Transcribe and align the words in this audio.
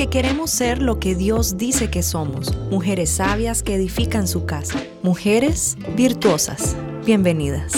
porque 0.00 0.22
queremos 0.22 0.50
ser 0.50 0.80
lo 0.80 0.98
que 0.98 1.14
Dios 1.14 1.58
dice 1.58 1.90
que 1.90 2.02
somos, 2.02 2.56
mujeres 2.70 3.10
sabias 3.16 3.62
que 3.62 3.74
edifican 3.74 4.26
su 4.26 4.46
casa, 4.46 4.78
mujeres 5.02 5.76
virtuosas. 5.94 6.74
Bienvenidas. 7.04 7.74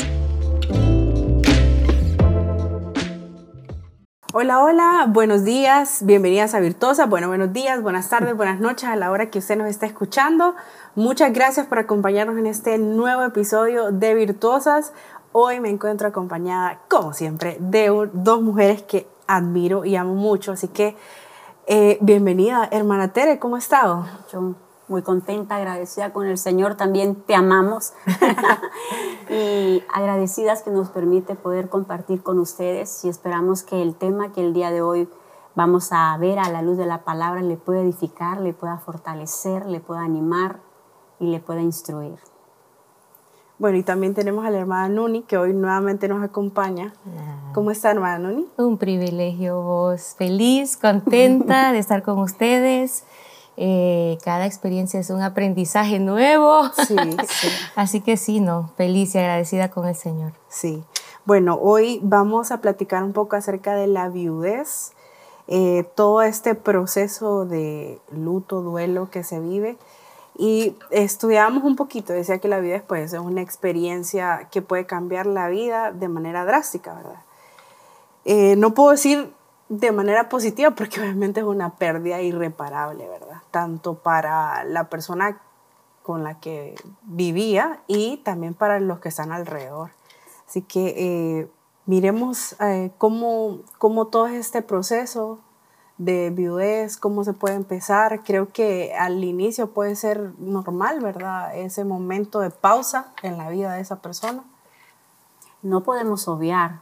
Hola, 4.33 4.63
hola, 4.63 5.07
buenos 5.09 5.43
días, 5.43 6.07
bienvenidas 6.07 6.55
a 6.55 6.61
Virtuosa. 6.61 7.07
Bueno, 7.07 7.27
buenos 7.27 7.53
días, 7.53 7.83
buenas 7.83 8.09
tardes, 8.09 8.37
buenas 8.37 8.61
noches 8.61 8.89
a 8.89 8.95
la 8.95 9.11
hora 9.11 9.29
que 9.29 9.41
usted 9.41 9.57
nos 9.57 9.69
está 9.69 9.87
escuchando. 9.87 10.55
Muchas 10.95 11.33
gracias 11.33 11.67
por 11.67 11.81
acompañarnos 11.81 12.39
en 12.39 12.47
este 12.47 12.79
nuevo 12.79 13.25
episodio 13.25 13.91
de 13.91 14.15
Virtuosas. 14.15 14.93
Hoy 15.33 15.59
me 15.59 15.71
encuentro 15.71 16.07
acompañada, 16.07 16.83
como 16.89 17.15
siempre, 17.15 17.57
de 17.59 17.89
dos 18.13 18.43
mujeres 18.43 18.83
que 18.83 19.09
admiro 19.27 19.85
y 19.85 19.97
amo 19.97 20.15
mucho. 20.15 20.53
Así 20.53 20.69
que, 20.69 20.97
eh, 21.67 21.99
bienvenida, 22.01 22.69
hermana 22.71 23.13
Tere, 23.13 23.39
¿cómo 23.39 23.57
ha 23.57 23.59
estado? 23.59 24.05
Yo 24.33 24.55
muy 24.89 25.03
contenta, 25.03 25.57
agradecida 25.57 26.13
con 26.13 26.27
el 26.27 26.39
Señor, 26.39 26.77
también 26.77 27.15
te 27.15 27.35
amamos 27.35 27.93
y 29.31 29.83
agradecidas 29.93 30.63
que 30.63 30.71
nos 30.71 30.91
permite 30.91 31.35
poder 31.35 31.69
compartir 31.69 32.23
con 32.23 32.39
ustedes 32.39 33.05
y 33.05 33.09
esperamos 33.09 33.63
que 33.63 33.81
el 33.83 33.95
tema 33.95 34.33
que 34.33 34.41
el 34.41 34.53
día 34.53 34.71
de 34.71 34.83
hoy 34.83 35.09
vamos 35.55 35.91
a 35.93 36.17
ver 36.19 36.39
a 36.39 36.49
la 36.49 36.63
luz 36.63 36.79
de 36.79 36.87
la 36.87 37.05
palabra 37.05 37.43
le 37.43 37.57
pueda 37.57 37.81
edificar, 37.81 38.41
le 38.41 38.55
pueda 38.55 38.79
fortalecer, 38.79 39.67
le 39.67 39.81
pueda 39.81 40.03
animar 40.03 40.61
y 41.19 41.27
le 41.27 41.41
pueda 41.41 41.61
instruir. 41.61 42.19
Bueno, 43.59 43.79
y 43.79 43.83
también 43.83 44.15
tenemos 44.15 44.45
a 44.45 44.51
la 44.51 44.59
hermana 44.59 44.89
Nuni, 44.89 45.23
que 45.23 45.37
hoy 45.37 45.53
nuevamente 45.53 46.09
nos 46.09 46.23
acompaña. 46.23 46.95
Ah. 47.07 47.53
¿Cómo 47.55 47.71
está, 47.71 47.91
hermana 47.91 48.19
Nuni? 48.19 48.47
Un 48.57 48.79
privilegio, 48.79 49.63
vos. 49.63 50.15
Feliz, 50.19 50.77
contenta 50.77 51.73
de 51.73 51.79
estar 51.79 52.03
con 52.03 52.19
ustedes. 52.19 53.05
Eh, 53.57 54.19
cada 54.25 54.47
experiencia 54.47 54.99
es 54.99 55.11
un 55.11 55.23
aprendizaje 55.23 55.99
nuevo. 55.99 56.65
Sí, 56.87 56.97
sí. 57.29 57.49
Así 57.77 58.01
que 58.01 58.17
sí, 58.17 58.41
no, 58.41 58.71
feliz 58.77 59.15
y 59.15 59.19
agradecida 59.19 59.71
con 59.71 59.87
el 59.87 59.95
Señor. 59.95 60.33
Sí. 60.49 60.83
Bueno, 61.25 61.59
hoy 61.61 62.01
vamos 62.03 62.51
a 62.51 62.61
platicar 62.61 63.05
un 63.05 63.13
poco 63.13 63.37
acerca 63.37 63.77
de 63.77 63.87
la 63.87 64.09
viudez, 64.09 64.93
eh, 65.47 65.85
todo 65.95 66.23
este 66.23 66.55
proceso 66.55 67.45
de 67.45 68.01
luto, 68.11 68.63
duelo 68.63 69.09
que 69.11 69.23
se 69.23 69.39
vive. 69.39 69.77
Y 70.37 70.77
estudiamos 70.91 71.63
un 71.63 71.77
poquito, 71.77 72.13
decía 72.13 72.39
que 72.39 72.49
la 72.49 72.61
vida 72.61 72.75
después 72.75 73.13
es 73.13 73.19
una 73.19 73.43
experiencia 73.43 74.49
que 74.51 74.63
puede 74.63 74.87
cambiar 74.87 75.27
la 75.27 75.49
vida 75.49 75.93
de 75.93 76.09
manera 76.09 76.45
drástica, 76.45 76.95
¿verdad? 76.95 77.23
Eh, 78.25 78.57
no 78.57 78.73
puedo 78.73 78.91
decir 78.91 79.33
de 79.69 79.93
manera 79.93 80.29
positiva 80.29 80.71
porque 80.73 81.01
obviamente 81.03 81.41
es 81.41 81.47
una 81.47 81.77
pérdida 81.77 82.23
irreparable, 82.23 83.09
¿verdad? 83.09 83.43
Tanto 83.51 83.95
para 83.95 84.65
la 84.65 84.89
persona 84.89 85.41
con 86.03 86.25
la 86.25 86.41
que 86.41 86.75
vivía 87.03 87.81
y 87.87 88.19
también 88.19 88.55
para 88.55 88.81
los 88.81 89.01
que 89.01 89.09
están 89.09 89.33
alrededor. 89.33 89.91
Así 90.49 90.63
que 90.63 90.95
eh, 90.97 91.51
miremos 91.87 92.57
eh, 92.61 92.91
cómo, 92.99 93.61
cómo 93.79 94.09
todo 94.09 94.27
este 94.27 94.63
proceso 94.63 95.39
de 96.05 96.31
viudez, 96.31 96.97
cómo 96.97 97.25
se 97.25 97.33
puede 97.33 97.55
empezar. 97.55 98.23
Creo 98.25 98.53
que 98.53 98.95
al 98.95 99.23
inicio 99.23 99.71
puede 99.71 99.97
ser 99.97 100.33
normal, 100.39 101.01
¿verdad? 101.01 101.57
Ese 101.57 101.85
momento 101.85 102.41
de 102.41 102.51
pausa 102.51 103.13
en 103.23 103.39
la 103.39 103.51
vida 103.51 103.75
de 103.75 103.81
esa 103.81 103.97
persona. 103.97 104.43
No 105.63 105.83
podemos 105.83 106.27
obviar 106.29 106.81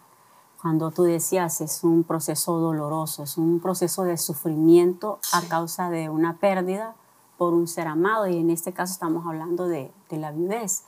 cuando 0.63 0.91
tú 0.91 1.05
decías 1.05 1.61
es 1.61 1.85
un 1.85 2.05
proceso 2.05 2.59
doloroso, 2.59 3.23
es 3.23 3.37
un 3.39 3.61
proceso 3.61 4.05
de 4.05 4.17
sufrimiento 4.17 5.19
a 5.33 5.43
causa 5.43 5.91
de 5.91 6.09
una 6.09 6.37
pérdida 6.37 6.95
por 7.39 7.55
un 7.55 7.67
ser 7.67 7.87
amado 7.89 8.27
y 8.27 8.37
en 8.37 8.51
este 8.51 8.73
caso 8.73 8.93
estamos 8.93 9.27
hablando 9.27 9.67
de, 9.67 9.91
la 10.11 10.31
viudez. 10.31 10.85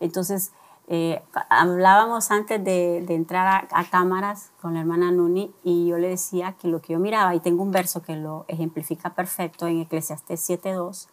Entonces, 0.00 0.52
eh, 0.86 1.22
hablábamos 1.48 2.30
antes 2.30 2.62
de, 2.62 2.98
entrar 3.08 3.68
a, 3.70 3.84
cámaras 3.90 4.50
con 4.60 4.74
la 4.74 4.80
hermana 4.80 5.10
Nuni 5.10 5.54
y 5.62 5.86
yo 5.86 5.96
le 5.96 6.08
decía 6.08 6.56
que 6.60 6.68
lo 6.68 6.82
que 6.82 6.92
yo 6.92 6.98
miraba, 6.98 7.34
y 7.34 7.40
tengo 7.40 7.62
un 7.62 7.70
verso 7.70 8.02
que 8.02 8.16
lo 8.16 8.44
ejemplifica 8.48 9.14
perfecto 9.14 9.66
en 9.66 9.80
Eclesiastés 9.80 10.48
7.2, 10.48 11.08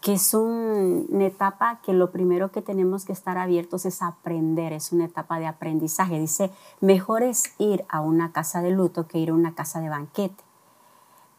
que 0.00 0.14
es 0.14 0.32
una 0.34 1.26
etapa 1.26 1.80
que 1.82 1.92
lo 1.92 2.10
primero 2.10 2.50
que 2.50 2.62
tenemos 2.62 3.04
que 3.04 3.12
estar 3.12 3.36
abiertos 3.36 3.84
es 3.84 4.00
aprender, 4.00 4.72
es 4.72 4.90
una 4.90 5.04
etapa 5.04 5.38
de 5.38 5.46
aprendizaje. 5.46 6.18
Dice, 6.18 6.50
mejor 6.80 7.22
es 7.22 7.54
ir 7.58 7.84
a 7.88 8.00
una 8.00 8.32
casa 8.32 8.62
de 8.62 8.70
luto 8.70 9.06
que 9.06 9.18
ir 9.18 9.30
a 9.30 9.34
una 9.34 9.54
casa 9.54 9.80
de 9.80 9.90
banquete, 9.90 10.42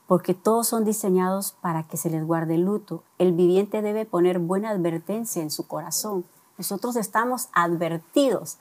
porque 0.06 0.36
todos 0.36 0.68
son 0.68 0.86
diseñados 0.86 1.54
para 1.62 1.84
que 1.84 1.98
se 1.98 2.12
les 2.12 2.26
guarde 2.26 2.56
el 2.56 2.62
luto. 2.62 3.04
El 3.18 3.34
viviente 3.34 3.82
debe 3.82 4.06
poner 4.06 4.38
buena 4.38 4.70
advertencia 4.70 5.42
en 5.42 5.50
su 5.50 5.68
corazón 5.68 6.26
nosotros 6.58 6.96
estamos 6.96 7.50
advertidos 7.54 8.58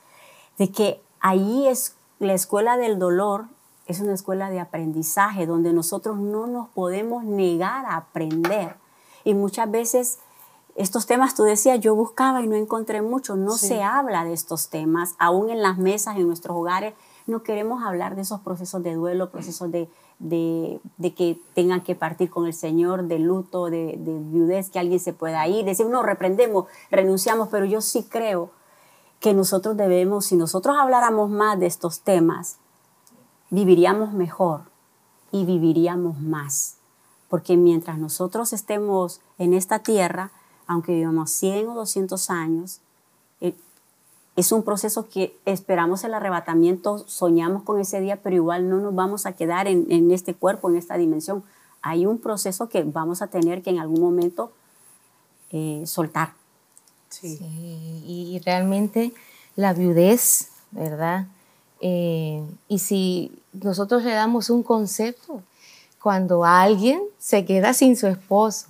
de 0.57 0.71
que 0.71 1.01
ahí 1.19 1.67
es 1.67 1.95
la 2.19 2.33
escuela 2.33 2.77
del 2.77 2.99
dolor, 2.99 3.45
es 3.85 3.99
una 3.99 4.13
escuela 4.13 4.49
de 4.49 4.59
aprendizaje 4.59 5.45
donde 5.45 5.73
nosotros 5.73 6.17
no 6.17 6.47
nos 6.47 6.69
podemos 6.69 7.23
negar 7.23 7.85
a 7.85 7.97
aprender. 7.97 8.75
Y 9.23 9.33
muchas 9.33 9.69
veces 9.69 10.19
estos 10.75 11.05
temas, 11.05 11.35
tú 11.35 11.43
decías, 11.43 11.79
yo 11.79 11.95
buscaba 11.95 12.41
y 12.41 12.47
no 12.47 12.55
encontré 12.55 13.01
mucho, 13.01 13.35
no 13.35 13.57
se 13.57 13.83
habla 13.83 14.25
de 14.25 14.33
estos 14.33 14.69
temas, 14.69 15.15
aún 15.19 15.49
en 15.49 15.61
las 15.61 15.77
mesas, 15.77 16.17
en 16.17 16.27
nuestros 16.27 16.57
hogares, 16.57 16.93
no 17.27 17.43
queremos 17.43 17.83
hablar 17.83 18.15
de 18.15 18.23
esos 18.23 18.41
procesos 18.41 18.81
de 18.83 18.95
duelo, 18.95 19.29
procesos 19.29 19.71
de, 19.71 19.89
de, 20.23 20.79
que 21.15 21.39
tengan 21.53 21.81
que 21.81 21.95
partir 21.95 22.29
con 22.29 22.47
el 22.47 22.53
Señor, 22.53 23.03
de 23.03 23.19
luto, 23.19 23.65
de, 23.65 23.97
de, 23.97 24.19
viudez, 24.19 24.69
que 24.69 24.79
alguien 24.79 24.99
se 24.99 25.13
pueda 25.13 25.45
ir, 25.47 25.65
decir, 25.65 25.85
no, 25.85 26.01
reprendemos, 26.01 26.65
renunciamos, 26.89 27.49
pero 27.49 27.65
yo 27.65 27.81
sí 27.81 28.03
creo 28.09 28.51
que 29.19 29.33
nosotros 29.33 29.75
debemos, 29.77 30.25
si 30.25 30.35
nosotros 30.35 30.75
habláramos 30.79 31.29
más 31.29 31.59
de 31.59 31.65
estos 31.65 32.01
temas, 32.01 32.57
viviríamos 33.49 34.13
mejor 34.13 34.61
y 35.31 35.45
viviríamos 35.45 36.19
más. 36.19 36.77
Porque 37.29 37.57
mientras 37.57 37.97
nosotros 37.97 38.53
estemos 38.53 39.19
en 39.37 39.53
esta 39.53 39.79
tierra, 39.79 40.31
aunque 40.67 40.93
vivamos 40.93 41.31
100 41.31 41.69
o 41.69 41.73
200 41.73 42.29
años, 42.29 42.81
es 44.35 44.51
un 44.51 44.63
proceso 44.63 45.07
que 45.09 45.37
esperamos 45.45 46.03
el 46.03 46.13
arrebatamiento, 46.13 46.99
soñamos 47.07 47.63
con 47.63 47.79
ese 47.79 47.99
día, 48.01 48.21
pero 48.21 48.35
igual 48.35 48.69
no 48.69 48.79
nos 48.79 48.95
vamos 48.95 49.25
a 49.25 49.33
quedar 49.33 49.67
en, 49.67 50.11
este 50.11 50.33
cuerpo, 50.33 50.69
en 50.69 50.77
esta 50.77 50.97
dimensión. 50.97 51.43
Hay 51.81 52.05
un 52.05 52.17
proceso 52.17 52.69
que 52.69 52.83
vamos 52.83 53.21
a 53.21 53.27
tener 53.27 53.61
que 53.61 53.69
en 53.69 53.79
algún 53.79 54.01
momento 54.01 54.51
eh, 55.51 55.83
soltar. 55.85 56.33
Sí. 57.09 57.37
y, 58.07 58.41
realmente 58.43 59.13
la 59.55 59.73
viudez, 59.73 60.49
¿verdad? 60.71 61.27
Eh, 61.79 62.43
y 62.67 62.79
si 62.79 63.39
nosotros 63.51 64.03
le 64.03 64.13
damos 64.13 64.49
un 64.49 64.63
concepto, 64.63 65.43
cuando 66.01 66.43
alguien 66.43 67.01
se 67.19 67.45
queda 67.45 67.73
sin 67.73 67.95
su 67.95 68.07
esposo, 68.07 68.67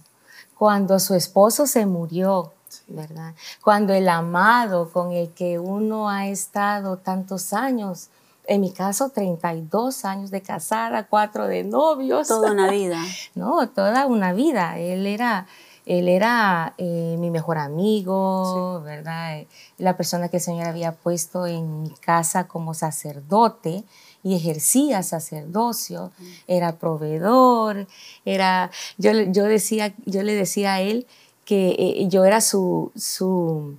cuando 0.58 1.00
su 1.00 1.16
esposo 1.16 1.68
se 1.68 1.86
murió, 1.86 2.52
¿verdad? 2.88 3.34
Cuando 3.64 3.94
el 3.94 4.10
amado 4.10 4.90
con 4.92 5.12
el 5.12 5.30
que 5.30 5.60
uno 5.60 6.10
ha 6.10 6.28
estado 6.28 6.98
tantos 6.98 7.54
años, 7.54 8.10
en 8.46 8.62
mi 8.62 8.72
caso 8.72 9.10
32 9.10 10.06
años 10.06 10.32
de 10.32 10.42
casada, 10.42 11.08
cuatro 11.08 11.48
de 11.48 11.64
novios. 11.64 12.28
Toda 12.28 12.52
una 12.52 12.72
vida. 12.72 13.02
no, 13.36 13.70
toda 13.70 14.06
una 14.06 14.34
vida. 14.34 14.78
Él 14.78 15.08
era, 15.08 15.48
él 15.86 16.08
era 16.08 16.74
eh, 16.78 17.16
mi 17.20 17.30
mejor 17.30 17.58
amigo, 17.58 18.82
¿verdad? 18.82 19.44
La 19.78 19.96
persona 19.96 20.30
que 20.30 20.38
el 20.38 20.44
Señor 20.44 20.68
había 20.68 20.94
puesto 20.94 21.48
en 21.48 21.84
mi 21.84 21.92
casa 21.92 22.48
como 22.48 22.74
sacerdote 22.74 23.84
y 24.24 24.36
ejercía 24.36 25.04
sacerdocio, 25.04 26.12
era 26.48 26.78
proveedor, 26.78 27.88
era, 28.24 28.72
yo, 28.98 29.12
yo, 29.12 29.44
decía, 29.44 29.94
yo 30.06 30.24
le 30.24 30.34
decía 30.34 30.76
a 30.76 30.82
él, 30.82 31.06
que 31.46 31.76
eh, 31.78 32.08
yo 32.10 32.26
era 32.26 32.42
su, 32.42 32.92
su 32.96 33.76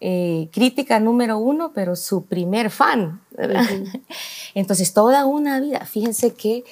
eh, 0.00 0.48
crítica 0.52 1.00
número 1.00 1.38
uno, 1.38 1.72
pero 1.74 1.96
su 1.96 2.24
primer 2.24 2.70
fan. 2.70 3.20
Entonces, 4.54 4.92
toda 4.92 5.26
una 5.26 5.60
vida, 5.60 5.84
fíjense 5.84 6.34
que 6.34 6.64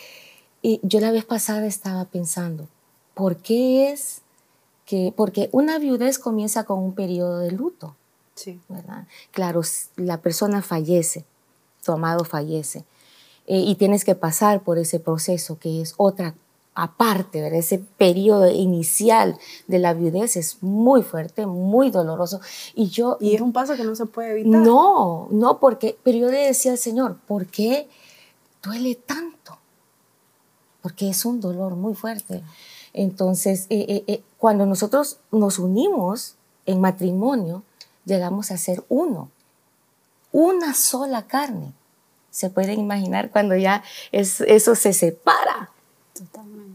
yo 0.82 0.98
la 0.98 1.12
vez 1.12 1.24
pasada 1.24 1.66
estaba 1.66 2.06
pensando, 2.06 2.66
¿por 3.14 3.36
qué 3.36 3.90
es 3.92 4.22
que, 4.86 5.12
porque 5.14 5.50
una 5.52 5.78
viudez 5.78 6.18
comienza 6.18 6.64
con 6.64 6.78
un 6.78 6.94
periodo 6.94 7.40
de 7.40 7.50
luto, 7.50 7.94
sí. 8.34 8.60
¿verdad? 8.68 9.06
Claro, 9.32 9.60
la 9.96 10.18
persona 10.22 10.62
fallece, 10.62 11.24
tu 11.84 11.92
amado 11.92 12.24
fallece, 12.24 12.84
eh, 13.46 13.58
y 13.58 13.74
tienes 13.74 14.04
que 14.04 14.14
pasar 14.14 14.62
por 14.62 14.78
ese 14.78 15.00
proceso 15.00 15.58
que 15.58 15.82
es 15.82 15.94
otra 15.96 16.34
aparte, 16.76 17.40
¿verdad? 17.40 17.58
ese 17.58 17.78
periodo 17.78 18.48
inicial 18.48 19.36
de 19.66 19.80
la 19.80 19.94
viudez 19.94 20.36
es 20.36 20.62
muy 20.62 21.02
fuerte, 21.02 21.46
muy 21.46 21.90
doloroso. 21.90 22.40
Y 22.74 22.88
yo... 22.88 23.16
Y 23.20 23.34
es 23.34 23.40
un 23.40 23.52
paso 23.52 23.74
que 23.74 23.82
no 23.82 23.96
se 23.96 24.06
puede 24.06 24.32
evitar. 24.32 24.60
No, 24.60 25.26
no, 25.32 25.58
porque, 25.58 25.98
pero 26.04 26.18
yo 26.18 26.30
le 26.30 26.46
decía 26.46 26.72
al 26.72 26.78
Señor, 26.78 27.16
¿por 27.26 27.46
qué 27.46 27.88
duele 28.62 28.94
tanto? 28.94 29.36
porque 30.86 31.08
es 31.08 31.24
un 31.24 31.40
dolor 31.40 31.74
muy 31.74 31.96
fuerte. 31.96 32.44
Entonces, 32.92 33.66
eh, 33.70 33.86
eh, 33.88 34.04
eh, 34.06 34.22
cuando 34.38 34.66
nosotros 34.66 35.18
nos 35.32 35.58
unimos 35.58 36.36
en 36.64 36.80
matrimonio, 36.80 37.64
llegamos 38.04 38.52
a 38.52 38.56
ser 38.56 38.84
uno, 38.88 39.28
una 40.30 40.74
sola 40.74 41.26
carne. 41.26 41.72
Se 42.30 42.50
pueden 42.50 42.78
imaginar 42.78 43.32
cuando 43.32 43.56
ya 43.56 43.82
es, 44.12 44.40
eso 44.42 44.76
se 44.76 44.92
separa. 44.92 45.72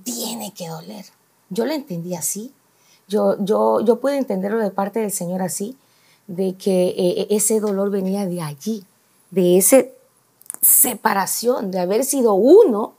Tiene 0.03 0.53
que 0.53 0.67
doler. 0.67 1.05
Yo 1.49 1.65
lo 1.65 1.73
entendí 1.73 2.15
así. 2.15 2.53
Yo, 3.07 3.35
yo, 3.43 3.81
yo 3.81 3.99
pude 3.99 4.17
entenderlo 4.17 4.59
de 4.59 4.71
parte 4.71 4.99
del 4.99 5.11
Señor 5.11 5.41
así, 5.41 5.77
de 6.27 6.55
que 6.55 7.27
ese 7.29 7.59
dolor 7.59 7.89
venía 7.89 8.25
de 8.25 8.41
allí, 8.41 8.85
de 9.31 9.57
esa 9.57 9.83
separación, 10.61 11.71
de 11.71 11.79
haber 11.79 12.05
sido 12.05 12.35
uno, 12.35 12.93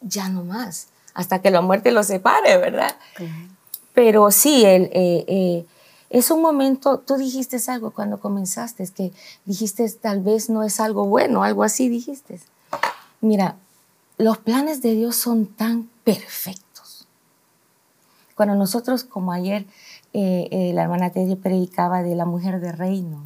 ya 0.00 0.28
no 0.28 0.44
más 0.44 0.88
hasta 1.18 1.40
que 1.40 1.50
la 1.50 1.60
muerte 1.60 1.90
los 1.90 2.06
separe, 2.06 2.58
¿verdad? 2.58 2.94
Pero 3.92 4.30
sí, 4.30 4.64
el, 4.64 4.84
eh, 4.84 5.24
eh, 5.26 5.66
es 6.10 6.30
un 6.30 6.40
momento, 6.40 6.98
tú 7.00 7.16
dijiste 7.16 7.58
algo 7.66 7.90
cuando 7.90 8.20
comenzaste, 8.20 8.84
es 8.84 8.92
que 8.92 9.10
dijiste 9.44 9.90
tal 9.90 10.20
vez 10.20 10.48
no 10.48 10.62
es 10.62 10.78
algo 10.78 11.06
bueno, 11.06 11.42
algo 11.42 11.64
así 11.64 11.88
dijiste. 11.88 12.38
Mira, 13.20 13.56
los 14.18 14.38
planes 14.38 14.82
de 14.82 14.94
Dios 14.94 15.16
son 15.16 15.46
tan 15.46 15.88
perfectos. 16.04 17.06
Cuando 18.34 18.54
nosotros, 18.54 19.04
como 19.04 19.32
ayer 19.32 19.66
eh, 20.12 20.72
la 20.74 20.82
hermana 20.82 21.10
Teddy 21.10 21.36
predicaba 21.36 22.02
de 22.02 22.14
la 22.14 22.24
mujer 22.24 22.60
de 22.60 22.72
reino, 22.72 23.22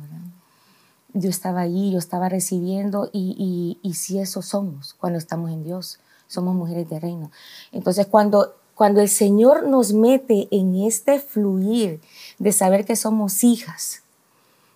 yo 1.14 1.28
estaba 1.28 1.60
allí, 1.60 1.92
yo 1.92 1.98
estaba 1.98 2.28
recibiendo 2.28 3.10
y 3.12 3.92
si 3.94 4.18
eso 4.18 4.40
somos 4.40 4.94
cuando 4.94 5.18
estamos 5.18 5.50
en 5.50 5.62
Dios 5.62 5.98
somos 6.32 6.54
mujeres 6.54 6.88
de 6.88 6.98
reino. 6.98 7.30
Entonces, 7.70 8.06
cuando, 8.06 8.56
cuando 8.74 9.00
el 9.00 9.08
Señor 9.08 9.68
nos 9.68 9.92
mete 9.92 10.48
en 10.50 10.74
este 10.76 11.20
fluir 11.20 12.00
de 12.38 12.52
saber 12.52 12.84
que 12.86 12.96
somos 12.96 13.44
hijas, 13.44 14.02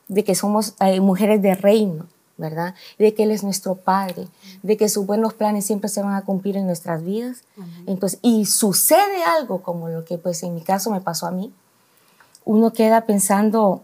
de 0.09 0.23
que 0.23 0.35
somos 0.35 0.75
eh, 0.81 1.01
mujeres 1.01 1.41
de 1.41 1.55
reino, 1.55 2.07
¿verdad? 2.37 2.75
De 2.99 3.15
que 3.15 3.23
Él 3.23 3.31
es 3.31 3.43
nuestro 3.43 3.77
Padre, 3.77 4.29
de 4.63 4.77
que 4.77 4.89
sus 4.89 5.07
buenos 5.07 5.35
planes 5.35 5.67
siempre 5.67 5.89
se 5.89 6.03
van 6.03 6.15
a 6.15 6.25
cumplir 6.25 6.57
en 6.57 6.67
nuestras 6.67 7.05
vidas. 7.05 7.43
Entonces, 7.87 8.19
y 8.23 8.47
sucede 8.47 9.23
algo 9.25 9.63
como 9.63 9.89
lo 9.89 10.05
que 10.05 10.19
pues 10.19 10.43
en 10.43 10.55
mi 10.55 10.61
caso 10.61 10.91
me 10.91 11.01
pasó 11.01 11.27
a 11.27 11.31
mí, 11.31 11.53
uno 12.45 12.73
queda 12.73 13.07
pensando, 13.07 13.83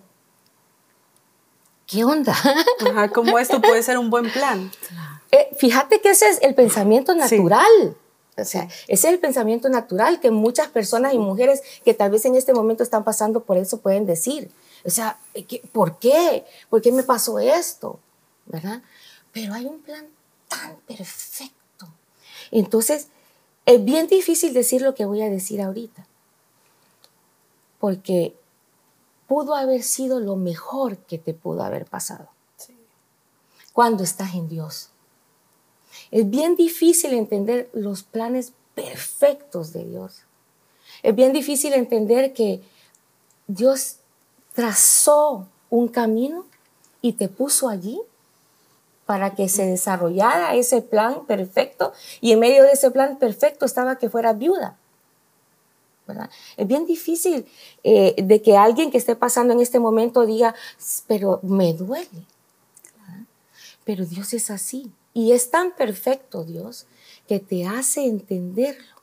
¿qué 1.87 2.05
onda? 2.05 2.37
Ajá, 2.91 3.09
¿Cómo 3.09 3.39
esto 3.39 3.61
puede 3.61 3.83
ser 3.83 3.99
un 3.99 4.11
buen 4.11 4.31
plan? 4.31 4.71
Eh, 5.31 5.49
fíjate 5.59 6.01
que 6.01 6.11
ese 6.11 6.29
es 6.29 6.39
el 6.43 6.55
pensamiento 6.55 7.15
natural. 7.15 7.97
O 8.39 8.45
sea, 8.45 8.65
ese 8.89 9.09
es 9.09 9.13
el 9.13 9.19
pensamiento 9.19 9.69
natural 9.69 10.19
que 10.21 10.31
muchas 10.31 10.69
personas 10.69 11.13
y 11.13 11.19
mujeres 11.19 11.63
que 11.85 11.93
tal 11.93 12.11
vez 12.11 12.25
en 12.25 12.35
este 12.35 12.55
momento 12.55 12.83
están 12.83 13.05
pasando 13.05 13.41
por 13.41 13.59
eso 13.59 13.79
pueden 13.79 14.07
decir. 14.07 14.51
O 14.85 14.91
sea, 14.91 15.19
¿por 15.73 15.99
qué? 15.99 16.45
¿Por 16.71 16.81
qué 16.81 16.93
me 16.93 17.03
pasó 17.03 17.39
esto? 17.39 17.99
¿Verdad? 18.53 18.83
Pero 19.33 19.55
hay 19.55 19.65
un 19.65 19.81
plan 19.81 20.07
tan 20.47 20.77
perfecto. 20.87 21.89
Entonces, 22.51 23.09
es 23.65 23.85
bien 23.85 24.07
difícil 24.07 24.53
decir 24.53 24.83
lo 24.83 24.95
que 24.95 25.07
voy 25.07 25.23
a 25.23 25.31
decir 25.31 25.63
ahorita. 25.63 26.07
Porque 27.81 28.37
pudo 29.27 29.55
haber 29.55 29.83
sido 29.83 30.21
lo 30.21 30.37
mejor 30.37 30.99
que 30.99 31.17
te 31.19 31.33
pudo 31.33 31.63
haber 31.65 31.87
pasado. 31.87 32.29
Cuando 33.73 34.05
estás 34.05 34.35
en 34.35 34.49
Dios. 34.49 34.91
Es 36.11 36.29
bien 36.29 36.55
difícil 36.57 37.15
entender 37.15 37.71
los 37.73 38.03
planes 38.03 38.53
perfectos 38.75 39.73
de 39.73 39.85
Dios. 39.87 40.25
Es 41.03 41.15
bien 41.15 41.33
difícil 41.33 41.73
entender 41.73 42.35
que 42.35 42.63
Dios 43.47 43.97
trazó 44.53 45.49
un 45.71 45.89
camino 45.89 46.45
y 47.01 47.15
te 47.15 47.29
puso 47.29 47.71
allí 47.71 47.99
para 49.07 49.35
que 49.35 49.49
se 49.49 49.67
desarrollara 49.67 50.55
ese 50.55 50.83
plan 50.83 51.27
perfecto 51.27 51.93
y 52.21 52.33
en 52.33 52.41
medio 52.41 52.63
de 52.63 52.73
ese 52.73 52.91
plan 52.91 53.19
perfecto 53.19 53.67
estaba 53.67 53.99
que 53.99 54.09
fuera 54.09 54.33
viuda. 54.33 54.79
Es 56.57 56.67
bien 56.67 56.87
difícil 56.87 57.47
eh, 57.85 58.15
de 58.23 58.43
que 58.43 58.57
alguien 58.57 58.91
que 58.91 58.99
esté 58.99 59.17
pasando 59.17 59.53
en 59.53 59.61
este 59.61 59.79
momento 59.79 60.27
diga, 60.27 60.55
pero 61.07 61.41
me 61.43 61.73
duele. 61.73 62.27
Pero 63.85 64.05
Dios 64.05 64.33
es 64.35 64.51
así. 64.51 64.93
Y 65.15 65.33
es 65.33 65.51
tan 65.51 65.73
perfecto 65.73 66.45
Dios 66.45 66.87
que 67.27 67.41
te 67.41 67.67
hace 67.67 68.05
entenderlo. 68.07 69.03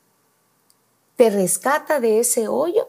Te 1.15 1.29
rescata 1.29 1.99
de 1.99 2.19
ese 2.19 2.47
hoyo 2.47 2.87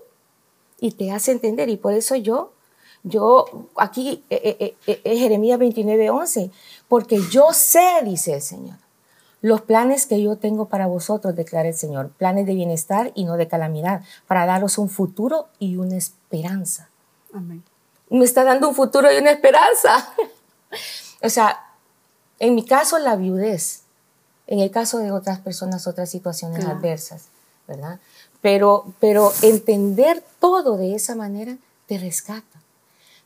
y 0.80 0.92
te 0.92 1.10
hace 1.10 1.32
entender. 1.32 1.68
Y 1.68 1.76
por 1.76 1.94
eso 1.94 2.16
yo, 2.16 2.52
yo, 3.02 3.68
aquí 3.76 4.24
es 4.28 4.40
eh, 4.44 4.76
eh, 4.86 5.00
eh, 5.04 5.16
Jeremías 5.16 5.58
29, 5.58 6.10
11, 6.10 6.50
porque 6.88 7.20
yo 7.30 7.52
sé, 7.52 8.00
dice 8.04 8.34
el 8.34 8.42
Señor, 8.42 8.76
los 9.40 9.62
planes 9.62 10.06
que 10.06 10.20
yo 10.22 10.36
tengo 10.36 10.66
para 10.66 10.86
vosotros, 10.86 11.34
declara 11.34 11.68
el 11.68 11.74
Señor, 11.74 12.10
planes 12.10 12.46
de 12.46 12.54
bienestar 12.54 13.10
y 13.14 13.24
no 13.24 13.36
de 13.36 13.48
calamidad, 13.48 14.02
para 14.26 14.44
daros 14.44 14.76
un 14.76 14.90
futuro 14.90 15.48
y 15.58 15.76
una 15.76 15.96
esperanza. 15.96 16.88
Amén. 17.32 17.62
Me 18.10 18.24
está 18.24 18.44
dando 18.44 18.68
un 18.68 18.74
futuro 18.74 19.10
y 19.10 19.16
una 19.16 19.30
esperanza. 19.30 20.12
o 21.22 21.28
sea, 21.30 21.64
en 22.38 22.54
mi 22.54 22.64
caso, 22.64 22.98
la 22.98 23.16
viudez. 23.16 23.82
En 24.46 24.58
el 24.58 24.70
caso 24.70 24.98
de 24.98 25.12
otras 25.12 25.38
personas, 25.38 25.86
otras 25.86 26.10
situaciones 26.10 26.64
adversas, 26.64 27.26
¿verdad? 27.68 28.00
Pero, 28.42 28.92
pero 28.98 29.32
entender 29.42 30.24
todo 30.40 30.76
de 30.76 30.96
esa 30.96 31.14
manera 31.14 31.56
te 31.86 31.98
rescata. 31.98 32.59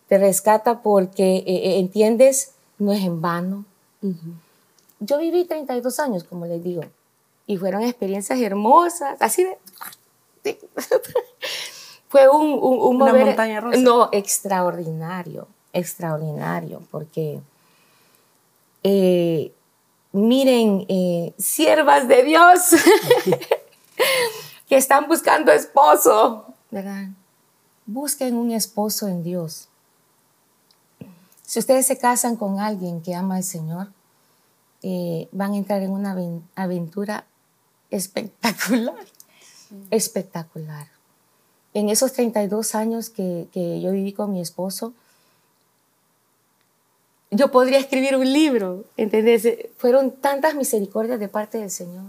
Te 0.08 0.18
rescata 0.18 0.82
porque 0.82 1.36
eh, 1.36 1.44
eh, 1.46 1.78
entiendes, 1.78 2.52
no 2.78 2.92
es 2.92 3.02
en 3.02 3.20
vano. 3.20 3.64
Yo 5.00 5.18
viví 5.18 5.44
32 5.44 5.98
años, 6.00 6.24
como 6.24 6.46
les 6.46 6.62
digo, 6.62 6.82
y 7.46 7.56
fueron 7.56 7.82
experiencias 7.82 8.40
hermosas, 8.40 9.16
así 9.20 9.44
de... 9.44 9.58
Fue 12.08 12.28
un, 12.28 12.52
un, 12.62 13.02
Una 13.02 13.12
montaña 13.12 13.60
rusa. 13.60 13.78
No, 13.78 14.08
extraordinario, 14.12 15.48
extraordinario, 15.72 16.82
porque 16.90 17.40
eh, 18.84 19.52
miren, 20.12 20.84
eh, 20.88 21.32
siervas 21.38 22.06
de 22.06 22.22
Dios 22.22 22.60
que 24.68 24.76
están 24.76 25.08
buscando 25.08 25.50
esposo, 25.50 26.46
¿verdad? 26.70 27.08
Busquen 27.86 28.36
un 28.36 28.52
esposo 28.52 29.08
en 29.08 29.22
Dios. 29.22 29.68
Si 31.46 31.58
ustedes 31.58 31.86
se 31.86 31.98
casan 31.98 32.36
con 32.36 32.58
alguien 32.58 33.02
que 33.02 33.14
ama 33.14 33.36
al 33.36 33.44
Señor, 33.44 33.88
eh, 34.82 35.28
van 35.32 35.52
a 35.52 35.56
entrar 35.56 35.82
en 35.82 35.90
una 35.90 36.16
aventura 36.54 37.24
espectacular, 37.90 39.06
espectacular. 39.90 40.88
En 41.74 41.88
esos 41.88 42.12
32 42.12 42.74
años 42.74 43.10
que, 43.10 43.48
que 43.52 43.80
yo 43.80 43.92
viví 43.92 44.12
con 44.12 44.32
mi 44.32 44.40
esposo, 44.40 44.94
yo 47.30 47.50
podría 47.50 47.78
escribir 47.78 48.16
un 48.16 48.32
libro, 48.32 48.84
¿entendés? 48.96 49.48
Fueron 49.76 50.12
tantas 50.12 50.54
misericordias 50.54 51.18
de 51.18 51.28
parte 51.28 51.58
del 51.58 51.70
Señor. 51.70 52.04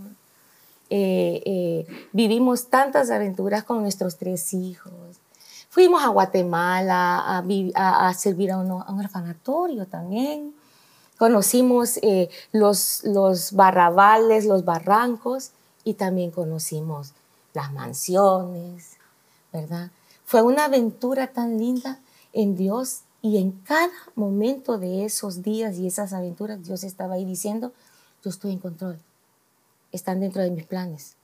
Eh, 0.90 1.42
eh, 1.46 2.08
vivimos 2.12 2.70
tantas 2.70 3.10
aventuras 3.10 3.64
con 3.64 3.82
nuestros 3.82 4.18
tres 4.18 4.54
hijos. 4.54 4.92
Fuimos 5.76 6.02
a 6.06 6.08
Guatemala 6.08 7.44
a, 7.76 8.14
servir 8.14 8.50
a 8.54 8.58
un, 8.60 8.72
orfanatorio 8.72 9.86
también. 9.86 10.56
Conocimos 11.18 11.98
eh, 11.98 12.30
los, 12.54 13.04
los 13.04 13.52
barrabales, 13.52 14.46
los 14.46 14.64
barrancos 14.64 15.52
y 15.84 15.96
también 15.96 16.32
conocimos 16.32 17.12
las 17.54 17.74
mansiones, 17.74 18.92
¿verdad? 19.52 19.92
Fue 20.24 20.42
una 20.44 20.64
aventura 20.64 21.34
tan 21.34 21.58
linda 21.58 22.00
en 22.32 22.56
Dios 22.56 23.02
y 23.22 23.38
en 23.38 23.52
cada 23.52 23.92
momento 24.16 24.78
de 24.78 25.04
esos 25.04 25.44
días 25.44 25.76
y 25.76 25.88
esas 25.88 26.14
aventuras, 26.14 26.64
Dios 26.64 26.86
estaba 26.86 27.16
ahí 27.16 27.26
diciendo, 27.26 27.74
yo 28.24 28.30
estoy 28.30 28.54
en 28.54 28.60
control, 28.60 28.98
están 29.92 30.22
dentro 30.22 30.42
de 30.42 30.52
mis 30.52 30.66
planes. 30.66 31.18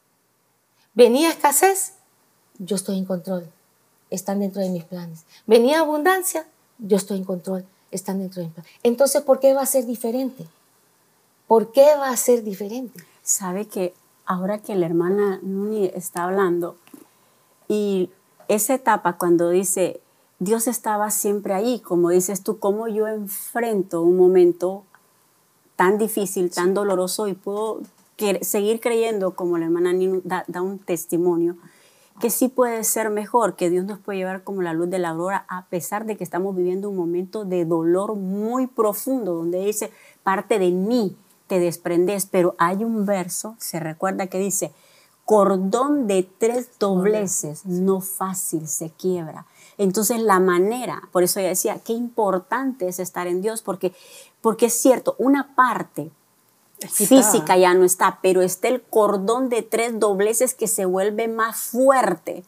Venía 0.94 1.30
escasez, 1.30 1.94
yo 2.60 2.76
estoy 2.76 2.98
en 2.98 3.06
control, 3.06 3.50
están 4.12 4.40
dentro 4.40 4.62
de 4.62 4.70
mis 4.70 4.84
planes. 4.84 5.26
Venía 5.48 5.80
abundancia, 5.80 6.46
yo 6.78 6.98
estoy 6.98 7.18
en 7.18 7.24
control, 7.24 7.66
están 7.90 8.20
dentro 8.20 8.42
de 8.42 8.48
mis 8.48 8.54
planes. 8.54 8.72
Entonces, 8.84 9.24
¿por 9.24 9.40
qué 9.40 9.54
va 9.54 9.64
a 9.64 9.66
ser 9.66 9.88
diferente? 9.88 10.46
¿Por 11.48 11.72
qué 11.72 11.96
va 11.98 12.10
a 12.10 12.18
ser 12.18 12.44
diferente? 12.44 13.04
Sabe 13.24 13.66
que 13.66 13.94
ahora 14.26 14.60
que 14.60 14.76
la 14.76 14.86
hermana 14.86 15.40
Nuni 15.42 15.88
está 15.94 16.26
hablando 16.26 16.76
y 17.68 18.10
esa 18.48 18.74
etapa 18.74 19.18
cuando 19.18 19.50
dice, 19.50 20.02
Dios 20.40 20.68
estaba 20.68 21.10
siempre 21.12 21.54
ahí, 21.54 21.80
como 21.80 22.10
dices 22.10 22.44
tú, 22.44 22.60
cómo 22.60 22.88
yo 22.88 23.08
enfrento 23.08 24.02
un 24.02 24.18
momento 24.18 24.84
tan 25.76 25.98
difícil, 25.98 26.52
tan 26.52 26.74
doloroso 26.74 27.28
y 27.28 27.34
puedo 27.34 27.82
seguir 28.42 28.80
creyendo, 28.80 29.36
como 29.36 29.58
la 29.58 29.66
hermana 29.66 29.94
Nino 29.94 30.22
da, 30.24 30.44
da 30.48 30.62
un 30.62 30.80
testimonio, 30.80 31.56
que 32.22 32.30
sí 32.30 32.48
puede 32.48 32.84
ser 32.86 33.10
mejor, 33.10 33.56
que 33.56 33.70
Dios 33.70 33.84
nos 33.84 34.00
puede 34.00 34.20
llevar 34.20 34.44
como 34.44 34.62
la 34.62 34.74
luz 34.74 34.90
de 34.90 35.00
la 35.00 35.10
aurora, 35.10 35.46
a 35.50 35.66
pesar 35.66 36.06
de 36.06 36.16
que 36.16 36.24
estamos 36.24 36.56
viviendo 36.56 36.90
un 36.90 36.96
momento 36.96 37.44
de 37.44 37.66
dolor 37.66 38.16
muy 38.16 38.68
profundo, 38.68 39.34
donde 39.34 39.66
dice, 39.66 39.92
parte 40.24 40.60
de 40.60 40.72
mí 40.72 41.18
te 41.48 41.60
desprendes, 41.60 42.28
pero 42.28 42.56
hay 42.58 42.86
un 42.86 43.06
verso, 43.06 43.56
se 43.58 43.80
recuerda 43.80 44.28
que 44.28 44.38
dice, 44.38 44.72
cordón 45.26 46.08
de 46.08 46.30
tres 46.38 46.70
dobleces, 46.80 47.66
no 47.66 48.02
fácil 48.02 48.68
se 48.68 48.90
quiebra. 48.92 49.46
Entonces 49.78 50.22
la 50.22 50.40
manera, 50.40 51.02
por 51.12 51.24
eso 51.24 51.40
ella 51.40 51.50
decía, 51.50 51.80
qué 51.84 51.94
importante 51.94 52.88
es 52.88 53.00
estar 53.00 53.28
en 53.28 53.42
Dios, 53.42 53.62
porque, 53.62 53.94
porque 54.42 54.68
es 54.68 54.74
cierto, 54.74 55.16
una 55.18 55.56
parte 55.56 56.12
física 56.90 57.58
ya 57.58 57.74
no 57.74 57.84
está, 57.84 58.20
pero 58.22 58.42
está 58.42 58.68
el 58.68 58.82
cordón 58.82 59.50
de 59.50 59.62
tres 59.62 60.00
dobleces 60.00 60.54
que 60.54 60.68
se 60.68 60.86
vuelve 60.86 61.28
más 61.28 61.58
fuerte 61.58 62.44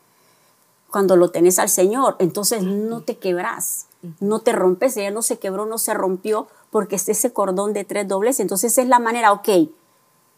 cuando 0.91 1.15
lo 1.15 1.31
tenés 1.31 1.59
al 1.59 1.69
Señor. 1.69 2.15
Entonces 2.19 2.63
no 2.63 3.01
te 3.01 3.17
quebras, 3.17 3.87
no 4.19 4.39
te 4.39 4.51
rompes, 4.51 4.95
ella 4.97 5.11
no 5.11 5.21
se 5.21 5.39
quebró, 5.39 5.65
no 5.65 5.77
se 5.77 5.93
rompió, 5.93 6.47
porque 6.69 6.95
está 6.95 7.11
ese 7.11 7.33
cordón 7.33 7.73
de 7.73 7.83
tres 7.83 8.07
dobleces. 8.07 8.41
Entonces 8.41 8.77
es 8.77 8.87
la 8.87 8.99
manera, 8.99 9.31
ok, 9.31 9.49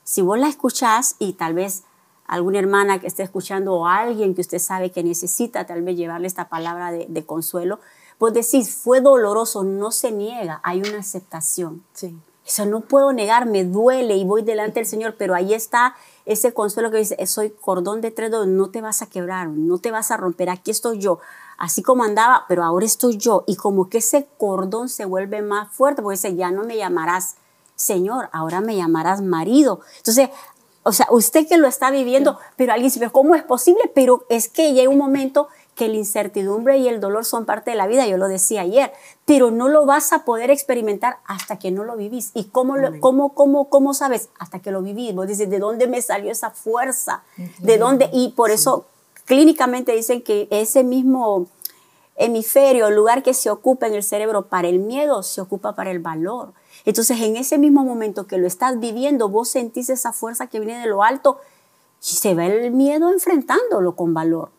si 0.03 0.21
vos 0.21 0.39
la 0.39 0.47
escuchás 0.47 1.15
y 1.19 1.33
tal 1.33 1.53
vez 1.53 1.83
alguna 2.27 2.59
hermana 2.59 2.99
que 2.99 3.07
esté 3.07 3.23
escuchando 3.23 3.73
o 3.73 3.87
alguien 3.87 4.33
que 4.33 4.41
usted 4.41 4.59
sabe 4.59 4.91
que 4.91 5.03
necesita 5.03 5.65
tal 5.65 5.81
vez 5.83 5.95
llevarle 5.95 6.27
esta 6.27 6.49
palabra 6.49 6.91
de, 6.91 7.05
de 7.07 7.25
consuelo, 7.25 7.79
vos 8.19 8.33
decís, 8.33 8.73
fue 8.73 9.01
doloroso, 9.01 9.63
no 9.63 9.91
se 9.91 10.11
niega, 10.11 10.59
hay 10.63 10.81
una 10.81 10.99
aceptación. 10.99 11.83
Sí. 11.93 12.17
Eso 12.45 12.65
no 12.65 12.81
puedo 12.81 13.11
negar, 13.11 13.45
me 13.45 13.63
duele 13.63 14.15
y 14.15 14.23
voy 14.23 14.43
delante 14.43 14.79
del 14.79 14.87
Señor, 14.87 15.15
pero 15.17 15.33
ahí 15.33 15.53
está 15.53 15.95
ese 16.25 16.53
consuelo 16.53 16.91
que 16.91 16.97
dice, 16.97 17.25
soy 17.25 17.49
cordón 17.49 18.01
de 18.01 18.11
tres 18.11 18.31
dedos, 18.31 18.47
no 18.47 18.69
te 18.69 18.81
vas 18.81 19.01
a 19.01 19.07
quebrar, 19.07 19.47
no 19.47 19.79
te 19.79 19.91
vas 19.91 20.11
a 20.11 20.17
romper, 20.17 20.49
aquí 20.49 20.71
estoy 20.71 20.99
yo, 20.99 21.19
así 21.57 21.81
como 21.81 22.03
andaba, 22.03 22.45
pero 22.47 22.63
ahora 22.63 22.85
estoy 22.85 23.17
yo. 23.17 23.43
Y 23.47 23.55
como 23.55 23.89
que 23.89 23.97
ese 23.99 24.27
cordón 24.37 24.89
se 24.89 25.05
vuelve 25.05 25.41
más 25.41 25.71
fuerte, 25.71 26.01
porque 26.01 26.17
dice, 26.17 26.35
ya 26.35 26.51
no 26.51 26.63
me 26.63 26.77
llamarás 26.77 27.35
Señor, 27.75 28.29
ahora 28.31 28.61
me 28.61 28.75
llamarás 28.75 29.21
marido. 29.21 29.81
Entonces, 29.97 30.29
o 30.83 30.91
sea, 30.91 31.07
usted 31.09 31.47
que 31.47 31.57
lo 31.57 31.67
está 31.67 31.91
viviendo, 31.91 32.39
pero 32.55 32.71
alguien 32.71 32.91
dice, 32.91 33.09
¿cómo 33.09 33.35
es 33.35 33.43
posible? 33.43 33.91
Pero 33.93 34.25
es 34.29 34.49
que 34.49 34.73
llega 34.73 34.89
un 34.89 34.97
momento 34.97 35.47
que 35.75 35.89
la 35.89 35.95
incertidumbre 35.95 36.77
y 36.77 36.87
el 36.87 37.01
dolor 37.01 37.25
son 37.25 37.45
parte 37.45 37.71
de 37.71 37.77
la 37.77 37.85
vida, 37.85 38.07
yo 38.07 38.17
lo 38.17 38.27
decía 38.27 38.61
ayer, 38.61 38.93
pero 39.25 39.51
no 39.51 39.67
lo 39.67 39.85
vas 39.85 40.13
a 40.13 40.23
poder 40.23 40.49
experimentar 40.49 41.17
hasta 41.25 41.59
que 41.59 41.69
no 41.69 41.83
lo 41.83 41.97
vivís. 41.97 42.31
¿Y 42.33 42.45
cómo, 42.45 42.77
lo, 42.77 42.99
cómo, 43.01 43.33
cómo, 43.33 43.69
cómo 43.69 43.93
sabes? 43.93 44.29
Hasta 44.39 44.59
que 44.59 44.71
lo 44.71 44.81
vivís. 44.81 45.13
Vos 45.13 45.27
dices, 45.27 45.49
¿de 45.49 45.59
dónde 45.59 45.87
me 45.87 46.01
salió 46.01 46.31
esa 46.31 46.49
fuerza? 46.49 47.23
¿De 47.59 47.77
dónde? 47.77 48.09
Y 48.13 48.29
por 48.29 48.51
eso 48.51 48.85
clínicamente 49.25 49.91
dicen 49.91 50.21
que 50.21 50.47
ese 50.49 50.83
mismo 50.83 51.47
hemisferio, 52.15 52.87
el 52.87 52.95
lugar 52.95 53.21
que 53.21 53.33
se 53.33 53.49
ocupa 53.49 53.87
en 53.87 53.95
el 53.95 54.03
cerebro 54.03 54.47
para 54.47 54.69
el 54.69 54.79
miedo, 54.79 55.23
se 55.23 55.41
ocupa 55.41 55.75
para 55.75 55.91
el 55.91 55.99
valor. 55.99 56.53
Entonces, 56.85 57.19
en 57.19 57.35
ese 57.35 57.57
mismo 57.57 57.83
momento 57.83 58.27
que 58.27 58.37
lo 58.37 58.47
estás 58.47 58.79
viviendo, 58.79 59.27
vos 59.27 59.49
sentís 59.49 59.89
esa 59.89 60.13
fuerza 60.13 60.47
que 60.47 60.59
viene 60.59 60.79
de 60.79 60.87
lo 60.87 61.03
alto 61.03 61.39
y 62.01 62.15
se 62.15 62.33
ve 62.33 62.65
el 62.65 62.71
miedo 62.71 63.11
enfrentándolo 63.11 63.95
con 63.95 64.13
valor. 64.13 64.49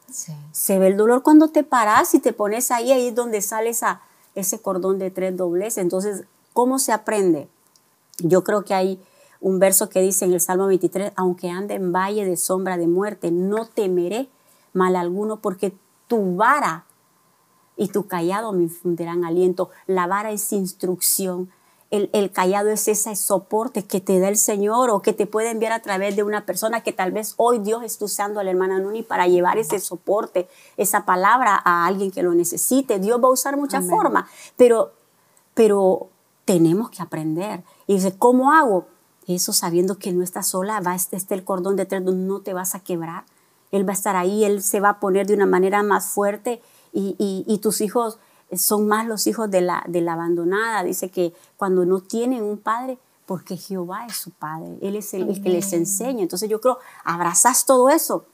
Se 0.52 0.78
ve 0.78 0.88
el 0.88 0.96
dolor 0.96 1.22
cuando 1.22 1.48
te 1.48 1.62
paras 1.62 2.14
y 2.14 2.20
te 2.20 2.32
pones 2.32 2.70
ahí, 2.70 2.90
ahí 2.90 3.08
es 3.08 3.14
donde 3.14 3.42
sale 3.42 3.70
esa, 3.70 4.00
ese 4.34 4.60
cordón 4.60 4.98
de 4.98 5.10
tres 5.10 5.36
dobles. 5.36 5.76
Entonces, 5.76 6.24
¿cómo 6.52 6.78
se 6.78 6.92
aprende? 6.92 7.48
Yo 8.18 8.42
creo 8.42 8.64
que 8.64 8.72
hay 8.72 9.00
un 9.40 9.58
verso 9.58 9.90
que 9.90 10.00
dice 10.00 10.24
en 10.24 10.32
el 10.32 10.40
Salmo 10.40 10.66
23, 10.66 11.12
aunque 11.16 11.50
ande 11.50 11.74
en 11.74 11.92
valle 11.92 12.24
de 12.24 12.36
sombra 12.36 12.78
de 12.78 12.86
muerte, 12.86 13.30
no 13.30 13.66
temeré 13.66 14.28
mal 14.72 14.96
alguno 14.96 15.40
porque 15.40 15.76
tu 16.06 16.36
vara 16.36 16.86
y 17.76 17.88
tu 17.88 18.06
callado 18.06 18.52
me 18.52 18.64
infundirán 18.64 19.24
aliento. 19.24 19.70
La 19.86 20.06
vara 20.06 20.30
es 20.30 20.52
instrucción, 20.52 21.50
el, 21.90 22.32
callado 22.32 22.68
es 22.70 22.88
ese 22.88 23.14
soporte 23.14 23.84
que 23.84 24.00
te 24.00 24.18
da 24.18 24.28
el 24.28 24.36
Señor 24.36 24.90
o 24.90 25.02
que 25.02 25.12
te 25.12 25.26
puede 25.26 25.50
enviar 25.50 25.72
a 25.72 25.82
través 25.82 26.16
de 26.16 26.24
una 26.24 26.44
persona 26.44 26.82
que 26.82 26.92
tal 26.92 27.12
vez 27.12 27.34
hoy 27.36 27.58
Dios 27.60 27.84
está 27.84 28.06
usando 28.06 28.40
a 28.40 28.44
la 28.44 28.50
hermana 28.50 28.80
Nuni 28.80 29.02
para 29.02 29.28
llevar 29.28 29.58
ese 29.58 29.78
soporte, 29.78 30.48
esa 30.76 31.04
palabra 31.04 31.60
a 31.64 31.86
alguien 31.86 32.10
que 32.10 32.22
lo 32.22 32.34
necesite. 32.34 32.98
Dios 32.98 33.22
va 33.22 33.28
a 33.28 33.32
usar 33.32 33.56
muchas 33.56 33.86
formas, 33.86 34.28
pero, 34.56 34.92
pero 35.54 36.08
tenemos 36.44 36.90
que 36.90 37.02
aprender. 37.02 37.62
Y 37.86 37.94
dice, 37.94 38.16
¿cómo 38.18 38.52
hago? 38.52 38.86
Eso 39.28 39.52
sabiendo 39.52 39.98
que 39.98 40.12
no 40.12 40.22
estás 40.24 40.48
sola, 40.48 40.80
va 40.80 40.94
este, 40.94 41.16
este 41.16 41.34
el 41.34 41.44
cordón 41.44 41.76
de 41.76 41.86
tres, 41.86 42.02
no 42.02 42.40
te 42.40 42.52
vas 42.52 42.74
a 42.74 42.80
quebrar. 42.80 43.24
Él 43.70 43.86
va 43.86 43.92
a 43.92 43.96
estar 43.96 44.16
ahí, 44.16 44.44
Él 44.44 44.62
se 44.62 44.80
va 44.80 44.90
a 44.90 45.00
poner 45.00 45.26
de 45.26 45.34
una 45.34 45.46
manera 45.46 45.82
más 45.82 46.06
fuerte 46.06 46.60
y, 46.92 47.14
y 47.18 47.58
tus 47.58 47.80
hijos 47.80 48.18
son 48.54 48.86
más 48.86 49.06
los 49.06 49.26
hijos 49.26 49.50
de 49.50 49.60
la, 49.60 49.84
de 49.88 50.00
la 50.00 50.12
abandonada. 50.12 50.84
Dice 50.84 51.10
que 51.10 51.32
cuando 51.56 51.84
no 51.84 52.00
tienen 52.00 52.42
un 52.42 52.58
padre, 52.58 52.98
porque 53.26 53.56
Jehová 53.56 54.06
es 54.06 54.16
su 54.16 54.30
padre, 54.30 54.78
Él 54.80 54.96
es 54.96 55.12
el, 55.14 55.42
que 55.42 55.48
les 55.48 55.72
enseña. 55.72 56.22
Entonces 56.22 56.48
yo 56.48 56.60
creo, 56.60 56.78
abrazas 57.04 57.66
todo 57.66 57.90
eso 57.90 58.24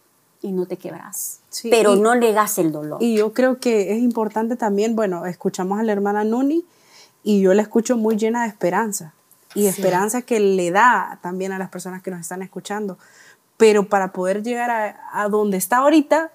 y 0.43 0.53
no 0.53 0.67
te 0.67 0.77
quebras, 0.77 1.41
pero 1.71 1.97
no 1.97 2.15
negas 2.15 2.59
el 2.59 2.73
dolor. 2.73 3.03
Y 3.03 3.17
yo 3.17 3.33
creo 3.33 3.59
que 3.59 3.93
es 3.93 4.03
importante 4.03 4.57
también, 4.57 4.95
bueno, 4.95 5.25
escuchamos 5.25 5.79
a 5.79 5.83
la 5.83 5.93
hermana 5.93 6.25
Nuni 6.25 6.65
y 7.23 7.41
yo 7.41 7.55
la 7.55 7.63
escucho 7.63 7.97
muy 7.97 8.17
llena 8.17 8.43
de 8.43 8.49
esperanza 8.49 9.15
y 9.55 9.67
esperanza 9.67 10.23
que 10.23 10.41
le 10.41 10.71
da 10.71 11.19
también 11.23 11.53
a 11.53 11.59
las 11.59 11.71
personas 11.71 12.03
que 12.03 12.11
nos 12.11 12.21
están 12.21 12.43
escuchando. 12.43 12.99
Pero 13.57 13.89
para 13.89 14.13
poder 14.13 14.43
llegar 14.43 14.71
a, 14.71 15.23
a 15.23 15.29
donde 15.29 15.57
está 15.57 15.79
ahorita, 15.79 16.33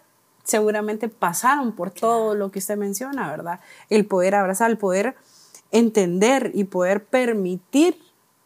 seguramente 0.48 1.10
pasaron 1.10 1.74
por 1.74 1.92
todo 1.92 2.34
lo 2.34 2.52
que 2.52 2.60
usted 2.60 2.78
menciona, 2.78 3.30
¿verdad? 3.30 3.60
El 3.90 4.06
poder 4.06 4.34
abrazar, 4.34 4.72
el 4.72 4.78
poder 4.78 5.16
entender 5.72 6.52
y 6.54 6.64
poder 6.64 7.04
permitir 7.04 8.00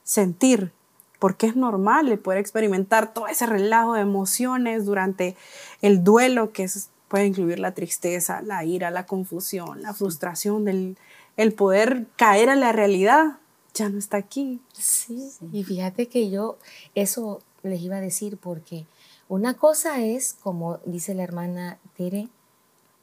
sentir, 0.03 0.71
porque 1.19 1.45
es 1.45 1.55
normal 1.55 2.07
el 2.07 2.17
poder 2.17 2.39
experimentar 2.39 3.13
todo 3.13 3.27
ese 3.27 3.45
relajo 3.45 3.93
de 3.93 4.01
emociones 4.01 4.85
durante 4.85 5.37
el 5.83 6.03
duelo 6.03 6.51
que 6.51 6.67
puede 7.07 7.27
incluir 7.27 7.59
la 7.59 7.75
tristeza, 7.75 8.41
la 8.41 8.65
ira, 8.65 8.89
la 8.89 9.05
confusión, 9.05 9.83
la 9.83 9.93
frustración, 9.93 10.65
del, 10.65 10.97
el 11.37 11.53
poder 11.53 12.07
caer 12.15 12.49
a 12.49 12.55
la 12.55 12.71
realidad. 12.71 13.37
Ya 13.75 13.89
no 13.89 13.99
está 13.99 14.17
aquí. 14.17 14.59
Sí, 14.73 15.29
y 15.53 15.63
fíjate 15.63 16.07
que 16.07 16.31
yo 16.31 16.57
eso 16.95 17.41
les 17.61 17.79
iba 17.81 17.97
a 17.97 18.01
decir 18.01 18.37
porque 18.37 18.87
una 19.31 19.53
cosa 19.53 20.01
es, 20.01 20.33
como 20.43 20.79
dice 20.83 21.13
la 21.13 21.23
hermana 21.23 21.79
Tere, 21.95 22.27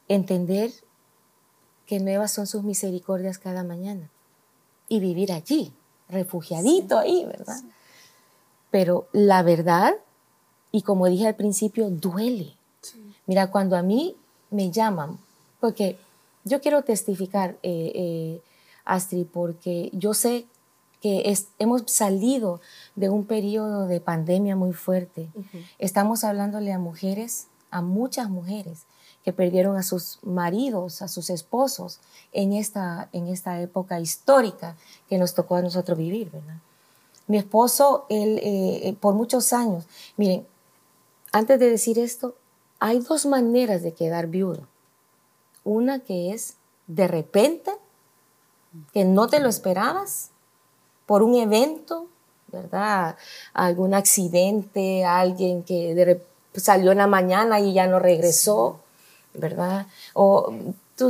entender 0.07 0.71
que 1.87 1.99
nuevas 1.99 2.31
son 2.31 2.45
sus 2.45 2.61
misericordias 2.61 3.39
cada 3.39 3.63
mañana 3.63 4.11
y 4.87 4.99
vivir 4.99 5.31
allí, 5.31 5.73
refugiadito 6.07 6.99
ahí, 6.99 7.25
¿verdad? 7.25 7.59
Pero 8.69 9.07
la 9.11 9.41
verdad, 9.41 9.95
y 10.71 10.83
como 10.83 11.07
dije 11.07 11.25
al 11.25 11.35
principio, 11.35 11.89
duele. 11.89 12.53
Mira, 13.25 13.49
cuando 13.49 13.75
a 13.75 13.81
mí 13.81 14.15
me 14.51 14.69
llaman, 14.69 15.17
porque 15.59 15.97
yo 16.43 16.61
quiero 16.61 16.83
testificar, 16.83 17.57
eh, 17.63 17.91
eh, 17.95 18.41
Astrid, 18.85 19.25
porque 19.25 19.89
yo 19.93 20.13
sé 20.13 20.45
que 21.01 21.33
hemos 21.59 21.83
salido 21.87 22.59
de 22.95 23.09
un 23.09 23.25
periodo 23.25 23.87
de 23.87 24.01
pandemia 24.01 24.55
muy 24.55 24.73
fuerte. 24.73 25.29
Estamos 25.77 26.23
hablándole 26.23 26.73
a 26.73 26.79
mujeres, 26.79 27.47
a 27.71 27.81
muchas 27.81 28.29
mujeres 28.29 28.85
que 29.23 29.33
perdieron 29.33 29.77
a 29.77 29.83
sus 29.83 30.19
maridos, 30.23 31.01
a 31.01 31.07
sus 31.07 31.29
esposos 31.29 31.99
en 32.31 32.53
esta, 32.53 33.09
en 33.13 33.27
esta 33.27 33.61
época 33.61 33.99
histórica 33.99 34.75
que 35.07 35.17
nos 35.17 35.33
tocó 35.33 35.55
a 35.55 35.61
nosotros 35.61 35.97
vivir, 35.97 36.31
¿verdad? 36.31 36.57
Mi 37.27 37.37
esposo, 37.37 38.05
él, 38.09 38.39
eh, 38.41 38.95
por 38.99 39.13
muchos 39.13 39.53
años, 39.53 39.85
miren, 40.17 40.47
antes 41.31 41.59
de 41.59 41.69
decir 41.69 41.99
esto, 41.99 42.35
hay 42.79 42.99
dos 42.99 43.25
maneras 43.25 43.83
de 43.83 43.93
quedar 43.93 44.27
viudo. 44.27 44.67
Una 45.63 45.99
que 45.99 46.33
es 46.33 46.55
de 46.87 47.07
repente, 47.07 47.71
que 48.93 49.05
no 49.05 49.27
te 49.27 49.39
lo 49.39 49.49
esperabas, 49.49 50.31
por 51.09 51.23
un 51.23 51.33
evento, 51.33 52.05
¿verdad? 52.51 53.15
Algún 53.55 53.95
accidente, 53.95 55.03
alguien 55.05 55.63
que 55.63 56.21
salió 56.53 56.91
en 56.91 56.99
la 56.99 57.07
mañana 57.07 57.59
y 57.59 57.73
ya 57.73 57.87
no 57.87 57.97
regresó, 57.97 58.79
¿verdad? 59.33 59.87
O 60.13 60.53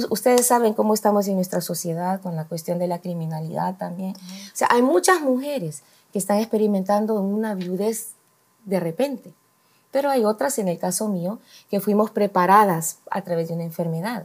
ustedes 0.10 0.48
saben 0.48 0.74
cómo 0.74 0.94
estamos 0.94 1.27
en 1.27 1.36
nuestra 1.36 1.60
sociedad 1.60 2.22
con 2.22 2.38
la 2.38 2.46
cuestión 2.46 2.79
de 2.79 2.88
la 2.88 3.00
criminalidad 3.00 3.75
también. 3.75 4.15
O 4.15 4.56
sea, 4.56 4.70
hay 4.72 4.82
muchas 4.82 5.20
mujeres 5.20 5.84
que 6.13 6.20
están 6.20 6.38
experimentando 6.38 7.15
una 7.15 7.53
viudez 7.53 8.12
de 8.63 8.79
repente, 8.79 9.34
pero 9.91 10.10
hay 10.10 10.24
otras, 10.24 10.60
en 10.60 10.70
el 10.70 10.79
caso 10.79 11.10
mío, 11.10 11.39
que 11.70 11.82
fuimos 11.82 12.10
preparadas 12.10 13.00
a 13.12 13.22
través 13.22 13.50
de 13.50 13.56
una 13.56 13.65
enfermedad. 13.65 14.24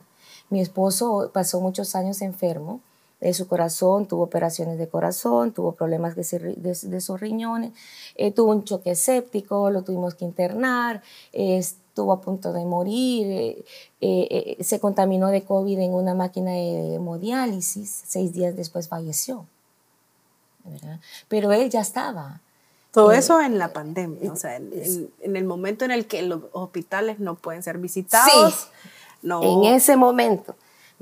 Mi 0.50 0.60
esposo 0.60 1.32
pasó 1.34 1.60
muchos 1.60 1.96
años 1.96 2.22
enfermo 2.22 2.80
de 3.20 3.32
su 3.32 3.48
corazón, 3.48 4.06
tuvo 4.06 4.24
operaciones 4.24 4.78
de 4.78 4.88
corazón, 4.88 5.52
tuvo 5.52 5.72
problemas 5.72 6.14
de, 6.14 6.54
de, 6.56 7.00
sus 7.00 7.20
riñones, 7.20 7.72
eh, 8.16 8.30
tuvo 8.32 8.52
un 8.52 8.64
choque 8.64 8.94
séptico, 8.94 9.70
lo 9.70 9.82
tuvimos 9.82 10.14
que 10.14 10.24
internar, 10.24 11.02
estuvo 11.32 12.12
a 12.12 12.20
punto 12.20 12.52
de 12.52 12.64
morir, 12.64 13.26
eh, 13.30 13.64
eh, 14.00 14.56
se 14.62 14.80
contaminó 14.80 15.28
de 15.28 15.42
COVID 15.42 15.78
en 15.78 15.94
una 15.94 16.14
máquina 16.14 16.50
de 16.50 16.96
hemodiálisis, 16.96 18.02
seis 18.06 18.32
días 18.32 18.56
después 18.56 18.88
falleció. 18.88 19.46
Pero 21.28 21.52
él 21.52 21.70
ya 21.70 21.80
estaba. 21.80 22.40
Todo 22.90 23.12
eso 23.12 23.40
en 23.40 23.58
la 23.58 23.72
pandemia, 23.72 24.32
o 24.32 24.36
sea, 24.36 24.56
en, 24.56 25.10
el 25.22 25.44
momento 25.44 25.84
en 25.84 25.90
el 25.90 26.06
que 26.06 26.22
los 26.22 26.42
hospitales 26.52 27.18
no 27.18 27.34
pueden 27.34 27.62
ser 27.62 27.78
visitados. 27.78 28.54
Sí, 28.54 28.68
no. 29.22 29.42
en 29.42 29.74
ese 29.74 29.96
momento. 29.96 30.54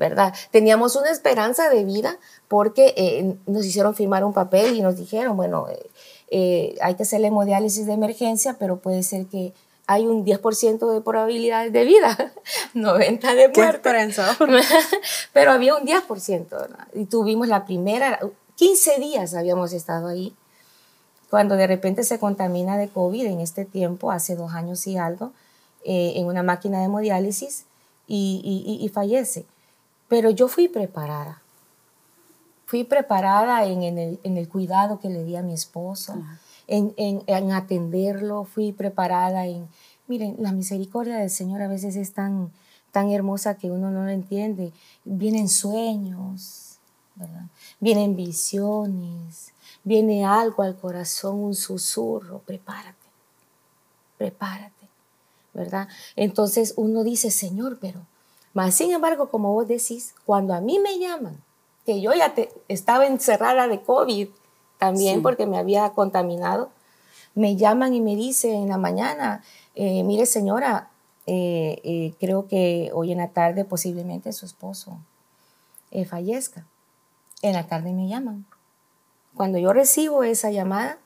¿Verdad? 0.03 0.35
Teníamos 0.51 0.97
una 0.97 1.11
esperanza 1.11 1.71
de 1.71 1.85
vida 1.85 2.19
porque 2.49 2.93
eh, 2.97 3.37
nos 3.47 3.65
hicieron 3.65 3.95
firmar 3.95 4.25
un 4.25 4.33
papel 4.33 4.75
y 4.75 4.83
nos 4.83 4.97
dijeron, 4.97 5.37
bueno, 5.37 5.69
eh, 5.69 5.91
eh, 6.29 6.75
hay 6.83 6.97
que 6.97 7.05
hacer 7.05 7.21
la 7.21 7.29
hemodiálisis 7.29 7.87
de 7.87 7.93
emergencia, 7.93 8.57
pero 8.59 8.79
puede 8.79 9.05
ser 9.05 9.27
que 9.27 9.55
hay 9.87 10.07
un 10.07 10.25
10% 10.25 10.93
de 10.93 11.01
probabilidades 11.03 11.73
de 11.73 11.85
vida, 11.85 12.35
90 12.75 13.35
de 13.35 13.49
muerte. 13.49 13.81
pero 15.33 15.53
había 15.53 15.77
un 15.77 15.87
10%, 15.87 16.49
¿verdad? 16.51 16.89
Y 16.95 17.05
tuvimos 17.05 17.47
la 17.47 17.65
primera, 17.65 18.19
15 18.57 18.99
días 18.99 19.35
habíamos 19.35 19.73
estado 19.73 20.09
ahí, 20.09 20.35
cuando 21.31 21.55
de 21.55 21.69
repente 21.69 22.03
se 22.03 22.19
contamina 22.19 22.77
de 22.77 22.89
COVID 22.89 23.25
en 23.27 23.41
este 23.41 23.65
tiempo, 23.67 24.11
hace 24.11 24.35
dos 24.35 24.53
años 24.53 24.85
y 24.89 24.97
algo, 24.97 25.33
en 25.85 26.27
una 26.27 26.43
máquina 26.43 26.79
de 26.79 26.85
hemodiálisis 26.87 27.67
y, 28.09 28.79
y 28.81 28.89
fallece. 28.89 29.47
Pero 30.13 30.29
yo 30.29 30.47
fui 30.47 30.69
preparada. 30.69 31.41
Fui 32.67 32.85
preparada 32.85 33.65
en, 33.65 33.83
el, 33.83 34.49
cuidado 34.51 35.01
que 35.01 35.09
le 35.09 35.25
di 35.25 35.37
a 35.37 35.43
mi 35.43 35.55
esposo, 35.55 36.23
en, 36.67 37.53
atenderlo, 37.53 38.45
fui 38.45 38.73
preparada 38.73 39.47
en... 39.47 39.69
Miren, 40.09 40.37
la 40.39 40.53
misericordia 40.53 41.17
del 41.17 41.31
Señor 41.31 41.63
a 41.63 41.69
veces 41.69 41.97
es 41.97 42.13
tan, 42.13 42.53
tan 42.91 43.11
hermosa 43.11 43.55
que 43.55 43.71
uno 43.71 43.91
no 43.91 44.05
lo 44.05 44.11
entiende. 44.11 44.75
Vienen 45.07 45.49
sueños, 45.49 46.79
Vienen 47.81 48.15
visiones, 48.15 49.55
viene 49.83 50.27
algo 50.27 50.63
al 50.63 50.77
corazón, 50.77 51.39
un 51.39 51.55
susurro, 51.55 52.41
prepárate, 52.41 53.09
prepárate, 54.19 54.89
¿verdad? 55.55 55.89
Entonces 56.17 56.75
uno 56.77 57.03
dice, 57.03 57.31
Señor, 57.31 57.79
pero 57.81 58.12
mas, 58.55 58.75
sin 58.75 58.93
embargo, 58.93 59.29
como 59.31 59.53
vos 59.53 59.67
decís, 59.67 60.15
cuando 60.27 60.55
a 60.55 60.61
mí 60.61 60.79
me 60.79 60.99
llaman, 60.99 61.43
que 61.87 62.01
yo 62.01 62.13
ya 62.13 62.35
estaba 62.69 63.07
encerrada 63.07 63.67
de 63.67 63.83
COVID 63.83 64.29
también 64.79 65.23
porque 65.23 65.47
me 65.47 65.59
había 65.59 65.91
contaminado, 65.91 66.71
me 67.35 67.57
llaman 67.57 67.95
y 67.95 68.01
me 68.01 68.15
dicen 68.15 68.55
en 68.55 68.69
la 68.69 68.79
mañana, 68.79 69.43
eh, 69.75 70.03
mire 70.03 70.27
señora, 70.27 70.91
eh, 71.27 71.81
eh, 71.85 72.15
creo 72.21 72.47
que 72.47 72.91
hoy 72.93 73.13
en 73.13 73.19
la 73.19 73.29
tarde 73.29 73.65
posiblemente 73.65 74.33
su 74.33 74.45
esposo 74.45 74.99
fallezca. 76.09 76.67
En 77.43 77.53
la 77.53 77.67
tarde 77.67 77.93
me 77.93 78.09
llaman. 78.09 78.47
Cuando 79.35 79.59
yo 79.59 79.73
recibo 79.73 80.25
esa 80.25 80.51
llamada, 80.51 80.99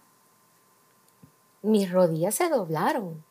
mis 1.63 1.91
rodillas 1.91 2.37
se 2.37 2.49
doblaron, 2.49 3.25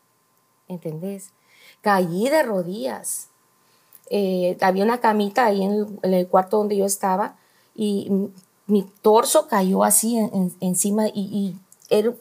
¿entendés? 0.68 1.32
Caí 1.80 2.28
de 2.28 2.42
rodillas 2.42 3.30
eh, 4.08 4.56
había 4.60 4.84
una 4.84 4.98
camita 4.98 5.46
ahí 5.46 5.62
en 5.62 5.98
el, 6.02 6.28
cuarto 6.28 6.58
donde 6.58 6.76
yo 6.76 6.84
estaba 6.84 7.36
y 7.74 8.10
mi 8.66 8.82
torso 9.02 9.48
cayó 9.48 9.84
así 9.84 10.18
encima 10.60 11.08
y, 11.08 11.56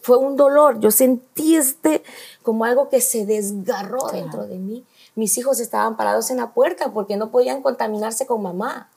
fue 0.01 0.17
un 0.17 0.35
dolor. 0.35 0.79
Yo 0.79 0.91
sentí 0.91 1.55
este 1.55 2.03
como 2.43 2.65
algo 2.65 2.87
que 2.89 3.01
se 3.01 3.25
desgarró 3.25 4.07
dentro 4.11 4.45
de 4.45 4.59
mí. 4.59 4.85
Mis 5.15 5.37
hijos 5.39 5.59
estaban 5.59 5.97
parados 5.97 6.29
en 6.29 6.37
la 6.37 6.53
puerta 6.53 6.93
porque 6.93 7.17
no 7.17 7.31
podían 7.31 7.63
contaminarse 7.63 8.27
con 8.27 8.43
mamá. 8.43 8.89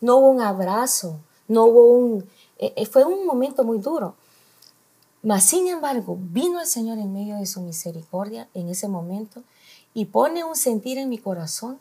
No 0.00 0.16
hubo 0.16 0.30
un 0.30 0.40
abrazo, 0.40 1.18
no 1.46 1.64
hubo 1.66 1.88
un... 1.88 2.24
Eh, 2.58 2.72
eh, 2.76 2.86
fue 2.86 3.04
un 3.04 3.26
momento 3.26 3.62
muy 3.64 3.78
duro. 3.78 4.14
Mas, 5.22 5.44
sin 5.44 5.66
embargo, 5.66 6.16
vino 6.18 6.60
el 6.60 6.66
Señor 6.66 6.98
en 6.98 7.12
medio 7.12 7.36
de 7.36 7.44
su 7.44 7.60
misericordia 7.60 8.48
en 8.54 8.70
ese 8.70 8.88
momento 8.88 9.42
y 9.94 10.06
pone 10.06 10.44
un 10.44 10.56
sentir 10.56 10.98
en 10.98 11.08
mi 11.08 11.18
corazón 11.18 11.78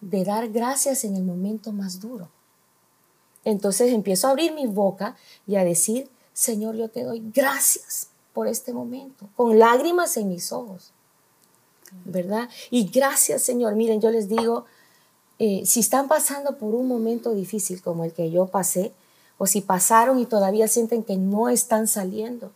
de 0.00 0.24
dar 0.24 0.48
gracias 0.48 1.04
en 1.04 1.16
el 1.16 1.22
momento 1.22 1.72
más 1.72 2.00
duro. 2.00 2.28
Entonces 3.44 3.92
empiezo 3.92 4.26
a 4.26 4.30
abrir 4.30 4.52
mi 4.52 4.66
boca 4.66 5.16
y 5.46 5.56
a 5.56 5.64
decir, 5.64 6.10
Señor, 6.32 6.76
yo 6.76 6.88
te 6.88 7.04
doy 7.04 7.22
gracias 7.34 8.08
por 8.32 8.46
este 8.46 8.72
momento, 8.72 9.28
con 9.36 9.58
lágrimas 9.58 10.16
en 10.16 10.28
mis 10.28 10.52
ojos, 10.52 10.92
¿verdad? 12.04 12.48
Y 12.70 12.88
gracias, 12.88 13.42
Señor. 13.42 13.74
Miren, 13.74 14.00
yo 14.00 14.10
les 14.10 14.28
digo, 14.28 14.66
eh, 15.38 15.62
si 15.64 15.80
están 15.80 16.06
pasando 16.06 16.58
por 16.58 16.74
un 16.74 16.86
momento 16.86 17.34
difícil 17.34 17.82
como 17.82 18.04
el 18.04 18.12
que 18.12 18.30
yo 18.30 18.46
pasé, 18.46 18.92
o 19.38 19.46
si 19.46 19.62
pasaron 19.62 20.18
y 20.18 20.26
todavía 20.26 20.68
sienten 20.68 21.02
que 21.02 21.16
no 21.16 21.48
están 21.48 21.88
saliendo, 21.88 22.52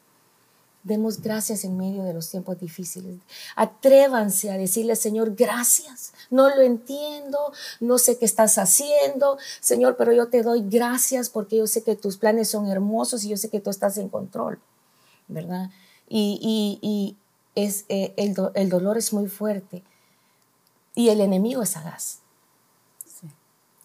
Demos 0.85 1.23
gracias 1.23 1.65
en 1.65 1.79
medio 1.79 2.05
de 2.05 2.13
los 2.13 2.29
tiempos 2.29 2.61
difíciles. 2.61 3.17
Atrévanse 3.57 4.51
a 4.51 4.59
decirle, 4.59 4.97
Señor, 4.97 5.35
gracias. 5.35 6.13
No 6.31 6.55
lo 6.55 6.61
entiendo, 6.61 7.39
no 7.81 7.97
sé 7.97 8.19
qué 8.19 8.27
estás 8.27 8.59
haciendo, 8.59 9.39
Señor, 9.61 9.97
pero 9.97 10.13
yo 10.13 10.29
te 10.29 10.43
doy 10.43 10.63
gracias 10.69 11.31
porque 11.31 11.57
yo 11.57 11.67
sé 11.67 11.83
que 11.83 11.97
tus 11.97 12.19
planes 12.19 12.51
son 12.51 12.69
hermosos 12.69 13.25
y 13.25 13.31
yo 13.31 13.39
sé 13.39 13.49
que 13.49 13.61
tú 13.61 13.71
estás 13.71 13.97
en 13.97 14.11
control, 14.11 14.61
¿verdad? 15.27 15.71
Y, 16.07 17.17
es, 17.55 17.87
eh, 17.89 18.13
el, 18.19 18.35
el, 18.55 18.69
dolor 18.69 18.99
es 18.99 19.15
muy 19.15 19.29
fuerte 19.29 19.83
y 20.95 21.09
el 21.09 21.23
enemigo 21.23 21.63
es 21.63 21.71
sagaz. 21.71 22.19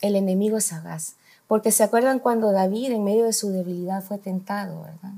El 0.01 0.17
enemigo 0.17 0.57
es 0.57 0.65
sagaz. 0.65 1.15
Porque 1.47 1.71
se 1.71 1.83
acuerdan 1.83 2.19
cuando 2.19 2.51
David 2.51 2.91
en 2.91 3.05
medio 3.05 3.23
de 3.23 3.33
su 3.33 3.51
debilidad 3.51 4.03
fue 4.03 4.17
tentado, 4.17 4.81
¿verdad? 4.81 5.13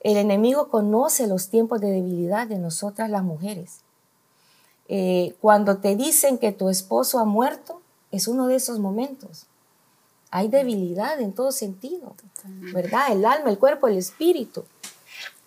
El 0.00 0.16
enemigo 0.16 0.68
conoce 0.68 1.26
los 1.26 1.48
tiempos 1.48 1.80
de 1.80 1.90
debilidad 1.90 2.46
de 2.46 2.58
nosotras 2.58 3.10
las 3.10 3.22
mujeres. 3.22 3.80
Eh, 4.88 5.34
cuando 5.40 5.78
te 5.78 5.96
dicen 5.96 6.38
que 6.38 6.52
tu 6.52 6.68
esposo 6.68 7.18
ha 7.18 7.24
muerto, 7.24 7.80
es 8.12 8.28
uno 8.28 8.46
de 8.46 8.56
esos 8.56 8.78
momentos. 8.78 9.46
Hay 10.30 10.48
debilidad 10.48 11.20
en 11.20 11.32
todo 11.32 11.50
sentido, 11.50 12.14
¿verdad? 12.72 13.12
El 13.12 13.24
alma, 13.24 13.50
el 13.50 13.58
cuerpo, 13.58 13.88
el 13.88 13.96
espíritu. 13.96 14.64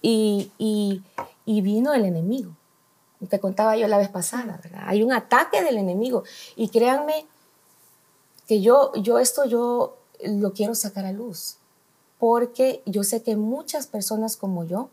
Y, 0.01 0.51
vino 1.45 1.93
el 1.93 2.05
enemigo. 2.05 2.51
Te 3.29 3.39
contaba 3.39 3.75
yo 3.75 3.87
la 3.87 3.97
vez 3.97 4.09
pasada, 4.09 4.59
¿verdad? 4.63 4.83
Hay 4.85 5.03
un 5.03 5.11
ataque 5.11 5.61
del 5.61 5.77
enemigo. 5.77 6.23
Y 6.55 6.69
créanme 6.69 7.25
que 8.47 8.61
yo, 8.61 8.93
yo 8.95 9.19
esto 9.19 9.45
yo 9.45 9.97
lo 10.23 10.53
quiero 10.53 10.73
sacar 10.73 11.05
a 11.05 11.11
luz 11.11 11.58
porque 12.19 12.81
yo 12.85 13.03
sé 13.03 13.23
que 13.23 13.37
muchas 13.37 13.87
personas 13.87 14.35
como 14.35 14.65
yo, 14.65 14.89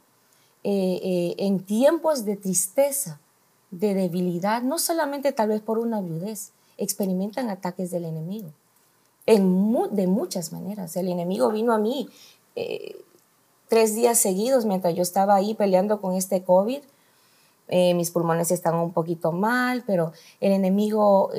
eh, 0.62 1.00
eh, 1.02 1.34
en 1.38 1.60
tiempos 1.60 2.24
de 2.24 2.36
tristeza, 2.36 3.20
de 3.72 3.94
debilidad, 3.94 4.62
no 4.62 4.78
solamente 4.78 5.32
tal 5.32 5.48
vez 5.48 5.60
por 5.60 5.78
una 5.78 6.00
viudez, 6.00 6.52
experimentan 6.78 7.50
ataques 7.50 7.90
del 7.90 8.04
enemigo. 8.04 8.48
En 9.26 9.76
de 9.90 10.06
muchas 10.06 10.52
maneras. 10.52 10.96
El 10.96 11.08
enemigo 11.08 11.50
vino 11.50 11.72
a 11.72 11.78
mí 11.78 12.08
eh, 12.54 12.96
tres 13.68 13.96
días 13.96 14.18
seguidos 14.18 14.64
mientras 14.64 14.94
yo 14.94 15.02
estaba 15.02 15.34
ahí 15.34 15.54
peleando 15.54 16.00
con 16.00 16.14
este 16.14 16.42
COVID. 16.42 16.80
mis 17.68 18.12
pulmones 18.12 18.52
estaban 18.52 18.80
un 18.80 18.92
poquito 18.92 19.32
mal, 19.32 19.82
pero 19.84 20.12
el 20.40 20.52
enemigo 20.52 21.30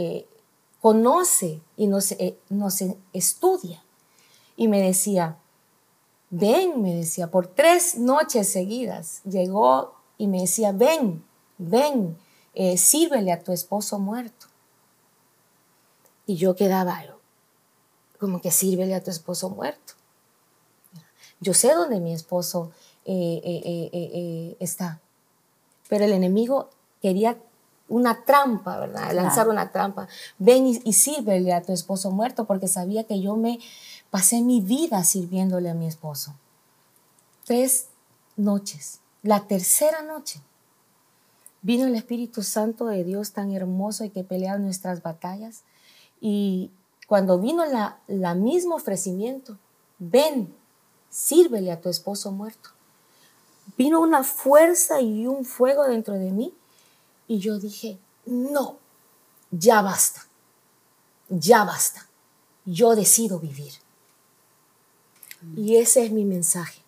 conoce 0.82 1.62
y 1.78 1.88
nos, 1.88 2.13
nos 2.50 2.84
estudia. 3.13 3.82
Y 4.58 4.67
me 4.67 4.82
decía, 4.82 5.38
ven, 6.30 6.82
me 6.82 6.96
decía, 6.96 7.30
por 7.32 7.48
tres 7.48 7.98
noches 7.98 8.52
seguidas 8.52 9.22
llegó 9.24 9.96
y 10.18 10.28
me 10.28 10.42
decía, 10.42 10.72
ven, 10.72 11.24
ven, 11.58 12.18
eh, 12.54 12.78
sírvele 12.78 13.32
a 13.32 13.44
tu 13.44 13.52
esposo 13.52 14.00
muerto. 14.00 14.48
Y 16.26 16.36
yo 16.36 16.56
quedaba 16.56 17.02
como 18.20 18.42
que 18.42 18.52
sírvele 18.52 18.96
a 18.96 19.04
tu 19.04 19.12
esposo 19.12 19.50
muerto. 19.50 19.94
Yo 21.40 21.54
sé 21.54 21.74
dónde 21.74 22.00
mi 22.00 22.13
esposo 22.13 22.72
eh, 23.06 23.42
eh, 23.44 24.58
está, 24.60 25.00
pero 25.88 26.04
el 26.04 26.12
enemigo 26.12 26.70
quería 27.02 27.38
una 27.90 28.26
trampa, 28.26 28.80
¿verdad? 28.80 29.13
Lanzar 29.13 29.48
una 29.48 29.72
trampa. 29.72 30.08
Ven 30.40 30.68
y, 30.68 30.82
y 30.84 30.94
sírvele 30.94 31.54
a 31.54 31.62
tu 31.62 31.72
esposo 31.72 32.12
muerto 32.12 32.46
porque 32.46 32.68
sabía 32.68 33.06
que 33.06 33.22
yo 33.22 33.36
me 33.38 33.60
Pasé 34.10 34.41
mi 34.41 34.62
vida 34.62 35.04
sirviéndole 35.04 35.70
a 35.70 35.74
mi 35.74 35.88
esposo. 35.88 36.34
Tres 37.46 37.88
noches. 38.36 39.00
La 39.24 39.48
tercera 39.48 40.02
noche 40.02 40.41
vino 41.62 41.86
el 41.86 41.96
Espíritu 41.96 42.43
Santo 42.43 42.86
de 42.86 43.04
Dios 43.04 43.34
tan 43.34 43.52
hermoso 43.52 44.06
y 44.06 44.10
que 44.10 44.24
pelea 44.24 44.58
nuestras 44.58 45.02
batallas 45.02 45.63
y 46.22 46.72
cuando 47.08 47.39
vino 47.39 47.65
la, 47.65 48.00
la 48.08 48.36
mismo 48.36 48.76
ofrecimiento, 48.76 49.58
ven, 49.98 50.54
sírvele 51.10 51.72
a 51.72 51.82
tu 51.82 51.89
esposo 51.89 52.32
muerto. 52.32 52.70
Vino 53.78 54.00
una 54.02 54.24
fuerza 54.24 55.02
y 55.02 55.28
un 55.28 55.46
fuego 55.46 55.84
dentro 55.84 56.15
de 56.15 56.32
mí 56.32 56.54
y 57.28 57.39
yo 57.39 57.60
dije, 57.60 57.98
no, 58.26 58.78
ya 59.52 59.82
basta, 59.82 60.28
ya 61.30 61.63
basta, 61.63 62.08
yo 62.65 62.96
decido 62.96 63.39
vivir. 63.39 63.74
Y 65.55 65.77
ese 65.77 66.05
es 66.05 66.12
mi 66.12 66.25
mensaje. 66.25 66.81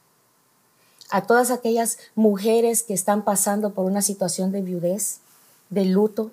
A 1.09 1.23
todas 1.23 1.49
aquellas 1.49 1.97
mujeres 2.15 2.83
que 2.83 2.93
están 2.93 3.23
pasando 3.23 3.71
por 3.71 3.85
una 3.85 4.01
situación 4.01 4.51
de 4.51 4.61
viudez, 4.61 5.19
de 5.69 5.85
luto, 5.85 6.31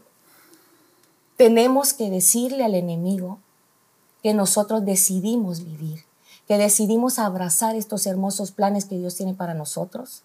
tenemos 1.37 1.93
que 1.93 2.11
decirle 2.11 2.65
al 2.65 2.75
enemigo 2.75 3.39
que 4.23 4.35
nosotros 4.35 4.85
decidimos 4.85 5.65
vivir, 5.65 6.05
que 6.49 6.59
decidimos 6.59 7.19
abrazar 7.19 7.77
estos 7.77 8.07
hermosos 8.07 8.51
planes 8.51 8.85
que 8.85 8.99
Dios 8.99 9.15
tiene 9.15 9.35
para 9.35 9.55
nosotros, 9.55 10.23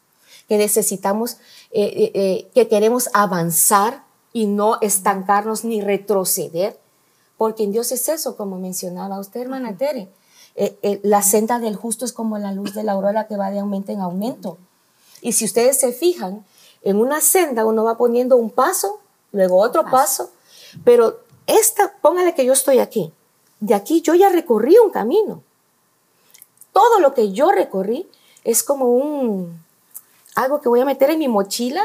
que 0.47 0.57
necesitamos, 0.57 1.37
eh, 1.71 1.83
eh, 1.83 2.11
eh, 2.13 2.49
que 2.53 2.67
queremos 2.67 3.09
avanzar 3.13 4.03
y 4.33 4.47
no 4.47 4.79
estancarnos 4.81 5.63
ni 5.65 5.81
retroceder, 5.81 6.79
porque 7.37 7.63
en 7.63 7.71
Dios 7.71 7.91
es 7.91 8.07
eso, 8.07 8.37
como 8.37 8.57
mencionaba 8.57 9.19
usted, 9.19 9.41
hermana 9.41 9.75
Tere. 9.77 10.09
La 11.03 11.21
senda 11.21 11.59
del 11.59 11.75
justo 11.75 12.05
es 12.05 12.13
como 12.13 12.37
la 12.37 12.51
luz 12.51 12.73
de 12.73 12.83
la 12.83 12.93
aurora 12.93 13.27
que 13.27 13.37
va 13.37 13.51
de 13.51 13.59
aumento 13.59 13.91
en 13.91 14.01
aumento. 14.01 14.57
Y 15.21 15.33
si 15.33 15.45
ustedes 15.45 15.79
se 15.79 15.93
fijan, 15.93 16.45
en 16.81 16.97
una 16.97 17.21
senda 17.21 17.65
uno 17.65 17.83
va 17.83 17.97
poniendo 17.97 18.37
un 18.37 18.49
paso, 18.49 18.99
luego 19.31 19.57
otro 19.57 19.85
paso, 19.89 20.31
pero 20.83 21.19
esta, 21.47 21.93
póngale 22.01 22.33
que 22.33 22.45
yo 22.45 22.53
estoy 22.53 22.79
aquí. 22.79 23.13
De 23.59 23.75
aquí 23.75 24.01
yo 24.01 24.15
ya 24.15 24.29
recorrí 24.29 24.77
un 24.77 24.91
camino. 24.91 25.43
Todo 26.73 26.99
lo 26.99 27.13
que 27.13 27.31
yo 27.31 27.51
recorrí 27.51 28.07
es 28.43 28.63
como 28.63 28.85
un 28.89 29.61
algo 30.35 30.61
que 30.61 30.69
voy 30.69 30.79
a 30.79 30.85
meter 30.85 31.09
en 31.09 31.19
mi 31.19 31.27
mochila 31.27 31.83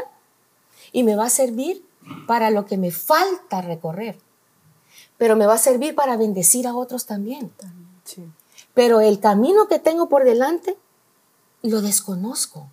y 0.93 1.03
me 1.03 1.17
va 1.17 1.27
a 1.27 1.31
servir 1.31 1.85
para 2.27 2.51
lo 2.51 2.65
que 2.65 2.77
me 2.77 2.91
falta 2.91 3.61
recorrer. 3.61 4.19
Pero 5.19 5.37
me 5.37 5.47
va 5.47 5.55
a 5.55 5.59
servir 5.59 5.95
para 5.95 6.17
bendecir 6.17 6.67
a 6.67 6.75
otros 6.75 7.07
también. 7.07 7.51
Pero 8.77 9.01
el 9.01 9.21
camino 9.21 9.69
que 9.69 9.79
tengo 9.79 10.11
por 10.11 10.25
delante 10.25 10.77
lo 11.63 11.81
desconozco. 11.81 12.69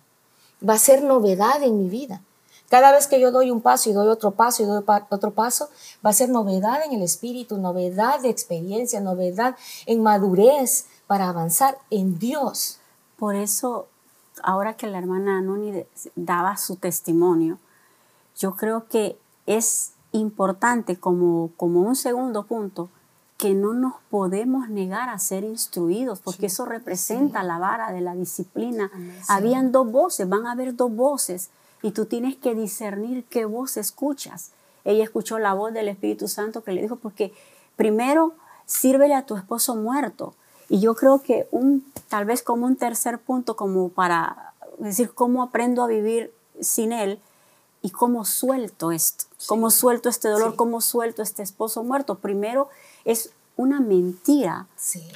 Va 0.60 0.74
a 0.74 0.78
ser 0.78 1.02
novedad 1.02 1.62
en 1.62 1.78
mi 1.78 1.88
vida. 1.88 2.20
Cada 2.68 2.92
vez 2.92 3.06
que 3.06 3.18
yo 3.18 3.30
doy 3.32 3.50
un 3.50 3.62
paso 3.62 3.88
y 3.88 3.94
doy 3.94 4.08
otro 4.08 4.32
paso 4.32 4.62
y 4.62 4.66
doy 4.66 4.84
otro 5.08 5.30
paso, 5.30 5.70
va 6.04 6.10
a 6.10 6.12
ser 6.12 6.28
novedad 6.28 6.84
en 6.84 6.92
el 6.92 7.00
espíritu, 7.00 7.56
novedad 7.56 8.20
de 8.20 8.28
experiencia, 8.28 9.00
novedad 9.00 9.56
en 9.86 10.02
madurez 10.02 10.88
para 11.06 11.30
avanzar 11.30 11.78
en 11.88 12.18
Dios. 12.18 12.80
Por 13.16 13.34
eso, 13.34 13.88
ahora 14.42 14.76
que 14.76 14.86
la 14.86 14.98
hermana 14.98 15.40
Nuni 15.40 15.86
daba 16.16 16.58
su 16.58 16.76
testimonio, 16.76 17.58
yo 18.36 18.56
creo 18.56 18.88
que 18.88 19.18
es 19.46 19.92
importante 20.12 21.00
como, 21.00 21.50
como 21.56 21.80
un 21.80 21.96
segundo 21.96 22.42
punto 22.42 22.90
que 23.36 23.52
no 23.52 23.72
nos 23.72 23.94
podemos 24.10 24.68
negar 24.68 25.08
a 25.08 25.18
ser 25.18 25.44
instruidos, 25.44 26.20
porque 26.20 26.46
eso 26.46 26.64
representa 26.64 27.42
la 27.42 27.58
vara 27.58 27.92
de 27.92 28.00
la 28.00 28.14
disciplina. 28.14 28.90
Habían 29.28 29.72
dos 29.72 29.90
voces, 29.90 30.28
van 30.28 30.46
a 30.46 30.52
haber 30.52 30.76
dos 30.76 30.94
voces 30.94 31.50
y 31.82 31.90
tú 31.90 32.06
tienes 32.06 32.36
que 32.36 32.54
discernir 32.54 33.24
qué 33.24 33.44
voz 33.44 33.76
escuchas. 33.76 34.52
Ella 34.84 35.04
escuchó 35.04 35.38
la 35.38 35.54
voz 35.54 35.72
del 35.72 35.88
Espíritu 35.88 36.28
Santo 36.28 36.62
que 36.62 36.72
le 36.72 36.82
dijo, 36.82 36.96
porque 36.96 37.32
primero 37.76 38.34
sírvele 38.66 39.14
a 39.14 39.26
tu 39.26 39.36
esposo 39.36 39.74
muerto. 39.74 40.34
Y 40.68 40.80
yo 40.80 40.94
creo 40.94 41.20
que 41.20 41.46
un, 41.50 41.84
tal 42.08 42.24
vez 42.24 42.42
como 42.42 42.66
un 42.66 42.76
tercer 42.76 43.18
punto, 43.18 43.56
como 43.56 43.88
para 43.88 44.54
decir 44.78 45.12
cómo 45.12 45.42
aprendo 45.42 45.82
a 45.82 45.86
vivir 45.86 46.32
sin 46.60 46.92
él 46.92 47.20
y 47.82 47.90
cómo 47.90 48.24
suelto 48.24 48.92
esto, 48.92 49.26
cómo 49.46 49.70
suelto 49.70 50.08
este 50.08 50.28
dolor, 50.28 50.56
cómo 50.56 50.80
suelto 50.80 51.22
este 51.22 51.42
esposo 51.42 51.84
muerto. 51.84 52.14
Primero 52.14 52.68
es 53.04 53.30
una 53.56 53.80
mentira, 53.80 54.66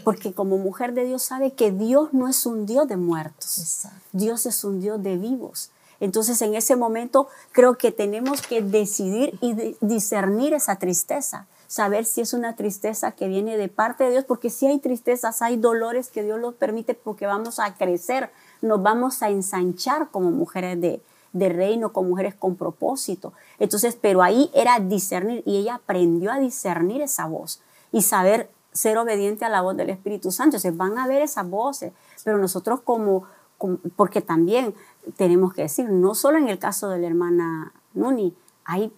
porque 0.04 0.32
como 0.32 0.58
mujer 0.58 0.94
de 0.94 1.04
Dios 1.04 1.22
sabe 1.22 1.52
que 1.52 1.72
Dios 1.72 2.12
no 2.12 2.28
es 2.28 2.46
un 2.46 2.66
Dios 2.66 2.86
de 2.86 2.96
muertos, 2.96 3.88
Dios 4.12 4.46
es 4.46 4.62
un 4.62 4.80
Dios 4.80 5.02
de 5.02 5.16
vivos. 5.16 5.70
Entonces 6.00 6.40
en 6.42 6.54
ese 6.54 6.76
momento 6.76 7.26
creo 7.50 7.76
que 7.76 7.90
tenemos 7.90 8.42
que 8.42 8.62
decidir 8.62 9.36
y 9.40 9.76
discernir 9.80 10.54
esa 10.54 10.76
tristeza, 10.76 11.48
saber 11.66 12.04
si 12.04 12.20
es 12.20 12.32
una 12.32 12.54
tristeza 12.54 13.10
que 13.10 13.26
viene 13.26 13.56
de 13.56 13.68
parte 13.68 14.04
de 14.04 14.10
Dios, 14.10 14.24
porque 14.24 14.50
si 14.50 14.66
hay 14.66 14.78
tristezas, 14.78 15.42
hay 15.42 15.56
dolores 15.56 16.08
que 16.08 16.22
Dios 16.22 16.38
los 16.38 16.54
permite 16.54 16.94
porque 16.94 17.26
vamos 17.26 17.58
a 17.58 17.74
crecer, 17.74 18.30
nos 18.62 18.80
vamos 18.80 19.22
a 19.22 19.30
ensanchar 19.30 20.10
como 20.12 20.30
mujeres 20.30 20.80
de, 20.80 21.02
de 21.32 21.48
reino, 21.48 21.92
como 21.92 22.10
mujeres 22.10 22.36
con 22.36 22.54
propósito. 22.54 23.32
Entonces, 23.58 23.98
pero 24.00 24.22
ahí 24.22 24.52
era 24.54 24.78
discernir 24.78 25.42
y 25.44 25.56
ella 25.56 25.74
aprendió 25.74 26.30
a 26.30 26.38
discernir 26.38 27.02
esa 27.02 27.26
voz 27.26 27.60
y 27.92 28.02
saber 28.02 28.50
ser 28.72 28.98
obediente 28.98 29.44
a 29.44 29.48
la 29.48 29.62
voz 29.62 29.76
del 29.76 29.90
Espíritu 29.90 30.30
Santo. 30.30 30.56
Entonces 30.56 30.76
van 30.76 30.98
a 30.98 31.06
ver 31.06 31.22
esas 31.22 31.48
voces, 31.48 31.92
pero 32.24 32.38
nosotros 32.38 32.80
como, 32.82 33.24
como 33.56 33.78
porque 33.96 34.20
también 34.20 34.74
tenemos 35.16 35.52
que 35.54 35.62
decir, 35.62 35.90
no 35.90 36.14
solo 36.14 36.38
en 36.38 36.48
el 36.48 36.58
caso 36.58 36.88
de 36.88 36.98
la 36.98 37.06
hermana 37.06 37.72
Nuni, 37.94 38.34
hay 38.64 38.92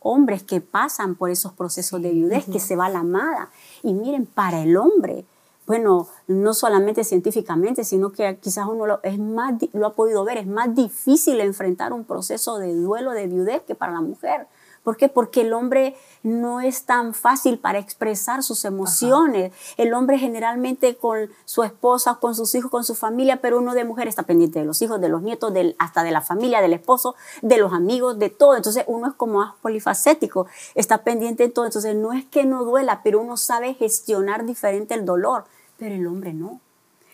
hombres 0.00 0.42
que 0.42 0.60
pasan 0.60 1.16
por 1.16 1.30
esos 1.30 1.52
procesos 1.52 2.00
de 2.00 2.12
viudez, 2.12 2.44
que 2.46 2.60
se 2.60 2.76
va 2.76 2.88
la 2.88 3.00
amada. 3.00 3.50
Y 3.82 3.92
miren, 3.92 4.24
para 4.24 4.62
el 4.62 4.76
hombre, 4.76 5.26
bueno, 5.66 6.06
no 6.28 6.54
solamente 6.54 7.02
científicamente, 7.02 7.82
sino 7.82 8.12
que 8.12 8.38
quizás 8.38 8.66
uno 8.68 8.86
lo, 8.86 9.02
es 9.02 9.18
más, 9.18 9.54
lo 9.72 9.86
ha 9.86 9.94
podido 9.94 10.24
ver, 10.24 10.38
es 10.38 10.46
más 10.46 10.72
difícil 10.74 11.40
enfrentar 11.40 11.92
un 11.92 12.04
proceso 12.04 12.58
de 12.58 12.72
duelo, 12.74 13.10
de 13.10 13.26
viudez, 13.26 13.62
que 13.62 13.74
para 13.74 13.92
la 13.92 14.00
mujer. 14.00 14.46
¿Por 14.86 14.96
qué? 14.96 15.08
Porque 15.08 15.40
el 15.40 15.52
hombre 15.52 15.96
no 16.22 16.60
es 16.60 16.84
tan 16.84 17.12
fácil 17.12 17.58
para 17.58 17.80
expresar 17.80 18.44
sus 18.44 18.64
emociones. 18.64 19.52
El 19.78 19.92
hombre 19.92 20.16
generalmente 20.16 20.94
con 20.94 21.28
su 21.44 21.64
esposa, 21.64 22.18
con 22.20 22.36
sus 22.36 22.54
hijos, 22.54 22.70
con 22.70 22.84
su 22.84 22.94
familia, 22.94 23.40
pero 23.40 23.58
uno 23.58 23.74
de 23.74 23.82
mujer 23.82 24.06
está 24.06 24.22
pendiente 24.22 24.60
de 24.60 24.64
los 24.64 24.80
hijos, 24.82 25.00
de 25.00 25.08
los 25.08 25.22
nietos, 25.22 25.52
hasta 25.80 26.04
de 26.04 26.12
la 26.12 26.20
familia, 26.20 26.60
del 26.60 26.72
esposo, 26.72 27.16
de 27.42 27.58
los 27.58 27.72
amigos, 27.72 28.20
de 28.20 28.30
todo. 28.30 28.54
Entonces 28.54 28.84
uno 28.86 29.08
es 29.08 29.14
como 29.14 29.40
más 29.40 29.56
polifacético, 29.60 30.46
está 30.76 30.98
pendiente 30.98 31.42
de 31.42 31.48
todo. 31.48 31.64
Entonces 31.64 31.96
no 31.96 32.12
es 32.12 32.24
que 32.24 32.44
no 32.44 32.62
duela, 32.62 33.00
pero 33.02 33.20
uno 33.20 33.36
sabe 33.36 33.74
gestionar 33.74 34.46
diferente 34.46 34.94
el 34.94 35.04
dolor, 35.04 35.46
pero 35.78 35.96
el 35.96 36.06
hombre 36.06 36.32
no. 36.32 36.60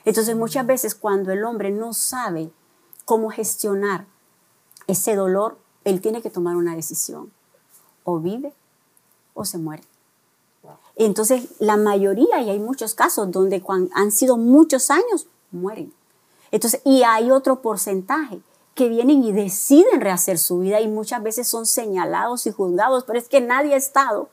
Entonces 0.05 0.37
muchas 0.37 0.67
veces 0.67 0.95
cuando 0.95 1.33
el 1.33 1.43
hombre 1.43 1.71
no 1.71 1.95
sabe 1.95 2.51
cómo 3.07 3.31
gestionar 3.31 4.05
ese 4.89 5.17
dolor, 5.17 5.57
él 5.85 6.03
tiene 6.03 6.21
que 6.21 6.29
tomar 6.29 6.57
una 6.57 6.77
decisión 6.77 7.33
o 8.05 8.19
vive 8.19 8.53
o 9.35 9.45
se 9.45 9.59
muere. 9.59 9.83
Entonces, 10.97 11.49
la 11.59 11.77
mayoría, 11.77 12.41
y 12.41 12.51
hay 12.51 12.59
muchos 12.59 12.95
casos 12.95 13.31
donde 13.31 13.63
han 13.95 14.13
sido 14.13 14.37
muchos 14.37 14.91
años, 14.91 15.27
mueren. 15.51 15.93
Entonces, 16.51 16.83
y 16.85 17.03
hay 17.03 17.31
otro 17.31 17.63
porcentaje 17.63 18.41
que 18.75 18.89
vienen 18.89 19.25
y 19.25 19.33
deciden 19.33 20.01
rehacer 20.01 20.39
su 20.39 20.61
vida 20.61 20.81
y 20.81 20.89
muchas 20.89 21.23
veces 21.23 21.49
son 21.49 21.67
señalados 21.67 22.47
y 22.47 22.53
juzgados, 22.53 23.05
pero 23.05 23.19
es 23.19 23.29
que 23.29 23.41
nadie 23.41 23.75
ha 23.75 23.79
estado 23.79 24.29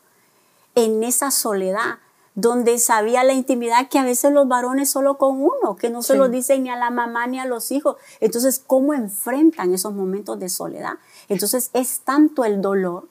en 0.75 1.03
esa 1.03 1.31
soledad 1.31 1.99
donde 2.35 2.77
sabía 2.79 3.23
la 3.23 3.33
intimidad 3.33 3.89
que 3.89 3.99
a 3.99 4.03
veces 4.03 4.31
los 4.31 4.47
varones 4.47 4.89
solo 4.89 5.17
con 5.17 5.41
uno, 5.41 5.75
que 5.77 5.89
no 5.89 6.01
se 6.01 6.15
lo 6.15 6.29
dicen 6.29 6.63
ni 6.63 6.69
a 6.69 6.77
la 6.77 6.89
mamá 6.89 7.27
ni 7.27 7.39
a 7.39 7.45
los 7.45 7.71
hijos. 7.71 7.97
Entonces, 8.21 8.63
¿cómo 8.65 8.93
enfrentan 8.93 9.73
esos 9.73 9.93
momentos 9.93 10.39
de 10.39 10.47
soledad? 10.47 10.93
Entonces, 11.27 11.69
es 11.73 11.99
tanto 12.01 12.45
el 12.45 12.61
dolor 12.61 13.07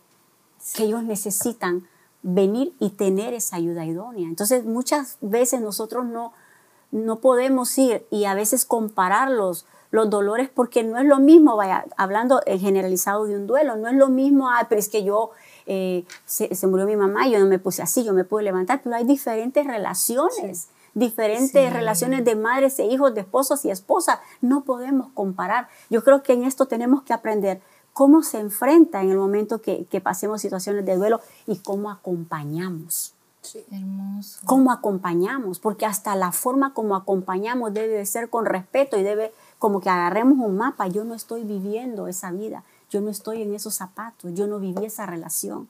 que 0.74 0.84
ellos 0.84 1.02
necesitan 1.02 1.86
venir 2.22 2.74
y 2.78 2.90
tener 2.90 3.34
esa 3.34 3.56
ayuda 3.56 3.84
idónea. 3.84 4.28
Entonces 4.28 4.64
muchas 4.64 5.18
veces 5.20 5.60
nosotros 5.60 6.04
no, 6.04 6.32
no 6.90 7.20
podemos 7.20 7.76
ir 7.78 8.06
y 8.10 8.24
a 8.24 8.34
veces 8.34 8.64
comparar 8.64 9.30
los, 9.30 9.66
dolores 9.90 10.50
porque 10.52 10.84
no 10.84 10.98
es 10.98 11.06
lo 11.06 11.18
mismo, 11.18 11.56
vaya, 11.56 11.86
hablando 11.96 12.42
en 12.44 12.60
generalizado 12.60 13.24
de 13.24 13.36
un 13.36 13.46
duelo, 13.46 13.76
no 13.76 13.88
es 13.88 13.94
lo 13.94 14.08
mismo, 14.08 14.50
ah, 14.50 14.66
pero 14.68 14.78
es 14.78 14.90
que 14.90 15.02
yo, 15.02 15.30
eh, 15.64 16.04
se, 16.26 16.66
murió 16.66 16.84
mi 16.84 16.94
mamá 16.94 17.26
yo 17.26 17.38
no 17.38 17.46
me 17.46 17.58
puse 17.58 17.80
así, 17.80 18.04
yo 18.04 18.12
me 18.12 18.24
pude 18.24 18.42
levantar, 18.42 18.82
pero 18.84 18.96
hay 18.96 19.04
diferentes 19.04 19.66
relaciones. 19.66 20.68
diferentes 20.94 21.72
relaciones 21.72 22.24
de 22.24 22.34
madres 22.34 22.78
e 22.80 22.86
hijos, 22.86 23.14
de 23.14 23.20
esposos 23.20 23.64
y 23.64 23.70
esposas. 23.70 24.18
No 24.40 24.64
podemos 24.64 25.08
comparar. 25.14 25.68
Yo 25.90 26.02
creo 26.02 26.24
que 26.24 26.32
en 26.32 26.42
esto 26.42 26.66
tenemos 26.66 27.02
que 27.02 27.12
aprender 27.12 27.60
cómo 27.98 28.22
se 28.22 28.38
enfrenta 28.38 29.02
en 29.02 29.10
el 29.10 29.16
momento 29.16 29.60
que, 29.60 30.00
pasemos 30.00 30.40
situaciones 30.40 30.86
de 30.86 30.94
duelo 30.94 31.20
y 31.48 31.56
cómo 31.56 31.90
acompañamos. 31.90 33.12
Sí. 33.42 33.64
Hermoso. 33.72 34.38
Cómo 34.46 34.70
acompañamos, 34.70 35.58
porque 35.58 35.84
hasta 35.84 36.14
la 36.14 36.30
forma 36.30 36.74
como 36.74 36.94
acompañamos 36.94 37.74
debe 37.74 37.94
de 37.94 38.06
ser 38.06 38.30
con 38.30 38.46
respeto 38.46 38.96
y 38.96 39.02
debe 39.02 39.32
como 39.58 39.80
que 39.80 39.90
agarremos 39.90 40.38
un 40.38 40.58
mapa. 40.58 40.86
Yo 40.86 41.02
no 41.02 41.14
estoy 41.14 41.42
viviendo 41.42 42.06
esa 42.06 42.30
vida, 42.30 42.62
yo 42.88 43.00
no 43.00 43.10
estoy 43.10 43.42
en 43.42 43.52
esos 43.52 43.74
zapatos, 43.74 44.32
yo 44.32 44.46
no 44.46 44.60
viví 44.60 44.84
esa 44.84 45.04
relación. 45.04 45.68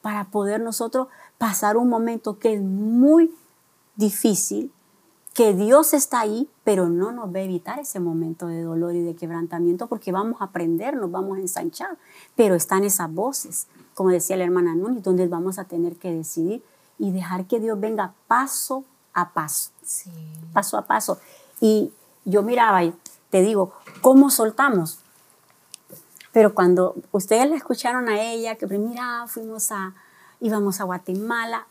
para 0.00 0.26
poder 0.26 0.60
nosotros 0.60 1.08
pasar 1.38 1.76
un 1.76 1.88
momento 1.88 2.38
que 2.38 2.54
es 2.54 2.62
muy 2.62 3.34
difícil, 3.96 4.70
que 5.38 5.54
Dios 5.54 5.94
está 5.94 6.18
ahí, 6.18 6.50
pero 6.64 6.88
no 6.88 7.12
nos 7.12 7.32
va 7.32 7.38
a 7.38 7.42
evitar 7.42 7.78
ese 7.78 8.00
momento 8.00 8.48
de 8.48 8.60
dolor 8.60 8.96
y 8.96 9.02
de 9.04 9.14
quebrantamiento 9.14 9.86
porque 9.86 10.10
vamos 10.10 10.40
a 10.40 10.46
aprender, 10.46 10.96
nos 10.96 11.12
vamos 11.12 11.38
a 11.38 11.40
ensanchar. 11.40 11.96
Pero 12.34 12.56
están 12.56 12.82
esas 12.82 13.14
voces, 13.14 13.68
como 13.94 14.10
decía 14.10 14.36
la 14.36 14.42
hermana 14.42 14.74
Nuni, 14.74 15.00
donde 15.00 15.28
vamos 15.28 15.60
a 15.60 15.64
tener 15.66 15.94
que 15.94 16.12
decidir 16.12 16.64
y 16.98 17.12
dejar 17.12 17.46
que 17.46 17.60
Dios 17.60 17.78
venga 17.78 18.14
paso 18.26 18.82
a 19.14 19.32
paso, 19.32 19.70
paso 20.52 20.76
a 20.76 20.82
paso. 20.82 21.20
Y 21.60 21.92
yo 22.24 22.42
miraba 22.42 22.82
y 22.82 22.92
te 23.30 23.40
digo, 23.40 23.74
¿cómo 24.00 24.30
soltamos? 24.30 24.98
Pero 26.32 26.52
cuando 26.52 26.96
ustedes 27.12 27.48
la 27.48 27.54
escucharon 27.54 28.08
a 28.08 28.20
ella, 28.20 28.56
que 28.56 28.66
mira, 28.66 29.24
fuimos 29.28 29.70
a, 29.70 29.94
íbamos 30.40 30.80
a 30.80 30.84
Guatemala, 30.84 31.68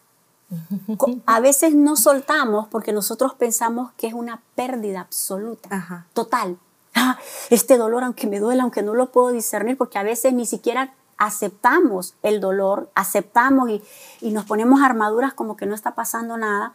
a 1.25 1.39
veces 1.39 1.75
no 1.75 1.95
soltamos 1.95 2.67
porque 2.67 2.93
nosotros 2.93 3.33
pensamos 3.33 3.91
que 3.97 4.07
es 4.07 4.13
una 4.13 4.41
pérdida 4.55 5.01
absoluta, 5.01 6.07
total. 6.13 6.57
Ah, 6.95 7.19
este 7.49 7.77
dolor, 7.77 8.03
aunque 8.03 8.27
me 8.27 8.39
duela, 8.39 8.63
aunque 8.63 8.81
no 8.81 8.95
lo 8.95 9.11
puedo 9.11 9.29
discernir, 9.29 9.77
porque 9.77 9.99
a 9.99 10.03
veces 10.03 10.33
ni 10.33 10.45
siquiera 10.45 10.93
aceptamos 11.17 12.15
el 12.23 12.39
dolor, 12.39 12.89
aceptamos 12.95 13.69
y, 13.69 13.83
y 14.21 14.31
nos 14.31 14.45
ponemos 14.45 14.81
armaduras 14.81 15.33
como 15.33 15.57
que 15.57 15.65
no 15.65 15.75
está 15.75 15.95
pasando 15.95 16.37
nada 16.37 16.73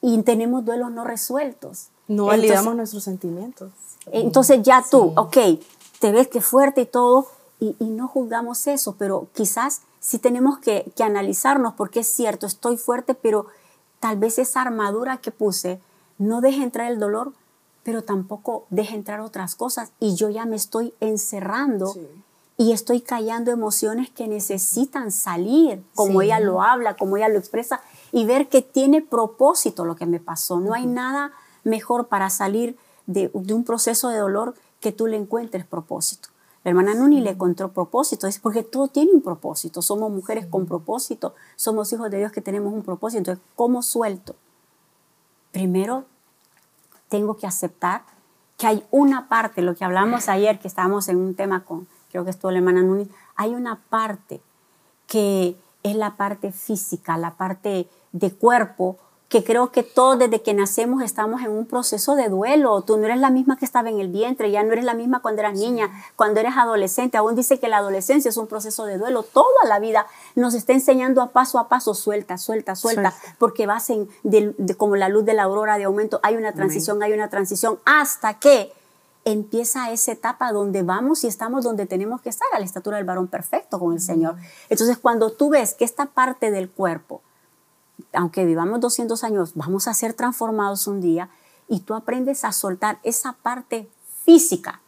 y 0.00 0.20
tenemos 0.22 0.64
duelos 0.64 0.90
no 0.90 1.04
resueltos. 1.04 1.88
No 2.08 2.26
validamos 2.26 2.76
nuestros 2.76 3.04
sentimientos. 3.04 3.70
Entonces 4.12 4.62
ya 4.62 4.84
tú, 4.88 5.14
ok, 5.16 5.36
te 5.98 6.12
ves 6.12 6.28
que 6.28 6.42
fuerte 6.42 6.82
y 6.82 6.86
todo, 6.86 7.26
y, 7.64 7.76
y, 7.84 7.90
no 7.90 8.08
juzgamos 8.08 8.66
eso, 8.66 8.96
pero 8.98 9.28
quizás 9.34 9.82
sí 10.00 10.18
tenemos 10.18 10.58
que, 10.58 10.92
que 10.96 11.02
analizarnos 11.02 11.74
porque 11.74 12.00
es 12.00 12.08
cierto, 12.08 12.46
estoy 12.46 12.76
fuerte, 12.76 13.14
pero 13.14 13.46
tal 14.00 14.18
vez 14.18 14.38
esa 14.38 14.62
armadura 14.62 15.18
que 15.18 15.30
puse 15.30 15.80
no 16.18 16.40
deja 16.40 16.62
entrar 16.62 16.90
el 16.90 16.98
dolor, 16.98 17.32
pero 17.82 18.02
tampoco 18.02 18.66
deja 18.70 18.94
entrar 18.94 19.20
otras 19.20 19.54
cosas 19.54 19.92
y 20.00 20.14
yo 20.14 20.30
ya 20.30 20.46
me 20.46 20.56
estoy 20.56 20.94
encerrando 21.00 21.94
y 22.56 22.72
estoy 22.72 23.00
callando 23.00 23.50
emociones 23.50 24.10
que 24.10 24.28
necesitan 24.28 25.10
salir, 25.10 25.82
como 25.94 26.22
ella 26.22 26.38
lo 26.38 26.62
habla, 26.62 26.96
como 26.96 27.16
ella 27.16 27.28
lo 27.28 27.38
expresa, 27.38 27.80
y 28.12 28.26
ver 28.26 28.48
que 28.48 28.62
tiene 28.62 29.02
propósito 29.02 29.84
lo 29.84 29.96
que 29.96 30.06
me 30.06 30.20
pasó. 30.20 30.60
No 30.60 30.72
hay 30.72 30.86
nada 30.86 31.32
mejor 31.64 32.06
para 32.06 32.30
salir 32.30 32.76
de, 33.06 33.30
un 33.32 33.64
proceso 33.64 34.08
de 34.08 34.18
dolor 34.18 34.54
que 34.80 34.92
tú 34.92 35.06
le 35.06 35.16
encuentres 35.16 35.66
propósito. 35.66 36.28
La 36.64 36.70
hermana 36.70 36.94
Nuni 36.94 37.20
le 37.20 37.30
encontró 37.30 37.72
propósito, 37.72 38.26
es 38.26 38.38
porque 38.38 38.62
todo 38.62 38.88
tiene 38.88 39.12
un 39.12 39.20
propósito. 39.20 39.82
Somos 39.82 40.10
mujeres 40.10 40.46
con 40.46 40.66
propósito, 40.66 41.34
somos 41.56 41.92
hijos 41.92 42.10
de 42.10 42.18
Dios 42.18 42.32
que 42.32 42.40
tenemos 42.40 42.72
un 42.72 42.82
propósito. 42.82 43.18
Entonces, 43.18 43.44
¿cómo 43.54 43.82
suelto? 43.82 44.34
Primero, 45.52 46.06
tengo 47.08 47.36
que 47.36 47.46
aceptar 47.46 48.02
que 48.56 48.66
hay 48.66 48.84
una 48.90 49.28
parte, 49.28 49.60
lo 49.60 49.74
que 49.74 49.84
hablamos 49.84 50.28
ayer, 50.28 50.58
que 50.58 50.68
estábamos 50.68 51.08
en 51.08 51.18
un 51.18 51.34
tema 51.34 51.64
con, 51.64 51.86
creo 52.10 52.24
que 52.24 52.30
estuvo 52.30 52.50
la 52.50 52.58
hermana 52.58 52.82
Nuni, 52.82 53.08
hay 53.36 53.54
una 53.54 53.80
parte 53.90 54.40
que 55.06 55.56
es 55.82 55.96
la 55.96 56.16
parte 56.16 56.50
física, 56.50 57.18
la 57.18 57.34
parte 57.34 57.88
de 58.12 58.32
cuerpo, 58.32 58.96
que 59.28 59.42
creo 59.42 59.72
que 59.72 59.82
todos 59.82 60.18
desde 60.18 60.42
que 60.42 60.54
nacemos 60.54 61.02
estamos 61.02 61.42
en 61.42 61.50
un 61.50 61.66
proceso 61.66 62.14
de 62.14 62.28
duelo. 62.28 62.82
Tú 62.82 62.96
no 62.98 63.06
eres 63.06 63.18
la 63.18 63.30
misma 63.30 63.56
que 63.56 63.64
estaba 63.64 63.88
en 63.88 63.98
el 63.98 64.08
vientre, 64.08 64.50
ya 64.50 64.62
no 64.62 64.72
eres 64.72 64.84
la 64.84 64.94
misma 64.94 65.22
cuando 65.22 65.40
eras 65.40 65.54
niña, 65.54 65.90
cuando 66.14 66.40
eres 66.40 66.56
adolescente. 66.56 67.16
Aún 67.16 67.34
dice 67.34 67.58
que 67.58 67.68
la 67.68 67.78
adolescencia 67.78 68.28
es 68.28 68.36
un 68.36 68.46
proceso 68.46 68.84
de 68.84 68.98
duelo. 68.98 69.22
Toda 69.22 69.64
la 69.66 69.78
vida 69.80 70.06
nos 70.34 70.54
está 70.54 70.72
enseñando 70.72 71.22
a 71.22 71.30
paso 71.30 71.58
a 71.58 71.68
paso, 71.68 71.94
suelta, 71.94 72.38
suelta, 72.38 72.76
suelta, 72.76 73.14
porque 73.38 73.66
vas 73.66 73.90
en, 73.90 74.08
como 74.76 74.96
la 74.96 75.08
luz 75.08 75.24
de 75.24 75.34
la 75.34 75.44
aurora 75.44 75.78
de 75.78 75.84
aumento, 75.84 76.20
hay 76.22 76.36
una 76.36 76.52
transición, 76.52 77.02
hay 77.02 77.12
una 77.12 77.28
transición, 77.28 77.78
hasta 77.84 78.34
que 78.34 78.72
empieza 79.24 79.90
esa 79.90 80.12
etapa 80.12 80.52
donde 80.52 80.82
vamos 80.82 81.24
y 81.24 81.28
estamos 81.28 81.64
donde 81.64 81.86
tenemos 81.86 82.20
que 82.20 82.28
estar, 82.28 82.46
a 82.52 82.58
la 82.58 82.64
estatura 82.64 82.98
del 82.98 83.06
varón 83.06 83.28
perfecto 83.28 83.78
con 83.78 83.94
el 83.94 84.00
Señor. 84.00 84.36
Entonces, 84.68 84.98
cuando 84.98 85.32
tú 85.32 85.50
ves 85.50 85.74
que 85.74 85.84
esta 85.84 86.06
parte 86.06 86.50
del 86.50 86.70
cuerpo, 86.70 87.22
aunque 88.12 88.44
vivamos 88.44 88.80
200 88.80 89.22
años, 89.24 89.52
vamos 89.54 89.88
a 89.88 89.94
ser 89.94 90.14
transformados 90.14 90.86
un 90.86 91.00
día 91.00 91.28
y 91.68 91.80
tú 91.80 91.94
aprendes 91.94 92.44
a 92.44 92.52
soltar 92.52 92.98
esa 93.02 93.34
parte 93.34 93.88
física, 94.24 94.80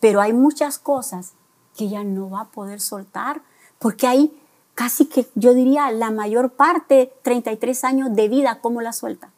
pero 0.00 0.20
hay 0.20 0.32
muchas 0.32 0.78
cosas 0.78 1.32
que 1.76 1.88
ya 1.88 2.04
no 2.04 2.30
va 2.30 2.42
a 2.42 2.48
poder 2.48 2.80
soltar 2.80 3.42
porque 3.78 4.06
hay 4.06 4.36
casi 4.74 5.06
que 5.06 5.26
yo 5.34 5.54
diría 5.54 5.90
la 5.90 6.10
mayor 6.10 6.50
parte, 6.50 7.12
33 7.22 7.84
años 7.84 8.14
de 8.14 8.28
vida, 8.28 8.60
¿cómo 8.60 8.80
la 8.82 8.92
suelta? 8.92 9.30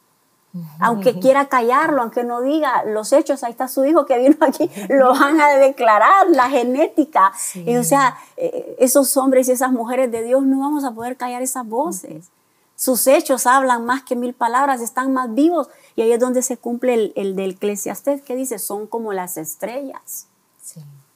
Aunque 0.79 1.19
quiera 1.19 1.47
callarlo, 1.47 2.01
aunque 2.01 2.23
no 2.23 2.41
diga 2.41 2.83
los 2.83 3.13
hechos, 3.13 3.43
ahí 3.43 3.51
está 3.51 3.67
su 3.67 3.85
hijo 3.85 4.07
que 4.07 4.17
vino 4.17 4.35
aquí, 4.41 4.69
lo 4.89 5.11
van 5.11 5.39
a 5.39 5.49
declarar, 5.49 6.27
la 6.29 6.49
genética. 6.49 7.31
o 7.79 7.83
sea, 7.83 8.17
eh, 8.35 8.75
esos 8.79 9.15
hombres 9.15 9.47
y 9.47 9.51
esas 9.51 9.71
mujeres 9.71 10.11
de 10.11 10.23
Dios 10.23 10.43
no 10.43 10.59
vamos 10.59 10.83
a 10.83 10.91
poder 10.91 11.17
callar 11.17 11.41
esas 11.41 11.67
voces. 11.67 12.31
Sus 12.79 13.07
hechos 13.07 13.45
hablan 13.45 13.85
más 13.85 14.03
que 14.03 14.15
mil 14.15 14.33
palabras, 14.33 14.79
están 14.79 15.11
más 15.11 15.33
vivos. 15.33 15.67
Y 15.97 16.01
ahí 16.01 16.13
es 16.13 16.19
donde 16.19 16.41
se 16.41 16.55
cumple 16.55 16.93
el, 16.93 17.13
el 17.17 17.35
del 17.35 17.51
Eclesiastés 17.51 18.21
que 18.21 18.37
dice, 18.37 18.57
son 18.57 18.87
como 18.87 19.11
las 19.11 19.35
estrellas. 19.35 20.27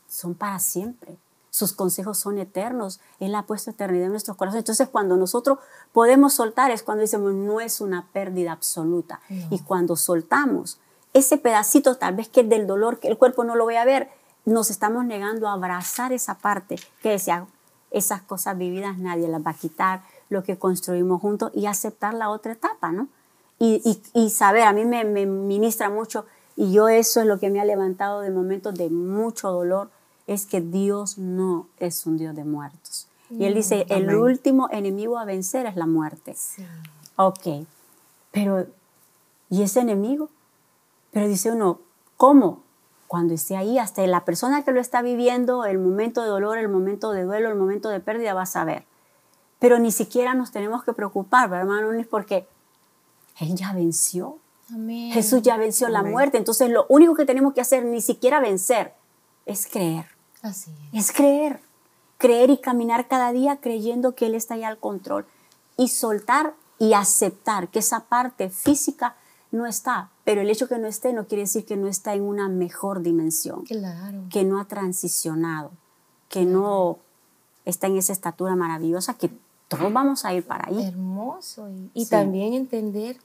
Son 0.09 0.35
para 0.35 0.59
siempre 0.59 1.17
sus 1.53 1.71
consejos 1.71 2.17
son 2.17 2.39
eternos, 2.39 2.99
Él 3.19 3.35
ha 3.35 3.43
puesto 3.43 3.69
eternidad 3.69 4.05
en 4.05 4.11
nuestros 4.11 4.35
corazones. 4.35 4.63
Entonces, 4.63 4.89
cuando 4.89 5.17
nosotros 5.17 5.59
podemos 5.91 6.33
soltar 6.33 6.71
es 6.71 6.81
cuando 6.81 7.01
decimos, 7.01 7.31
no 7.33 7.61
es 7.61 7.79
una 7.79 8.07
pérdida 8.11 8.51
absoluta. 8.51 9.21
Y 9.51 9.59
cuando 9.59 9.95
soltamos 9.95 10.79
ese 11.13 11.37
pedacito, 11.37 11.93
tal 11.93 12.15
vez 12.15 12.27
que 12.27 12.41
es 12.41 12.49
del 12.49 12.65
dolor, 12.65 12.99
que 12.99 13.07
el 13.07 13.19
cuerpo 13.19 13.43
no 13.43 13.55
lo 13.55 13.67
vaya 13.67 13.83
a 13.83 13.85
ver, 13.85 14.09
nos 14.45 14.71
estamos 14.71 15.05
negando 15.05 15.47
a 15.47 15.53
abrazar 15.53 16.11
esa 16.11 16.39
parte 16.39 16.77
que 17.03 17.09
decía, 17.09 17.45
esas 17.91 18.23
cosas 18.23 18.57
vividas 18.57 18.97
nadie 18.97 19.27
las 19.27 19.45
va 19.45 19.51
a 19.51 19.53
quitar, 19.53 20.01
lo 20.33 20.43
que 20.43 20.57
construimos 20.57 21.21
juntos 21.21 21.51
y 21.53 21.67
aceptar 21.67 22.13
la 22.13 22.29
otra 22.29 22.51
etapa, 22.51 22.91
¿no? 22.91 23.07
Y, 23.59 24.01
y, 24.13 24.29
saber, 24.29 24.63
a 24.63 24.73
mí 24.73 24.83
me, 24.83 25.05
me 25.05 25.25
ministra 25.25 25.89
mucho 25.89 26.25
y 26.57 26.73
yo 26.73 26.89
eso 26.89 27.21
es 27.21 27.27
lo 27.27 27.39
que 27.39 27.49
me 27.49 27.61
ha 27.61 27.65
levantado 27.65 28.19
de 28.19 28.29
momentos 28.29 28.75
de 28.75 28.89
mucho 28.89 29.51
dolor, 29.51 29.89
es 30.27 30.45
que 30.45 30.59
Dios 30.59 31.17
no 31.17 31.67
es 31.79 32.05
un 32.05 32.17
Dios 32.17 32.35
de 32.35 32.43
muertos. 32.43 33.07
Y 33.29 33.45
él 33.45 33.55
dice, 33.55 33.85
el 33.89 34.13
último 34.15 34.67
enemigo 34.71 35.17
a 35.17 35.25
vencer 35.25 35.65
es 35.65 35.75
la 35.75 35.87
muerte. 35.87 36.35
Ok, 37.15 37.65
pero 38.31 38.67
¿y 39.49 39.63
ese 39.63 39.79
enemigo? 39.79 40.29
Pero 41.11 41.27
dice 41.27 41.51
uno, 41.51 41.79
¿cómo? 42.17 42.61
Cuando 43.07 43.33
esté 43.33 43.55
ahí, 43.55 43.79
hasta 43.79 44.05
la 44.07 44.25
persona 44.25 44.63
que 44.63 44.71
lo 44.71 44.79
está 44.79 45.01
viviendo, 45.01 45.65
el 45.65 45.79
momento 45.79 46.21
de 46.21 46.27
dolor, 46.27 46.57
el 46.57 46.69
momento 46.69 47.11
de 47.11 47.23
duelo, 47.23 47.49
el 47.49 47.55
momento 47.55 47.89
de 47.89 47.99
pérdida, 47.99 48.33
va 48.33 48.43
a 48.43 48.47
saber. 48.47 48.85
Pero 49.63 49.79
ni 49.79 49.93
siquiera 49.93 50.33
nos 50.33 50.51
tenemos 50.51 50.83
que 50.83 50.91
preocupar, 50.91 51.45
hermano, 51.53 51.87
porque 52.09 52.45
Él 53.39 53.55
ya 53.55 53.71
venció. 53.71 54.37
Jesús 55.13 55.41
ya 55.41 55.55
venció 55.55 55.87
la 55.87 56.03
muerte. 56.03 56.37
Entonces, 56.37 56.69
lo 56.69 56.85
único 56.89 57.15
que 57.15 57.23
tenemos 57.23 57.53
que 57.53 57.61
hacer, 57.61 57.85
ni 57.85 58.01
siquiera 58.01 58.41
vencer, 58.41 58.93
es 59.45 59.65
creer. 59.65 60.07
Así 60.41 60.69
es. 60.91 61.13
creer. 61.13 61.61
Creer 62.17 62.49
y 62.49 62.57
caminar 62.57 63.07
cada 63.07 63.31
día 63.31 63.61
creyendo 63.61 64.15
que 64.15 64.25
Él 64.25 64.35
está 64.35 64.55
ahí 64.55 64.65
al 64.65 64.79
control. 64.79 65.25
Y 65.77 65.87
soltar 65.87 66.55
y 66.77 66.91
aceptar 66.91 67.69
que 67.69 67.79
esa 67.79 68.01
parte 68.01 68.49
física 68.49 69.15
no 69.51 69.65
está. 69.65 70.11
Pero 70.25 70.41
el 70.41 70.49
hecho 70.49 70.67
que 70.67 70.77
no 70.77 70.87
esté 70.87 71.13
no 71.13 71.25
quiere 71.25 71.43
decir 71.43 71.65
que 71.65 71.77
no 71.77 71.87
está 71.87 72.15
en 72.15 72.23
una 72.23 72.49
mejor 72.49 73.01
dimensión. 73.01 73.63
Claro. 73.63 74.25
Que 74.29 74.43
no 74.43 74.59
ha 74.59 74.65
transicionado. 74.65 75.71
Que 76.27 76.43
no 76.43 76.99
está 77.63 77.87
en 77.87 77.95
esa 77.95 78.11
estatura 78.11 78.57
maravillosa 78.57 79.13
que 79.13 79.31
todos 79.77 79.93
vamos 79.93 80.25
a 80.25 80.33
ir 80.33 80.43
para 80.43 80.67
ahí. 80.67 80.83
Hermoso. 80.85 81.69
Y, 81.93 82.05
también 82.05 82.53
entender 82.53 83.17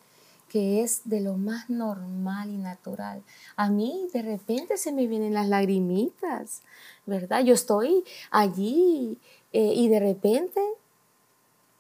que 0.49 0.83
es 0.83 1.03
de 1.05 1.21
lo 1.21 1.35
más 1.35 1.69
normal 1.69 2.51
y 2.51 2.57
natural. 2.57 3.23
A 3.57 3.69
mí 3.69 4.09
de 4.13 4.23
repente 4.23 4.77
se 4.77 4.93
me 4.93 5.07
vienen 5.07 5.35
las 5.35 5.49
lagrimitas, 5.49 6.63
¿verdad? 7.07 7.43
Yo 7.43 7.55
estoy 7.55 8.05
allí 8.31 9.19
eh, 9.53 9.73
y 9.75 9.89
de 9.89 10.01
repente 10.01 10.61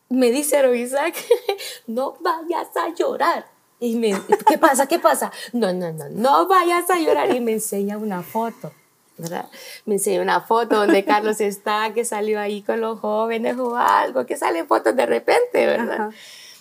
me 0.09 0.31
dice 0.31 0.76
Isaac, 0.76 1.14
no 1.87 2.16
vayas 2.20 2.68
a 2.76 2.94
llorar. 2.94 3.46
Y 3.81 3.96
me, 3.96 4.12
¿qué 4.48 4.59
pasa? 4.59 4.87
¿Qué 4.87 4.98
pasa? 4.98 5.31
No, 5.52 5.72
no, 5.72 5.92
no, 5.92 6.09
no 6.09 6.48
vayas 6.48 6.90
a 6.90 6.98
llorar. 6.98 7.35
Y 7.35 7.40
me 7.40 7.52
enseña 7.52 7.96
una 7.96 8.22
foto, 8.22 8.72
¿verdad? 9.18 9.48
Me 9.85 9.94
enseña 9.94 10.22
una 10.22 10.40
foto 10.40 10.76
donde 10.76 11.04
Carlos 11.04 11.40
está, 11.40 11.92
que 11.92 12.04
salió 12.04 12.40
ahí 12.40 12.62
con 12.62 12.81
los 12.81 13.00
jóvenes 13.00 13.59
o 13.59 13.76
algo, 13.76 14.24
que 14.26 14.37
salen 14.37 14.66
fotos 14.66 14.94
de 14.96 15.07
repente, 15.07 15.66
¿verdad? 15.66 16.11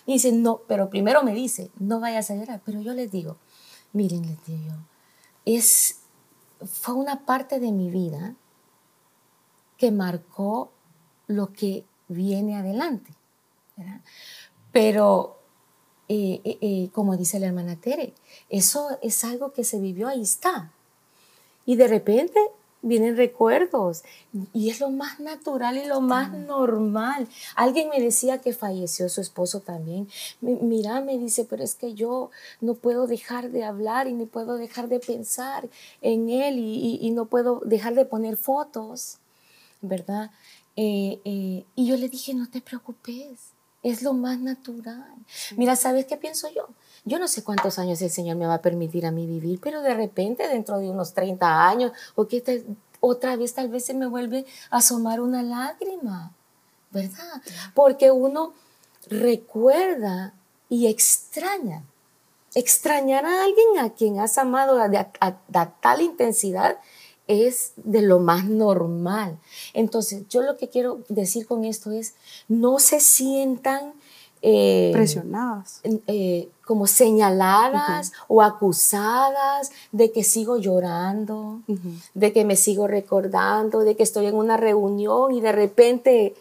Y 0.06 0.14
dice, 0.14 0.32
no, 0.32 0.62
pero 0.68 0.90
primero 0.90 1.24
me 1.24 1.34
dice, 1.34 1.70
no 1.80 2.00
vayas 2.00 2.32
a 2.32 2.36
llorar. 2.36 2.62
Pero 2.66 2.82
yo 2.82 2.94
les 2.94 3.12
digo, 3.12 3.38
miren, 3.94 4.24
les 4.26 4.44
digo 4.46 4.60
yo, 4.68 4.74
es, 5.46 6.00
fue 6.66 6.96
una 6.96 7.26
parte 7.26 7.60
de 7.60 7.72
mi 7.72 7.90
vida 7.90 8.36
que 9.78 9.92
marcó 9.92 10.72
lo 11.28 11.54
que 11.54 11.86
viene 12.08 12.56
adelante. 12.56 13.12
Pero, 14.72 15.40
eh, 16.08 16.42
eh, 16.44 16.58
eh, 16.62 16.90
como 16.94 17.16
dice 17.18 17.40
la 17.40 17.48
hermana 17.48 17.80
Tere, 17.80 18.14
eso 18.50 18.98
es 19.02 19.24
algo 19.24 19.54
que 19.54 19.64
se 19.64 19.80
vivió, 19.80 20.08
ahí 20.08 20.22
está. 20.22 20.72
Y 21.68 21.76
de 21.76 21.88
repente 21.88 22.40
vienen 22.82 23.18
recuerdos 23.18 24.04
y 24.54 24.70
es 24.70 24.80
lo 24.80 24.90
más 24.90 25.20
natural 25.20 25.78
y 25.78 25.86
lo 25.86 26.00
más 26.00 26.32
normal. 26.32 27.28
Alguien 27.56 27.90
me 27.90 28.00
decía 28.00 28.40
que 28.40 28.54
falleció 28.54 29.10
su 29.10 29.22
esposo 29.22 29.60
también. 29.60 30.08
Mira, 30.42 31.02
me 31.02 31.18
dice, 31.18 31.46
pero 31.46 31.64
es 31.64 31.76
que 31.76 31.94
yo 31.94 32.32
no 32.62 32.76
puedo 32.76 33.06
dejar 33.06 33.52
de 33.52 33.64
hablar 33.64 34.08
y 34.08 34.14
ni 34.14 34.26
puedo 34.26 34.56
dejar 34.56 34.88
de 34.88 35.00
pensar 35.00 35.70
en 36.02 36.30
él 36.30 36.58
y, 36.58 37.12
no 37.12 37.26
puedo 37.26 37.62
dejar 37.66 37.96
de 37.96 38.06
poner 38.06 38.38
fotos, 38.38 39.18
¿verdad? 39.82 40.32
Eh, 40.76 41.20
eh, 41.26 41.66
y 41.76 41.88
yo 41.88 41.98
le 41.98 42.10
dije, 42.10 42.34
no 42.34 42.50
te 42.50 42.62
preocupes, 42.62 43.57
es 43.90 44.02
lo 44.02 44.14
más 44.14 44.40
natural. 44.40 45.14
Mira, 45.56 45.76
¿sabes 45.76 46.06
qué 46.06 46.18
pienso 46.18 46.50
yo? 46.50 46.68
Yo 47.06 47.20
no 47.20 47.28
sé 47.28 47.44
cuántos 47.44 47.80
años 47.80 48.02
el 48.02 48.10
Señor 48.10 48.38
me 48.38 48.48
va 48.48 48.56
a 48.56 48.62
permitir 48.62 49.06
a 49.06 49.12
mí 49.12 49.26
vivir, 49.26 49.60
pero 49.62 49.82
de 49.82 49.94
repente 49.94 50.48
dentro 50.48 50.80
de 50.80 50.90
unos 50.90 51.14
30 51.14 51.68
años, 51.68 51.92
o 52.16 52.28
que 52.28 52.64
otra 53.00 53.36
vez 53.36 53.54
tal 53.54 53.70
vez 53.70 53.86
se 53.86 53.94
me 53.94 54.08
vuelve 54.08 54.46
a 54.70 54.78
asomar 54.78 55.22
una 55.22 55.44
lágrima, 55.44 56.34
¿verdad? 56.92 57.42
Porque 57.74 58.12
uno 58.12 58.54
recuerda 59.08 60.34
y 60.70 60.88
extraña. 60.88 61.84
Extrañar 62.56 63.26
a 63.26 63.44
alguien 63.44 63.80
a 63.80 63.92
quien 63.92 64.20
has 64.20 64.38
amado 64.38 64.82
a 64.82 65.70
tal 65.80 66.02
intensidad 66.02 66.80
es 67.28 67.74
de 67.76 68.02
lo 68.02 68.20
más 68.20 68.46
normal. 68.46 69.38
Entonces, 69.74 70.28
yo 70.30 70.42
lo 70.42 70.58
que 70.58 70.70
quiero 70.70 71.02
decir 71.10 71.46
con 71.48 71.66
esto 71.66 71.92
es, 71.92 72.16
no 72.48 72.80
se 72.80 73.00
sientan 73.00 73.94
eh, 74.42 74.92
presionadas, 74.94 75.82
eh, 75.84 76.50
como 76.64 76.86
señaladas 76.86 78.12
o 78.28 78.44
acusadas 78.44 79.72
de 79.92 80.12
que 80.12 80.24
sigo 80.24 80.58
llorando, 80.58 81.62
de 82.14 82.34
que 82.34 82.46
me 82.46 82.56
sigo 82.56 82.88
recordando, 82.88 83.80
de 83.80 83.96
que 83.96 84.04
estoy 84.04 84.28
en 84.28 84.36
una 84.36 84.56
reunión 84.56 85.34
y 85.34 85.42
de 85.42 85.52
repente 85.52 86.36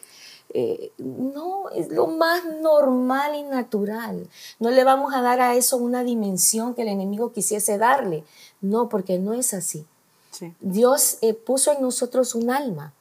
eh, 0.53 0.92
no, 0.99 1.70
es 1.70 1.90
lo 1.90 2.07
más 2.07 2.42
normal 2.61 3.35
y 3.35 3.42
natural. 3.42 4.29
No 4.59 4.70
le 4.70 4.85
vamos 4.85 5.14
a 5.14 5.22
dar 5.22 5.40
a 5.40 5.55
eso 5.55 5.77
una 5.77 6.05
dimensión 6.05 6.75
que 6.75 6.83
el 6.83 6.88
enemigo 6.88 7.33
quisiese 7.33 7.79
darle. 7.79 8.25
No, 8.61 8.88
porque 8.88 9.18
no 9.18 9.35
es 9.35 9.55
así. 9.55 9.87
Dios 10.61 11.18
puso 11.44 11.72
en 11.72 11.83
nosotros 11.83 12.35
un 12.35 12.51
alma. 12.51 12.92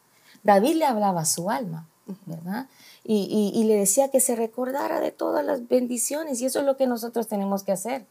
David 0.44 0.76
le 0.76 0.86
hablaba 0.86 1.22
a 1.22 1.26
su 1.26 1.50
alma, 1.50 1.88
¿verdad? 2.26 2.68
y, 3.08 3.64
le 3.66 3.76
decía 3.76 4.10
que 4.10 4.20
se 4.20 4.36
recordara 4.36 5.00
de 5.00 5.12
todas 5.12 5.46
las 5.46 5.68
bendiciones 5.68 6.42
y 6.42 6.46
eso 6.46 6.60
es 6.60 6.66
lo 6.66 6.76
que 6.76 6.88
nosotros 6.88 7.28
tenemos 7.28 7.64
que 7.64 7.72
hacer, 7.72 8.06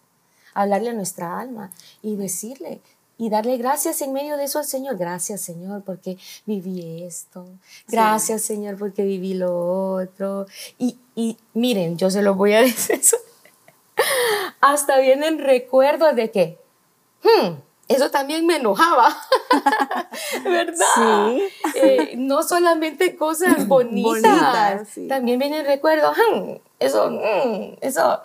hablarle 0.55 0.91
a 0.91 0.95
nuestra 0.95 1.41
alma 1.41 1.73
y 2.03 2.17
decirle 2.17 2.81
y 3.19 3.31
darle 3.31 3.57
gracias 3.57 4.01
en 4.03 4.13
medio 4.13 4.37
de 4.37 4.45
eso 4.45 4.59
al 4.59 4.65
Señor. 4.65 4.97
Gracias 4.97 5.41
Señor 5.41 5.83
porque 5.83 6.17
viví 6.47 7.03
esto. 7.03 7.47
Gracias 7.89 8.43
Señor 8.43 8.77
porque 8.79 9.05
viví 9.05 9.35
lo 9.35 9.95
otro. 9.95 10.47
Y, 10.79 11.37
miren, 11.55 11.97
yo 11.97 12.11
se 12.11 12.23
lo 12.23 12.35
voy 12.35 12.55
a 12.55 12.61
decir. 12.63 13.01
Hasta 14.61 14.99
vienen 14.99 15.39
recuerdos 15.39 16.15
de 16.17 16.31
que, 16.31 16.59
hmm, 17.23 17.53
eso 17.89 18.11
también 18.11 18.47
me 18.47 18.57
enojaba, 18.57 19.15
¿verdad? 20.45 20.87
Sí. 20.95 21.43
Eh, 21.75 22.15
no 22.17 22.43
solamente 22.43 23.17
cosas 23.17 23.67
bonitas, 23.69 24.89
también 25.09 25.39
vienen 25.39 25.67
recuerdos, 25.67 26.17
hmm, 26.17 26.51
eso, 26.79 27.11
hmm, 27.11 27.77
eso. 27.81 28.21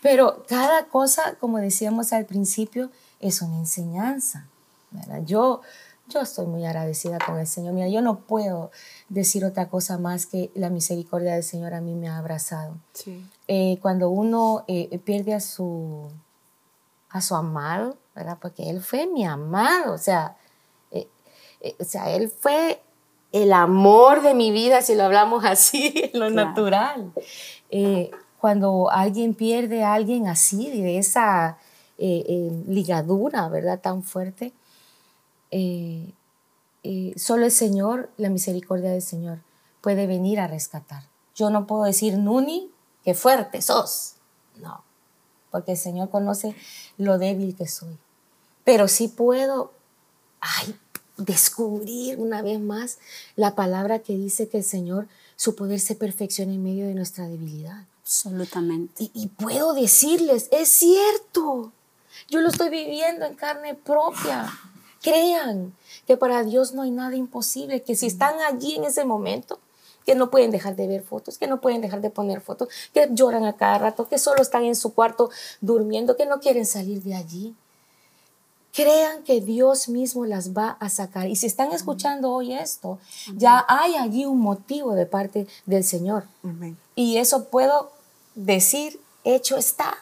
Pero 0.00 0.44
cada 0.48 0.86
cosa, 0.86 1.34
como 1.40 1.58
decíamos 1.58 2.12
al 2.12 2.24
principio, 2.24 2.90
es 3.20 3.42
una 3.42 3.58
enseñanza. 3.58 4.46
¿verdad? 4.90 5.22
Yo, 5.24 5.60
yo 6.08 6.20
estoy 6.20 6.46
muy 6.46 6.64
agradecida 6.64 7.18
con 7.18 7.38
el 7.38 7.46
Señor. 7.46 7.74
Mira, 7.74 7.88
yo 7.88 8.00
no 8.00 8.20
puedo 8.20 8.70
decir 9.08 9.44
otra 9.44 9.68
cosa 9.68 9.98
más 9.98 10.26
que 10.26 10.50
la 10.54 10.70
misericordia 10.70 11.34
del 11.34 11.42
Señor 11.44 11.74
a 11.74 11.80
mí 11.80 11.94
me 11.94 12.08
ha 12.08 12.18
abrazado. 12.18 12.76
Sí. 12.92 13.24
Eh, 13.48 13.78
cuando 13.82 14.10
uno 14.10 14.64
eh, 14.68 14.98
pierde 15.04 15.34
a 15.34 15.40
su, 15.40 16.08
a 17.10 17.20
su 17.20 17.34
amado, 17.34 17.96
¿verdad? 18.18 18.38
Porque 18.40 18.68
Él 18.68 18.82
fue 18.82 19.06
mi 19.06 19.24
amado, 19.24 19.94
o 19.94 19.98
sea, 19.98 20.36
eh, 20.90 21.06
eh, 21.60 21.76
o 21.78 21.84
sea, 21.84 22.10
Él 22.10 22.28
fue 22.28 22.82
el 23.30 23.52
amor 23.52 24.22
de 24.22 24.34
mi 24.34 24.50
vida, 24.50 24.82
si 24.82 24.96
lo 24.96 25.04
hablamos 25.04 25.44
así, 25.44 25.92
en 26.12 26.18
lo 26.18 26.28
natural. 26.28 27.12
Eh, 27.70 28.10
cuando 28.40 28.90
alguien 28.90 29.34
pierde 29.34 29.84
a 29.84 29.94
alguien 29.94 30.26
así, 30.26 30.68
de 30.82 30.98
esa 30.98 31.58
ligadura, 31.98 33.48
¿verdad? 33.48 33.80
Tan 33.80 34.04
fuerte, 34.04 34.52
solo 37.16 37.44
el 37.44 37.50
Señor, 37.50 38.10
la 38.16 38.28
misericordia 38.28 38.92
del 38.92 39.02
Señor, 39.02 39.40
puede 39.80 40.06
venir 40.06 40.38
a 40.38 40.46
rescatar. 40.46 41.02
Yo 41.34 41.50
no 41.50 41.66
puedo 41.66 41.82
decir, 41.82 42.16
Nuni, 42.16 42.70
qué 43.02 43.14
fuerte 43.14 43.62
sos. 43.62 44.14
No, 44.56 44.84
porque 45.50 45.72
el 45.72 45.78
Señor 45.78 46.08
conoce 46.08 46.54
lo 46.98 47.18
débil 47.18 47.56
que 47.56 47.66
soy 47.66 47.98
pero 48.68 48.86
sí 48.86 49.08
puedo 49.08 49.72
descubrir 51.16 52.18
una 52.18 52.42
vez 52.42 52.60
más 52.60 52.98
la 53.34 53.54
palabra 53.54 54.00
que 54.00 54.12
dice 54.12 54.50
que 54.50 54.58
el 54.58 54.62
Señor, 54.62 55.08
su 55.36 55.54
poder 55.54 55.80
se 55.80 55.94
perfecciona 55.94 56.52
en 56.52 56.62
medio 56.62 56.86
de 56.86 56.92
nuestra 56.92 57.26
debilidad. 57.28 57.86
Absolutamente. 58.02 59.04
Y, 59.04 59.10
y 59.14 59.28
puedo 59.28 59.72
decirles, 59.72 60.48
es 60.50 60.68
cierto, 60.68 61.72
yo 62.28 62.42
lo 62.42 62.50
estoy 62.50 62.68
viviendo 62.68 63.24
en 63.24 63.36
carne 63.36 63.74
propia. 63.74 64.52
Crean 65.00 65.72
que 66.06 66.18
para 66.18 66.44
Dios 66.44 66.74
no 66.74 66.82
hay 66.82 66.90
nada 66.90 67.16
imposible, 67.16 67.82
que 67.82 67.96
si 67.96 68.04
están 68.04 68.34
allí 68.40 68.74
en 68.74 68.84
ese 68.84 69.06
momento, 69.06 69.58
que 70.04 70.14
no 70.14 70.28
pueden 70.28 70.50
dejar 70.50 70.76
de 70.76 70.88
ver 70.88 71.02
fotos, 71.02 71.38
que 71.38 71.46
no 71.46 71.62
pueden 71.62 71.80
dejar 71.80 72.02
de 72.02 72.10
poner 72.10 72.42
fotos, 72.42 72.68
que 72.92 73.08
lloran 73.12 73.46
a 73.46 73.56
cada 73.56 73.78
rato, 73.78 74.10
que 74.10 74.18
solo 74.18 74.42
están 74.42 74.64
en 74.64 74.76
su 74.76 74.92
cuarto 74.92 75.30
durmiendo, 75.62 76.18
que 76.18 76.26
no 76.26 76.38
quieren 76.38 76.66
salir 76.66 77.02
de 77.02 77.14
allí 77.14 77.56
crean 78.78 79.24
que 79.24 79.40
Dios 79.40 79.88
mismo 79.88 80.24
las 80.24 80.56
va 80.56 80.76
a 80.78 80.88
sacar. 80.88 81.26
Y 81.26 81.34
si 81.34 81.46
están 81.46 81.72
escuchando 81.72 82.30
hoy 82.30 82.52
esto, 82.52 83.00
ya 83.34 83.64
hay 83.66 83.96
allí 83.96 84.24
un 84.24 84.38
motivo 84.38 84.94
de 84.94 85.04
parte 85.04 85.48
del 85.66 85.82
Señor. 85.82 86.26
Y 86.94 87.16
eso 87.16 87.46
puedo 87.46 87.90
decir, 88.36 89.00
hecho 89.24 89.56
está. 89.56 89.96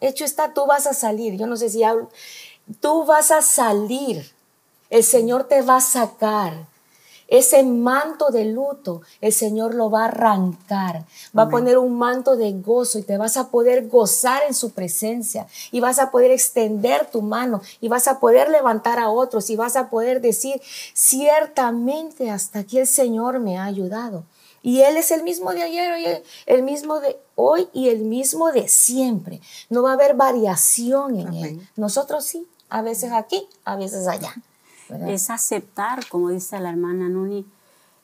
Hecho 0.00 0.24
está, 0.24 0.52
tú 0.52 0.66
vas 0.66 0.88
a 0.88 0.94
salir. 0.94 1.36
Yo 1.36 1.46
no 1.46 1.56
sé 1.56 1.70
si 1.70 1.84
hablo. 1.84 2.10
Tú 2.80 3.04
vas 3.04 3.30
a 3.30 3.40
salir. 3.40 4.28
El 4.90 5.04
Señor 5.04 5.44
te 5.44 5.62
va 5.62 5.76
a 5.76 5.80
sacar. 5.80 6.66
Ese 7.30 7.62
manto 7.62 8.30
de 8.30 8.44
luto, 8.44 9.02
el 9.20 9.32
Señor 9.32 9.76
lo 9.76 9.88
va 9.88 10.02
a 10.02 10.08
arrancar. 10.08 11.06
Va 11.36 11.44
a 11.44 11.48
poner 11.48 11.78
un 11.78 11.96
manto 11.96 12.36
de 12.36 12.52
gozo 12.52 12.98
y 12.98 13.02
te 13.02 13.16
vas 13.16 13.36
a 13.36 13.50
poder 13.50 13.88
gozar 13.88 14.42
en 14.48 14.52
su 14.52 14.72
presencia. 14.72 15.46
Y 15.70 15.78
vas 15.78 16.00
a 16.00 16.10
poder 16.10 16.32
extender 16.32 17.08
tu 17.08 17.22
mano 17.22 17.62
y 17.80 17.86
vas 17.86 18.08
a 18.08 18.18
poder 18.18 18.50
levantar 18.50 18.98
a 18.98 19.10
otros 19.10 19.48
y 19.48 19.54
vas 19.54 19.76
a 19.76 19.90
poder 19.90 20.20
decir, 20.20 20.60
ciertamente 20.92 22.30
hasta 22.30 22.58
aquí 22.58 22.78
el 22.78 22.88
Señor 22.88 23.38
me 23.38 23.58
ha 23.58 23.64
ayudado. 23.64 24.24
Y 24.62 24.80
Él 24.82 24.96
es 24.96 25.12
el 25.12 25.22
mismo 25.22 25.52
de 25.52 25.62
ayer, 25.62 26.22
el 26.46 26.62
mismo 26.64 26.98
de 26.98 27.16
hoy 27.36 27.68
y 27.72 27.90
el 27.90 28.00
mismo 28.00 28.50
de 28.50 28.66
siempre. 28.68 29.40
No 29.68 29.82
va 29.82 29.90
a 29.90 29.94
haber 29.94 30.14
variación 30.14 31.16
en 31.16 31.32
Él. 31.32 31.68
Nosotros 31.76 32.24
sí, 32.24 32.46
a 32.68 32.82
veces 32.82 33.12
aquí, 33.12 33.46
a 33.64 33.76
veces 33.76 34.08
allá. 34.08 34.34
Es 35.08 35.30
aceptar, 35.30 36.06
como 36.08 36.30
dice 36.30 36.58
la 36.60 36.70
hermana 36.70 37.08
Nuni, 37.08 37.46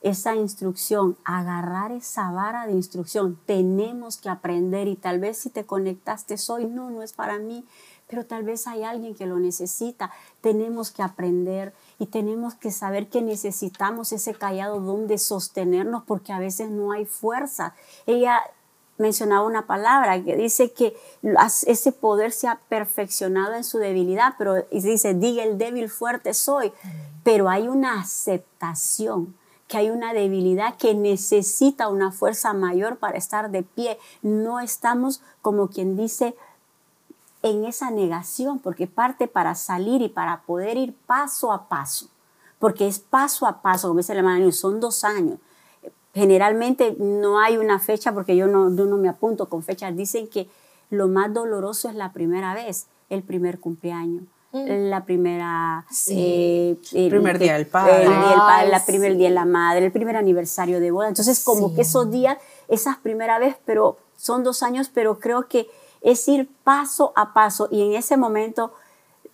esa 0.01 0.35
instrucción, 0.35 1.17
agarrar 1.25 1.91
esa 1.91 2.31
vara 2.31 2.67
de 2.67 2.73
instrucción. 2.73 3.39
Tenemos 3.45 4.17
que 4.17 4.29
aprender 4.29 4.87
y 4.87 4.95
tal 4.95 5.19
vez 5.19 5.37
si 5.37 5.49
te 5.49 5.65
conectaste 5.65 6.35
hoy, 6.49 6.65
no, 6.65 6.89
no 6.89 7.01
es 7.01 7.13
para 7.13 7.39
mí, 7.39 7.65
pero 8.07 8.25
tal 8.25 8.43
vez 8.43 8.67
hay 8.67 8.83
alguien 8.83 9.15
que 9.15 9.25
lo 9.25 9.39
necesita. 9.39 10.11
Tenemos 10.41 10.91
que 10.91 11.03
aprender 11.03 11.73
y 11.99 12.05
tenemos 12.05 12.55
que 12.55 12.71
saber 12.71 13.09
que 13.09 13.21
necesitamos 13.21 14.13
ese 14.13 14.33
callado 14.33 14.79
donde 14.79 15.17
sostenernos 15.17 16.03
porque 16.03 16.31
a 16.31 16.39
veces 16.39 16.69
no 16.69 16.91
hay 16.91 17.05
fuerza. 17.05 17.73
Ella 18.05 18.39
mencionaba 18.97 19.45
una 19.45 19.67
palabra 19.67 20.23
que 20.23 20.35
dice 20.35 20.71
que 20.71 20.95
ese 21.65 21.91
poder 21.91 22.31
se 22.31 22.47
ha 22.47 22.59
perfeccionado 22.67 23.53
en 23.53 23.63
su 23.63 23.77
debilidad, 23.77 24.35
pero 24.37 24.55
dice, 24.71 25.13
diga 25.13 25.43
el 25.43 25.57
débil 25.57 25.89
fuerte 25.89 26.33
soy, 26.33 26.71
pero 27.23 27.49
hay 27.49 27.67
una 27.67 27.99
aceptación 27.99 29.35
que 29.67 29.77
hay 29.77 29.89
una 29.89 30.13
debilidad 30.13 30.77
que 30.77 30.95
necesita 30.95 31.89
una 31.89 32.11
fuerza 32.11 32.53
mayor 32.53 32.97
para 32.97 33.17
estar 33.17 33.51
de 33.51 33.63
pie. 33.63 33.99
No 34.21 34.61
estamos 34.61 35.21
como 35.41 35.67
quien 35.67 35.97
dice 35.97 36.35
en 37.43 37.65
esa 37.65 37.91
negación, 37.91 38.59
porque 38.59 38.87
parte 38.87 39.27
para 39.27 39.55
salir 39.55 40.01
y 40.01 40.09
para 40.09 40.41
poder 40.43 40.77
ir 40.77 40.95
paso 41.05 41.51
a 41.51 41.67
paso, 41.67 42.07
porque 42.59 42.87
es 42.87 42.99
paso 42.99 43.45
a 43.45 43.61
paso, 43.61 43.89
como 43.89 43.99
dice 43.99 44.13
la 44.13 44.19
hermana, 44.19 44.51
son 44.51 44.79
dos 44.79 45.03
años 45.03 45.37
generalmente 46.17 46.95
no 46.97 47.39
hay 47.39 47.57
una 47.57 47.79
fecha 47.79 48.11
porque 48.11 48.35
yo 48.35 48.47
no, 48.47 48.69
no 48.69 48.97
me 48.97 49.07
apunto 49.07 49.47
con 49.47 49.63
fechas. 49.63 49.95
Dicen 49.95 50.27
que 50.27 50.49
lo 50.89 51.07
más 51.07 51.33
doloroso 51.33 51.89
es 51.89 51.95
la 51.95 52.11
primera 52.11 52.53
vez, 52.53 52.87
el 53.09 53.23
primer 53.23 53.59
cumpleaños. 53.59 54.23
Mm. 54.51 54.89
La 54.89 55.05
primera. 55.05 55.85
Eh, 56.09 56.75
el 56.93 57.09
primer 57.09 57.37
día 57.37 57.53
del 57.53 57.67
padre. 57.67 58.03
El, 58.03 58.09
día 58.09 58.71
del 58.71 58.81
primer 58.85 59.17
día 59.17 59.29
de 59.29 59.35
la 59.35 59.45
madre, 59.45 59.85
el 59.85 59.91
primer 59.91 60.15
aniversario 60.15 60.79
de 60.79 60.89
boda. 60.89 61.09
Entonces, 61.09 61.43
como 61.43 61.75
que 61.75 61.81
esos 61.81 62.09
días, 62.09 62.37
esas 62.67 62.97
primera 62.97 63.37
vez, 63.37 63.55
pero 63.65 63.97
son 64.15 64.43
dos 64.43 64.63
años, 64.63 64.89
pero 64.91 65.19
creo 65.19 65.47
que 65.47 65.69
es 66.01 66.27
ir 66.27 66.49
paso 66.63 67.11
a 67.15 67.33
paso 67.33 67.67
y 67.69 67.81
en 67.81 67.93
ese 67.93 68.17
momento 68.17 68.73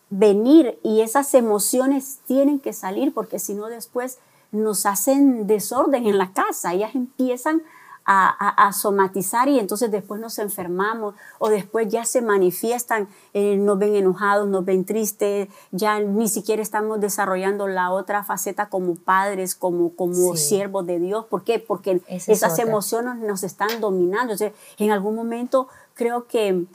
venir 0.10 0.80
y 0.84 1.02
esas 1.02 1.34
emociones 1.34 2.20
tienen 2.26 2.60
que 2.60 2.74
salir 2.74 3.14
porque 3.14 3.40
si 3.40 3.54
no 3.54 3.68
después 3.68 4.20
nos 4.54 4.86
hacen 4.86 5.48
desorden 5.48 6.08
en 6.08 6.18
la 6.18 6.32
casa, 6.32 6.74
ellas 6.74 6.96
empiezan 6.96 7.62
a, 8.06 8.72
somatizar 8.74 9.48
y 9.48 9.60
entonces 9.60 9.92
después 9.92 10.20
nos 10.20 10.40
enfermamos 10.40 11.16
o 11.40 11.50
después 11.50 11.88
ya 11.88 12.06
se 12.06 12.22
manifiestan, 12.22 13.08
eh, 13.34 13.56
nos 13.56 13.80
ven 13.80 13.96
enojados, 13.96 14.48
nos 14.48 14.66
ven 14.66 14.86
tristes, 14.86 15.48
ya 15.72 16.00
ni 16.00 16.28
siquiera 16.28 16.62
estamos 16.62 17.00
desarrollando 17.00 17.68
la 17.68 17.92
otra 17.92 18.24
faceta 18.24 18.68
como 18.68 18.96
padres, 18.96 19.56
como, 19.56 19.96
como 19.96 20.36
siervos 20.36 20.86
de 20.86 21.00
Dios. 21.00 21.26
¿Por 21.26 21.44
qué? 21.44 21.60
Porque 21.60 22.02
esas 22.08 22.60
emociones 22.60 23.16
nos 23.18 23.44
están 23.44 23.80
dominando. 23.80 24.34
en 24.78 24.92
algún 24.92 25.16
momento 25.16 25.68
creo 25.94 26.28
que... 26.28 26.66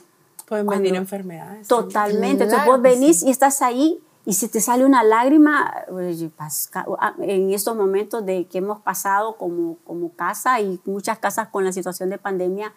Pueden 0.47 0.65
venir 0.65 0.95
enfermedades. 0.95 1.67
Totalmente. 1.67 2.45
Entonces 2.45 2.65
vos 2.65 2.81
venís 2.81 3.21
y 3.21 3.29
estás 3.29 3.61
ahí 3.61 4.01
y 4.29 4.33
si 4.33 4.47
te 4.47 4.61
sale 4.61 4.85
una 4.85 5.03
lágrima, 5.03 5.73
ah, 6.99 7.13
en 7.17 7.51
estos 7.51 7.75
momentos 7.75 8.23
de 8.27 8.45
que 8.45 8.59
hemos 8.59 8.79
pasado 8.79 9.37
como, 9.37 9.77
como 9.85 10.13
casa 10.13 10.61
y 10.61 10.79
muchas 10.85 11.17
casas 11.17 11.47
con 11.47 11.65
la 11.65 11.73
situación 11.73 12.11
de 12.11 12.19
pandemia, 12.19 12.71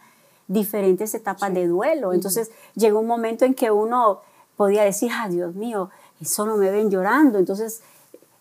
diferentes 0.48 1.14
etapas 1.14 1.52
de 1.52 1.66
duelo. 1.66 2.14
Entonces 2.14 2.50
llegó 2.74 3.00
un 3.00 3.06
momento 3.06 3.44
en 3.44 3.52
que 3.52 3.70
uno 3.70 4.22
podía 4.56 4.82
decir, 4.82 5.10
ah, 5.12 5.28
Dios 5.28 5.54
mío, 5.54 5.90
solo 6.24 6.56
me 6.56 6.70
ven 6.70 6.90
llorando. 6.90 7.38
Entonces 7.38 7.82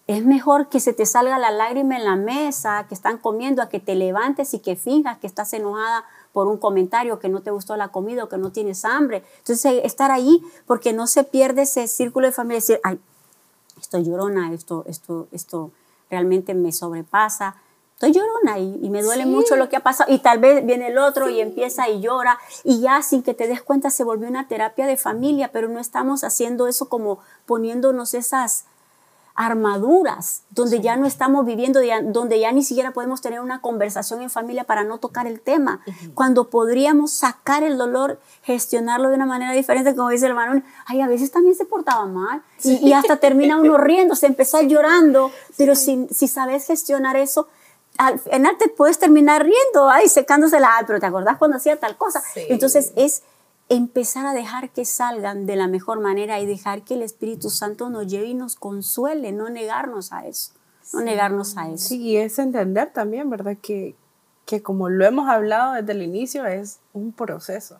es 0.08 0.24
mejor 0.24 0.70
que 0.70 0.80
se 0.80 0.94
te 0.94 1.06
salga 1.06 1.38
la 1.38 1.52
lágrima 1.52 1.98
en 1.98 2.06
la 2.06 2.16
mesa, 2.16 2.86
que 2.88 2.96
están 2.96 3.18
comiendo, 3.18 3.62
a 3.62 3.68
que 3.68 3.82
te 3.82 3.96
levantes 3.96 4.54
y 4.54 4.60
que 4.60 4.78
finjas 4.78 5.18
que 5.18 5.28
estás 5.28 5.52
enojada 5.52 6.06
por 6.34 6.48
un 6.48 6.58
comentario, 6.58 7.20
que 7.20 7.30
no 7.30 7.42
te 7.42 7.52
gustó 7.52 7.76
la 7.76 7.90
comida 7.90 8.24
o 8.24 8.30
que 8.30 8.38
no 8.38 8.52
tienes 8.52 8.86
hambre. 8.86 9.24
Entonces, 9.40 9.66
eh, 9.66 9.82
estar 9.86 10.12
ahí 10.12 10.42
porque 10.66 10.94
no 10.94 11.08
se 11.08 11.24
pierde 11.24 11.64
ese 11.64 11.88
círculo 11.88 12.28
de 12.28 12.34
familia, 12.34 12.58
decir, 12.58 12.80
ay, 12.84 13.00
estoy 13.80 14.04
llorona, 14.04 14.54
esto, 14.54 14.84
esto, 14.88 15.28
esto 15.32 15.72
realmente 16.10 16.54
me 16.54 16.72
sobrepasa. 16.72 17.56
Estoy 17.94 18.14
llorona 18.14 18.58
y, 18.58 18.90
me 18.90 19.04
duele 19.04 19.28
mucho 19.28 19.56
lo 19.56 19.70
que 19.70 19.76
ha 19.76 19.82
pasado. 19.82 20.12
Y 20.12 20.18
tal 20.20 20.40
vez 20.40 20.66
viene 20.66 20.88
el 20.88 20.98
otro 20.98 21.30
y 21.30 21.40
empieza 21.40 21.88
y 21.88 22.02
llora. 22.02 22.40
Y 22.64 22.82
ya 22.82 23.04
sin 23.04 23.22
que 23.22 23.36
te 23.36 23.48
des 23.48 23.62
cuenta 23.62 23.92
se 23.92 24.04
volvió 24.04 24.28
una 24.28 24.48
terapia 24.48 24.88
de 24.88 24.98
familia, 24.98 25.52
pero 25.52 25.68
no 25.68 25.80
estamos 25.80 26.24
haciendo 26.24 26.68
eso 26.68 26.90
como 26.90 27.20
poniéndonos 27.46 28.16
esas, 28.16 28.66
armaduras, 29.36 30.44
donde 30.50 30.82
ya 30.82 30.98
no 30.98 31.06
estamos 31.06 31.46
viviendo, 31.46 31.80
donde 32.04 32.40
ya 32.40 32.52
ni 32.52 32.64
siquiera 32.64 32.92
podemos 32.92 33.22
tener 33.22 33.40
una 33.40 33.62
conversación 33.62 34.22
en 34.22 34.30
familia 34.30 34.66
para 34.66 34.84
no 34.84 34.98
tocar 34.98 35.28
el 35.28 35.40
tema, 35.40 35.82
cuando 36.14 36.50
podríamos 36.50 37.12
sacar 37.12 37.64
el 37.64 37.78
dolor, 37.78 38.20
gestionarlo 38.44 39.10
de 39.10 39.16
una 39.16 39.26
manera 39.26 39.54
diferente, 39.54 39.96
como 39.96 40.10
dice 40.10 40.26
el 40.26 40.32
hermano, 40.32 40.62
ay, 40.86 41.02
a 41.02 41.08
veces 41.08 41.32
también 41.32 41.56
se 41.56 41.66
portaba 41.66 42.06
mal. 42.06 42.42
Y, 42.64 42.94
hasta 42.94 43.18
termina 43.18 43.58
uno 43.58 43.78
riendo, 43.80 44.16
se 44.16 44.28
empezó 44.28 44.62
llorando, 44.62 45.32
pero 45.58 45.76
si, 45.76 46.08
si 46.12 46.28
sabes 46.28 46.68
gestionar 46.68 47.16
eso, 47.16 47.48
al 47.98 48.20
final 48.20 48.58
te 48.58 48.68
puedes 48.68 49.00
terminar 49.00 49.44
riendo, 49.44 49.90
ay, 49.90 50.08
secándose 50.08 50.60
la, 50.60 50.84
pero 50.88 51.00
te 51.00 51.06
acordás 51.06 51.38
cuando 51.38 51.58
hacía 51.58 51.80
tal 51.80 51.98
cosa. 51.98 52.24
Entonces 52.36 52.94
es 52.96 53.24
empezar 53.76 54.26
a 54.26 54.34
dejar 54.34 54.72
que 54.72 54.84
salgan 54.84 55.46
de 55.46 55.56
la 55.56 55.70
mejor 55.70 56.02
manera 56.02 56.42
y 56.42 56.46
dejar 56.46 56.84
que 56.84 56.96
el 56.96 57.04
Espíritu 57.04 57.50
Santo 57.50 57.90
nos 57.90 58.06
lleve 58.06 58.28
y 58.28 58.34
nos 58.34 58.58
consuele, 58.58 59.32
no 59.32 59.50
negarnos 59.50 60.12
a 60.12 60.28
eso, 60.28 60.52
no 60.92 61.00
negarnos 61.00 61.56
a 61.58 61.70
eso. 61.70 61.88
Sí, 61.88 62.02
y 62.02 62.18
es 62.18 62.38
entender 62.38 62.92
también, 62.92 63.30
¿verdad? 63.30 63.56
Que, 63.62 63.96
que 64.46 64.62
como 64.62 64.90
lo 64.90 65.06
hemos 65.06 65.30
hablado 65.30 65.76
desde 65.76 65.94
el 65.94 66.02
inicio, 66.02 66.46
es 66.46 66.80
un 66.92 67.14
proceso, 67.14 67.80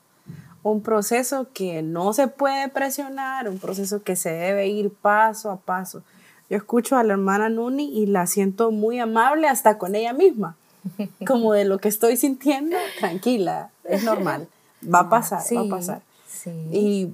un 0.64 0.82
proceso 0.82 1.50
que 1.54 1.82
no 1.82 2.14
se 2.14 2.30
puede 2.30 2.70
presionar, 2.70 3.50
un 3.50 3.60
proceso 3.60 4.02
que 4.02 4.16
se 4.16 4.32
debe 4.32 4.68
ir 4.68 4.92
paso 4.94 5.52
a 5.52 5.58
paso. 5.58 6.04
Yo 6.50 6.56
escucho 6.56 6.96
a 6.96 7.04
la 7.04 7.14
hermana 7.14 7.50
Nuni 7.50 8.00
y 8.00 8.06
la 8.06 8.28
siento 8.28 8.72
muy 8.72 9.00
amable 9.00 9.50
hasta 9.50 9.78
con 9.78 9.96
ella 9.96 10.14
misma, 10.14 10.56
como 11.28 11.52
de 11.52 11.66
lo 11.66 11.80
que 11.80 11.90
estoy 11.90 12.16
sintiendo, 12.16 12.78
tranquila, 12.98 13.72
es 13.84 14.06
normal 14.06 14.48
va 14.84 15.02
a 15.02 15.10
pasar, 15.10 15.42
va 15.56 15.62
a 15.62 15.70
pasar. 15.70 16.02
Y 16.72 17.14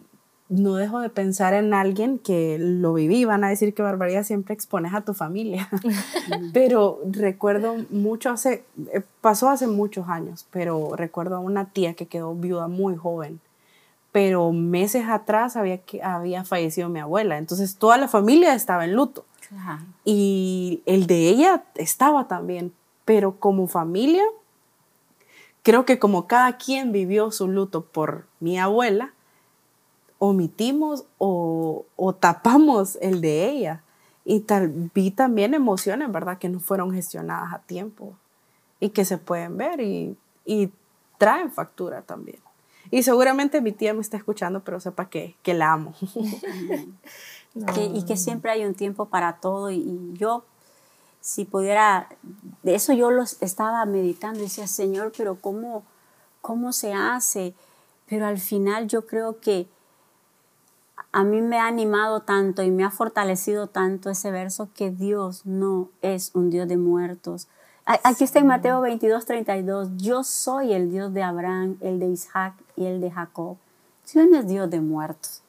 no 0.49 0.76
dejo 0.76 0.99
de 0.99 1.09
pensar 1.09 1.53
en 1.53 1.74
alguien 1.74 2.20
que 2.20 2.57
lo 2.59 2.93
viví, 2.93 3.26
van 3.26 3.43
a 3.43 3.49
decir 3.49 3.74
que 3.74 3.82
barbaridad 3.82 4.24
siempre 4.24 4.53
expones 4.53 4.93
a 4.93 5.01
tu 5.01 5.13
familia, 5.13 5.70
pero 6.53 7.01
recuerdo 7.05 7.76
mucho 7.89 8.30
hace, 8.30 8.63
eh, 8.93 9.01
pasó 9.22 9.49
hace 9.49 9.68
muchos 9.68 10.07
años, 10.07 10.47
pero 10.51 10.95
recuerdo 10.95 11.36
a 11.36 11.39
una 11.39 11.65
tía 11.72 11.95
que 11.95 12.05
quedó 12.05 12.34
viuda 12.34 12.68
muy 12.68 12.95
joven, 12.95 13.41
pero 14.13 14.51
meses 14.53 15.05
atrás 15.09 15.57
había, 15.57 15.82
había 16.01 16.45
fallecido 16.45 16.88
mi 16.88 16.99
abuela, 16.99 17.38
entonces 17.38 17.76
toda 17.76 17.97
la 17.97 18.07
familia 18.07 18.53
estaba 18.53 18.86
en 18.86 18.93
luto. 18.93 19.26
Y 20.03 20.82
el 20.86 21.07
de 21.07 21.30
ella 21.30 21.63
estaba 21.76 22.28
también, 22.28 22.74
pero 23.05 23.39
como 23.39 23.68
familia 23.68 24.24
creo 25.68 25.84
que 25.84 25.99
como 25.99 26.28
cada 26.28 26.55
quien 26.55 26.93
vivió 26.93 27.30
su 27.30 27.49
luto 27.49 27.84
por 27.84 28.26
mi 28.39 28.57
abuela, 28.57 29.11
omitimos 30.18 31.03
o, 31.18 31.86
tapamos 32.22 32.97
el 33.01 33.20
de 33.20 33.49
ella. 33.49 33.84
Y 34.24 34.39
tal, 34.39 34.70
vi 34.95 35.11
también 35.11 35.53
emociones, 35.53 36.09
¿verdad? 36.09 36.38
Que 36.38 36.47
no 36.47 36.61
fueron 36.61 36.93
gestionadas 36.93 37.53
a 37.53 37.59
tiempo 37.63 38.15
y 38.80 38.91
que 38.91 39.03
se 39.03 39.18
pueden 39.18 39.57
ver 39.57 39.82
y, 39.82 40.15
traen 41.18 41.51
factura 41.51 42.01
también. 42.01 42.39
Y 42.89 43.03
seguramente 43.03 43.59
mi 43.59 43.74
tía 43.74 43.93
me 43.93 43.99
está 43.99 44.15
escuchando, 44.15 44.63
pero 44.63 44.80
sepa 44.80 45.09
que, 45.09 45.36
que 45.41 45.53
la 45.53 45.74
amo. 45.74 45.93
y 47.93 48.05
que 48.05 48.15
siempre 48.15 48.51
hay 48.51 48.63
un 48.63 48.74
tiempo 48.74 49.07
para 49.07 49.41
todo. 49.41 49.70
y 49.70 50.13
yo 50.13 50.45
si 51.28 51.43
pudiera, 51.43 52.07
de 52.63 52.75
eso 52.75 52.93
yo 52.93 53.11
los 53.11 53.41
estaba 53.41 53.84
meditando 53.86 54.39
decía, 54.39 54.65
Señor, 54.65 55.11
pero 55.17 55.36
¿cómo, 55.36 55.84
cómo 56.39 56.71
se 56.71 56.93
hace? 56.93 57.53
Pero 58.07 58.28
al 58.28 58.38
final 58.38 58.88
yo 58.88 59.05
creo 59.05 59.41
que 59.41 59.67
a 61.11 61.25
mí 61.25 61.41
me 61.41 61.59
ha 61.59 61.67
animado 61.67 62.21
tanto 62.21 62.63
y 62.63 62.71
me 62.71 62.86
ha 62.86 62.91
fortalecido 62.91 63.67
tanto 63.67 64.09
ese 64.09 64.32
verso 64.32 64.69
que 64.73 64.89
Dios 64.89 65.45
no 65.45 65.89
es 66.01 66.32
un 66.34 66.49
Dios 66.49 66.69
de 66.69 66.78
muertos. 66.78 67.49
Aquí 67.84 68.23
está 68.23 68.39
en 68.39 68.47
Mateo 68.47 68.80
22, 68.80 69.25
32. 69.25 69.97
Yo 69.97 70.23
soy 70.23 70.71
el 70.71 70.89
Dios 70.89 71.13
de 71.13 71.23
Abraham, 71.23 71.75
el 71.82 71.99
de 71.99 72.07
Isaac 72.07 72.53
y 72.78 72.86
el 72.86 73.01
de 73.01 73.11
Jacob. 73.11 73.57
Dios 74.13 74.28
no 74.32 74.38
es 74.38 74.47
Dios 74.47 74.69
de 74.69 74.80
muertos, 74.80 75.41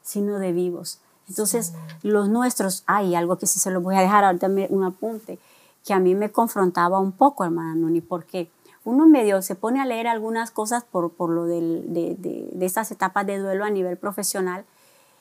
sino 0.00 0.38
de 0.38 0.52
vivos. 0.52 1.00
Entonces, 1.28 1.72
los 2.02 2.28
nuestros, 2.28 2.84
hay 2.86 3.14
algo 3.14 3.38
que 3.38 3.46
sí 3.46 3.58
se 3.58 3.70
lo 3.70 3.80
voy 3.80 3.96
a 3.96 4.00
dejar 4.00 4.24
ahorita 4.24 4.48
un 4.70 4.84
apunte, 4.84 5.38
que 5.84 5.94
a 5.94 6.00
mí 6.00 6.14
me 6.14 6.30
confrontaba 6.30 6.98
un 6.98 7.12
poco, 7.12 7.44
hermana 7.44 7.74
Nuni, 7.74 8.00
porque 8.00 8.50
uno 8.84 9.06
medio 9.06 9.40
se 9.42 9.54
pone 9.54 9.80
a 9.80 9.86
leer 9.86 10.06
algunas 10.06 10.50
cosas 10.50 10.84
por, 10.84 11.12
por 11.12 11.30
lo 11.30 11.44
de, 11.44 11.82
de, 11.86 12.16
de, 12.52 12.66
estas 12.66 12.90
etapas 12.90 13.26
de 13.26 13.38
duelo 13.38 13.64
a 13.64 13.70
nivel 13.70 13.96
profesional, 13.96 14.64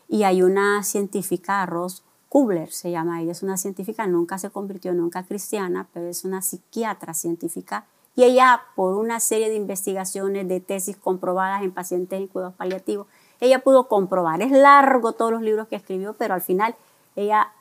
y 0.10 0.24
hay 0.24 0.42
una 0.42 0.84
científica, 0.84 1.66
Ross 1.66 2.04
Kubler 2.28 2.72
se 2.72 2.92
llama, 2.92 3.22
ella 3.22 3.32
es 3.32 3.44
una 3.44 3.58
científica, 3.58 4.06
nunca 4.08 4.38
se 4.38 4.50
convirtió 4.50 4.94
nunca 4.94 5.24
cristiana, 5.24 5.88
pero 5.94 6.08
es 6.08 6.26
una 6.26 6.42
psiquiatra 6.42 7.14
científica, 7.14 7.86
y 8.16 8.24
ella, 8.24 8.62
por 8.76 8.96
una 8.96 9.20
serie 9.20 9.50
de 9.50 9.56
investigaciones, 9.56 10.48
de 10.48 10.60
tesis 10.60 10.98
comprobadas 10.98 11.64
en 11.64 11.72
pacientes 11.72 12.20
en 12.20 12.28
cuidados 12.28 12.56
paliativos, 12.56 13.08
ella 13.44 13.60
pudo 13.60 13.90
comprobar. 13.90 14.42
Es 14.42 14.52
largo 14.52 15.12
todos 15.12 15.32
los 15.32 15.42
libros 15.42 15.68
que 15.68 15.76
escribió, 15.76 16.14
pero 16.14 16.34
al 16.34 16.42
final 16.42 16.76
ella 17.18 17.52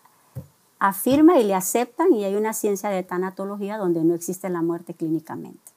afirma 0.78 1.39
y 1.39 1.45
le 1.45 1.55
aceptan 1.55 2.12
y 2.12 2.24
hay 2.24 2.37
una 2.37 2.53
ciencia 2.53 2.89
de 2.89 3.03
tanatología 3.03 3.78
donde 3.78 4.05
no 4.05 4.14
existe 4.14 4.49
la 4.49 4.62
muerte 4.62 4.95
clínicamente. 4.95 5.72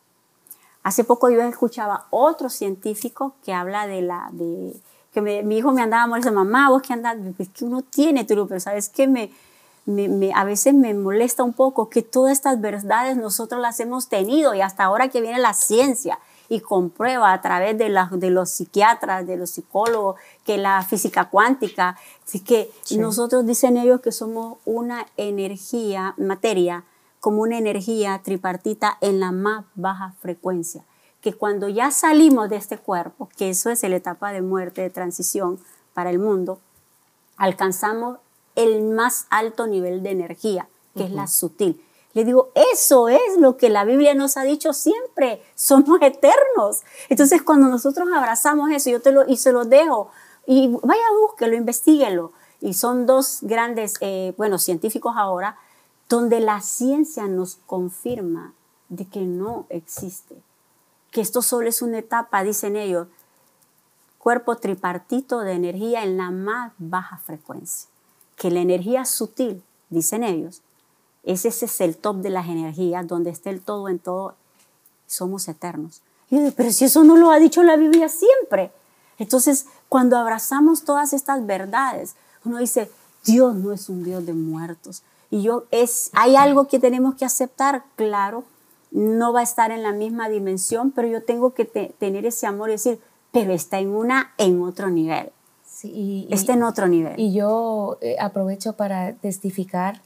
Hace 0.83 1.03
poco 1.03 1.29
yo 1.31 1.41
escuchaba 1.41 2.05
otro 2.11 2.49
científico 2.49 3.33
que 3.43 3.53
habla 3.53 3.87
de 3.87 4.01
la... 4.03 4.29
De, 4.31 4.75
que 5.11 5.21
mi 5.21 5.57
hijo 5.57 5.71
me 5.71 5.81
andaba 5.81 6.05
molestando, 6.07 6.43
mamá, 6.43 6.69
vos 6.69 6.81
que 6.81 6.91
andas, 6.91 7.17
es 7.39 7.47
que 7.49 7.63
uno 7.63 7.81
tiene 7.81 8.25
truco, 8.25 8.49
pero 8.49 8.59
sabes 8.59 8.89
que 8.89 9.07
me, 9.07 9.31
me, 9.85 10.33
a 10.33 10.43
veces 10.43 10.73
me 10.73 10.93
molesta 10.93 11.41
un 11.41 11.53
poco 11.53 11.89
que 11.89 12.01
todas 12.01 12.33
estas 12.33 12.59
verdades 12.59 13.15
nosotros 13.15 13.61
las 13.61 13.79
hemos 13.79 14.09
tenido 14.09 14.53
y 14.53 14.61
hasta 14.61 14.83
ahora 14.83 15.07
que 15.07 15.21
viene 15.21 15.39
la 15.39 15.53
ciencia 15.53 16.19
y 16.49 16.59
comprueba 16.59 17.33
a 17.33 17.41
través 17.41 17.77
de, 17.77 17.93
de 18.11 18.29
los 18.29 18.49
psiquiatras, 18.49 19.25
de 19.25 19.37
los 19.37 19.51
psicólogos, 19.51 20.19
que 20.43 20.57
la 20.57 20.83
física 20.83 21.29
cuántica, 21.29 21.97
así 22.23 22.39
que 22.39 22.71
nosotros 22.97 23.45
dicen 23.45 23.77
ellos 23.77 24.01
que 24.01 24.11
somos 24.11 24.57
una 24.65 25.05
energía, 25.17 26.13
materia 26.17 26.83
como 27.19 27.41
una 27.41 27.57
energía 27.57 28.21
tripartita 28.23 28.97
en 29.01 29.19
la 29.19 29.31
más 29.31 29.65
baja 29.73 30.13
frecuencia, 30.19 30.83
que 31.21 31.33
cuando 31.33 31.67
ya 31.67 31.89
salimos 31.89 32.49
de 32.49 32.57
este 32.57 32.77
cuerpo, 32.77 33.29
que 33.35 33.49
eso 33.49 33.71
es 33.71 33.81
la 33.81 33.95
etapa 33.95 34.31
de 34.31 34.43
muerte, 34.43 34.83
de 34.83 34.91
transición 34.91 35.59
para 35.95 36.11
el 36.11 36.19
mundo, 36.19 36.59
alcanzamos 37.37 38.19
el 38.55 38.83
más 38.83 39.25
alto 39.29 39.67
nivel 39.67 40.03
de 40.03 40.11
energía, 40.11 40.67
que 40.95 41.05
es 41.05 41.11
la 41.11 41.27
sutil. 41.27 41.81
Le 42.15 42.23
digo, 42.23 42.49
eso 42.73 43.09
es 43.09 43.37
lo 43.39 43.57
que 43.57 43.69
la 43.69 43.83
Biblia 43.83 44.15
nos 44.15 44.37
ha 44.37 44.43
dicho 44.43 44.71
siempre, 44.71 45.43
somos 45.53 46.01
eternos. 46.01 46.83
Entonces 47.09 47.41
cuando 47.43 47.67
nosotros 47.67 48.07
abrazamos 48.15 48.71
eso, 48.71 48.89
yo 48.89 49.01
te 49.01 49.11
lo, 49.11 49.27
y 49.27 49.35
se 49.35 49.51
lo 49.51 49.65
dejo, 49.65 50.09
y 50.47 50.69
vaya, 50.81 51.03
búsquelo, 51.21 51.55
investiguelo. 51.57 52.31
Y 52.61 52.73
son 52.73 53.05
dos 53.05 53.39
grandes, 53.41 53.95
eh, 53.99 54.33
bueno, 54.37 54.59
científicos 54.59 55.15
ahora, 55.17 55.57
donde 56.07 56.39
la 56.39 56.61
ciencia 56.61 57.27
nos 57.27 57.57
confirma 57.65 58.53
de 58.87 59.05
que 59.05 59.21
no 59.21 59.65
existe, 59.67 60.41
que 61.11 61.19
esto 61.19 61.41
solo 61.41 61.67
es 61.67 61.81
una 61.81 61.97
etapa, 61.97 62.43
dicen 62.43 62.77
ellos, 62.77 63.07
cuerpo 64.19 64.55
tripartito 64.55 65.41
de 65.41 65.51
energía 65.51 66.03
en 66.03 66.15
la 66.15 66.31
más 66.31 66.71
baja 66.77 67.17
frecuencia, 67.17 67.89
que 68.37 68.51
la 68.51 68.61
energía 68.61 69.03
sutil, 69.03 69.63
dicen 69.89 70.23
ellos, 70.23 70.61
ese, 71.25 71.49
es 71.49 71.81
el 71.81 71.97
top 71.97 72.17
de 72.17 72.29
las 72.29 72.47
energías, 72.47 73.07
donde 73.07 73.31
está 73.31 73.49
el 73.49 73.61
todo 73.61 73.89
en 73.89 73.99
todo, 73.99 74.35
somos 75.07 75.47
eternos. 75.47 76.01
Y 76.29 76.37
yo 76.37 76.51
pero 76.55 76.71
si 76.71 76.85
eso 76.85 77.03
no 77.03 77.17
lo 77.17 77.31
ha 77.31 77.39
dicho 77.39 77.63
la 77.63 77.75
Biblia 77.75 78.09
siempre. 78.09 78.71
Entonces, 79.17 79.65
cuando 79.89 80.17
abrazamos 80.17 80.83
todas 80.83 81.13
estas 81.13 81.45
verdades, 81.45 82.15
uno 82.43 82.59
dice, 82.59 82.91
Dios 83.23 83.55
no 83.55 83.71
es 83.71 83.89
un 83.89 84.03
Dios 84.03 84.25
de 84.25 84.33
muertos. 84.33 85.03
Y 85.31 85.41
yo 85.41 85.65
es, 85.71 86.11
hay 86.13 86.35
algo 86.35 86.67
que 86.67 86.79
tenemos 86.79 87.15
que 87.15 87.25
aceptar, 87.25 87.83
claro, 87.95 88.43
no 88.91 89.33
va 89.33 89.41
a 89.41 89.43
estar 89.43 89.71
en 89.71 89.83
la 89.83 89.91
misma 89.91 90.29
dimensión, 90.29 90.91
pero 90.91 91.07
yo 91.07 91.23
tengo 91.23 91.53
que 91.53 91.65
tener 91.65 92.25
ese 92.25 92.47
amor 92.47 92.69
y 92.69 92.73
decir, 92.73 92.99
pero 93.31 93.51
está 93.51 93.79
en 93.79 93.89
una, 93.89 94.33
en 94.37 94.61
otro 94.61 94.89
nivel. 94.89 95.31
Sí, 95.65 96.27
está 96.29 96.53
en 96.53 96.63
otro 96.63 96.87
nivel. 96.87 97.19
Y 97.19 97.33
yo 97.33 97.97
eh, 97.99 98.15
aprovecho 98.19 98.73
para 98.73 99.13
testificar 99.13 100.01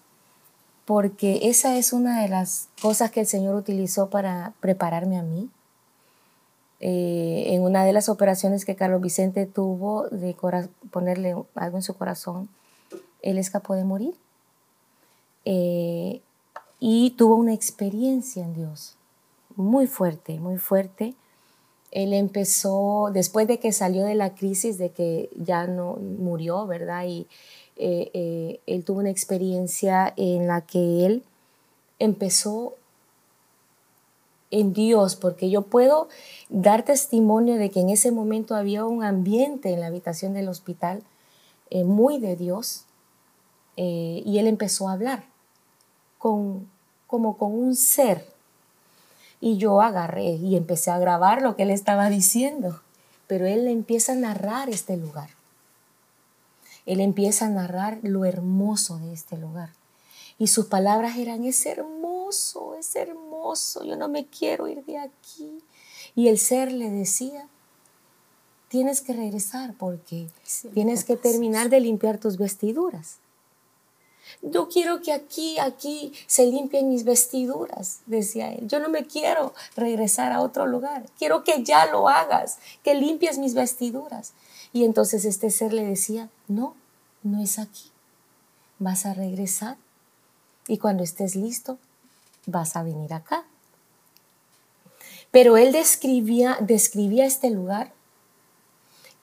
porque 0.89 1.41
esa 1.43 1.77
es 1.77 1.93
una 1.93 2.23
de 2.23 2.29
las 2.29 2.67
cosas 2.81 3.11
que 3.11 3.19
el 3.19 3.27
Señor 3.27 3.53
utilizó 3.53 4.09
para 4.09 4.55
prepararme 4.59 5.19
a 5.19 5.21
mí. 5.21 5.47
Eh, 6.79 7.43
en 7.49 7.61
una 7.61 7.85
de 7.85 7.93
las 7.93 8.09
operaciones 8.09 8.65
que 8.65 8.75
Carlos 8.75 8.99
Vicente 8.99 9.45
tuvo 9.45 10.07
de 10.09 10.35
ponerle 10.89 11.35
algo 11.53 11.77
en 11.77 11.83
su 11.83 11.93
corazón, 11.93 12.49
él 13.21 13.37
escapó 13.37 13.75
de 13.75 13.83
morir. 13.83 14.15
Eh, 15.45 16.21
y 16.79 17.11
tuvo 17.11 17.35
una 17.35 17.53
experiencia 17.53 18.43
en 18.43 18.55
Dios 18.55 18.97
muy 19.55 19.85
fuerte, 19.85 20.39
muy 20.39 20.57
fuerte. 20.57 21.13
Él 21.91 22.13
empezó, 22.13 23.11
después 23.13 23.47
de 23.47 23.59
que 23.59 23.73
salió 23.73 24.05
de 24.05 24.15
la 24.15 24.33
crisis, 24.33 24.79
de 24.79 24.89
que 24.89 25.29
ya 25.35 25.67
no 25.67 25.97
murió, 25.97 26.65
¿verdad? 26.65 27.05
Y 27.05 27.27
eh, 27.81 28.11
eh, 28.13 28.59
él 28.67 28.83
tuvo 28.83 28.99
una 28.99 29.09
experiencia 29.09 30.13
en 30.17 30.47
la 30.47 30.59
que 30.59 31.05
él 31.05 31.23
empezó 31.97 32.73
en 34.51 34.73
Dios, 34.73 35.15
porque 35.15 35.49
yo 35.49 35.61
puedo 35.61 36.09
dar 36.49 36.83
testimonio 36.83 37.55
de 37.55 37.69
que 37.69 37.79
en 37.79 37.89
ese 37.89 38.11
momento 38.11 38.55
había 38.55 38.83
un 38.83 39.01
ambiente 39.03 39.71
en 39.71 39.79
la 39.79 39.87
habitación 39.87 40.33
del 40.33 40.49
hospital 40.49 41.03
eh, 41.69 41.85
muy 41.85 42.19
de 42.19 42.35
Dios, 42.35 42.83
y 43.77 44.37
él 44.39 44.47
empezó 44.47 44.89
a 44.89 44.91
hablar 44.91 45.23
con, 46.17 46.69
como 47.07 47.37
con 47.37 47.53
un 47.53 47.77
ser. 47.77 48.25
Y 49.39 49.55
yo 49.55 49.79
agarré 49.79 50.31
y 50.31 50.57
empecé 50.57 50.91
a 50.91 50.99
grabar 50.99 51.41
lo 51.41 51.55
que 51.55 51.63
él 51.63 51.69
estaba 51.69 52.09
diciendo, 52.09 52.81
pero 53.27 53.45
él 53.45 53.69
empieza 53.69 54.11
a 54.11 54.15
narrar 54.15 54.67
este 54.67 54.97
lugar. 54.97 55.38
Él 56.89 57.01
empieza 57.01 57.45
a 57.45 57.49
narrar 57.49 57.99
lo 58.01 58.25
hermoso 58.25 58.97
de 58.97 59.13
este 59.13 59.37
lugar. 59.37 59.69
Y 60.39 60.47
sus 60.47 60.65
palabras 60.65 61.17
eran, 61.17 61.43
es 61.43 61.67
hermoso, 61.67 62.73
es 62.73 62.95
hermoso, 62.95 63.83
yo 63.83 63.95
no 63.95 64.09
me 64.09 64.25
quiero 64.25 64.67
ir 64.67 64.83
de 64.85 64.97
aquí. 64.97 65.61
Y 66.15 66.29
el 66.29 66.39
ser 66.39 66.71
le 66.71 66.89
decía, 66.89 67.47
tienes 68.69 69.01
que 69.01 69.13
regresar 69.13 69.75
porque 69.75 70.29
tienes 70.73 71.03
que 71.03 71.15
terminar 71.15 71.69
de 71.69 71.79
limpiar 71.79 72.17
tus 72.17 72.37
vestiduras. 72.37 73.17
Yo 74.41 74.67
quiero 74.67 74.99
que 75.01 75.13
aquí, 75.13 75.59
aquí 75.59 76.11
se 76.25 76.47
limpien 76.47 76.89
mis 76.89 77.03
vestiduras, 77.03 77.99
decía 78.07 78.51
él. 78.51 78.67
Yo 78.67 78.79
no 78.79 78.89
me 78.89 79.05
quiero 79.05 79.53
regresar 79.75 80.31
a 80.31 80.41
otro 80.41 80.65
lugar. 80.65 81.05
Quiero 81.19 81.43
que 81.43 81.63
ya 81.63 81.85
lo 81.85 82.09
hagas, 82.09 82.57
que 82.81 82.95
limpies 82.95 83.37
mis 83.37 83.53
vestiduras. 83.53 84.33
Y 84.73 84.83
entonces 84.83 85.25
este 85.25 85.49
ser 85.49 85.73
le 85.73 85.85
decía, 85.85 86.29
no, 86.47 86.75
no 87.23 87.41
es 87.41 87.59
aquí. 87.59 87.89
Vas 88.77 89.05
a 89.05 89.13
regresar 89.13 89.77
y 90.67 90.77
cuando 90.77 91.03
estés 91.03 91.35
listo, 91.35 91.77
vas 92.45 92.75
a 92.75 92.83
venir 92.83 93.13
acá. 93.13 93.43
Pero 95.31 95.57
él 95.57 95.71
describía, 95.71 96.57
describía 96.61 97.25
este 97.25 97.49
lugar 97.49 97.91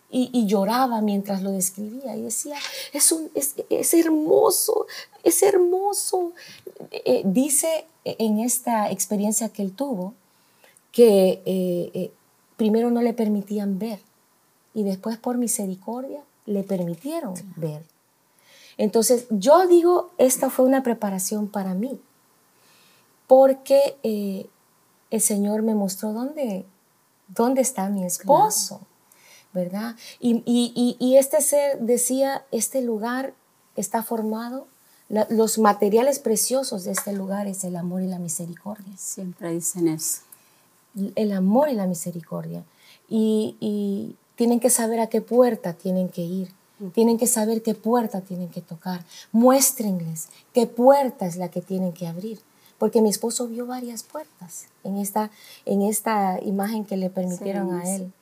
y, 0.09 0.47
lloraba 0.47 1.01
mientras 1.03 1.42
lo 1.42 1.51
describía 1.51 2.16
y 2.16 2.22
decía, 2.22 2.57
es, 2.92 3.12
un, 3.12 3.30
es, 3.34 3.94
hermoso, 3.94 4.86
es 5.22 5.42
hermoso. 5.42 6.32
Eh, 6.90 7.22
dice 7.24 7.86
en 8.05 8.38
esta 8.38 8.90
experiencia 8.90 9.49
que 9.51 9.62
él 9.62 9.72
tuvo 9.72 10.14
que 10.92 11.42
eh, 11.44 11.90
eh, 11.92 12.11
primero 12.57 12.90
no 12.90 13.03
le 13.03 13.12
permitían 13.12 13.78
ver 13.78 14.01
y 14.77 14.83
después 14.83 15.16
por 15.16 15.39
misericordia 15.39 16.20
le 16.45 16.62
permitieron 16.62 17.33
ver. 17.57 17.83
Entonces 18.77 19.24
yo 19.31 19.66
digo, 19.66 20.11
esta 20.18 20.51
fue 20.51 20.66
una 20.66 20.83
preparación 20.83 21.49
para 21.49 21.72
mí, 21.72 21.99
porque 23.27 23.97
eh, 24.03 24.47
el 25.11 25.20
Señor 25.22 25.62
me 25.62 25.74
mostró 25.74 26.12
dónde, 26.12 26.66
dónde 27.29 27.62
está 27.62 27.89
mi 27.89 28.05
esposo, 28.05 28.83
¿verdad? 29.55 29.97
Y, 30.20 30.43
y, 30.45 31.16
este 31.16 31.41
ser 31.41 31.81
decía, 31.81 32.45
este 32.53 32.83
lugar 32.83 33.33
está 33.77 34.03
formado, 34.03 34.66
los 35.09 35.57
materiales 35.57 36.18
preciosos 36.18 36.85
de 36.85 36.93
este 36.93 37.14
lugar 37.14 37.47
es 37.47 37.64
el 37.64 37.77
amor 37.77 38.03
y 38.03 38.09
la 38.09 38.18
misericordia. 38.18 38.93
Siempre 38.99 39.53
dicen 39.53 39.89
eso. 39.89 40.20
El 41.14 41.33
amor 41.33 41.70
y 41.70 41.72
la 41.72 41.87
misericordia. 41.87 42.62
y 43.09 44.16
tienen 44.37 44.61
que 44.61 44.70
saber 44.70 45.01
a 45.01 45.09
qué 45.09 45.20
puerta 45.20 45.72
tienen 45.72 46.09
que 46.09 46.22
ir. 46.22 46.53
Tienen 46.93 47.16
que 47.16 47.26
saber 47.26 47.62
qué 47.62 47.74
puerta 47.74 48.20
tienen 48.20 48.51
que 48.51 48.61
tocar. 48.61 49.03
Muéstrenles 49.32 50.28
qué 50.53 50.66
puerta 50.66 51.26
es 51.26 51.37
la 51.37 51.51
que 51.51 51.62
tienen 51.62 51.93
que 51.93 52.07
abrir. 52.07 52.41
Porque 52.78 53.01
mi 53.01 53.09
esposo 53.09 53.49
vio 53.49 53.66
varias 53.66 54.03
puertas 54.03 54.66
en 54.84 54.99
esta, 54.99 55.30
en 55.64 55.80
esta 55.80 56.39
imagen 56.43 56.84
que 56.84 56.99
le 56.99 57.09
permitieron 57.09 57.74
a 57.74 57.95
él. 57.95 58.12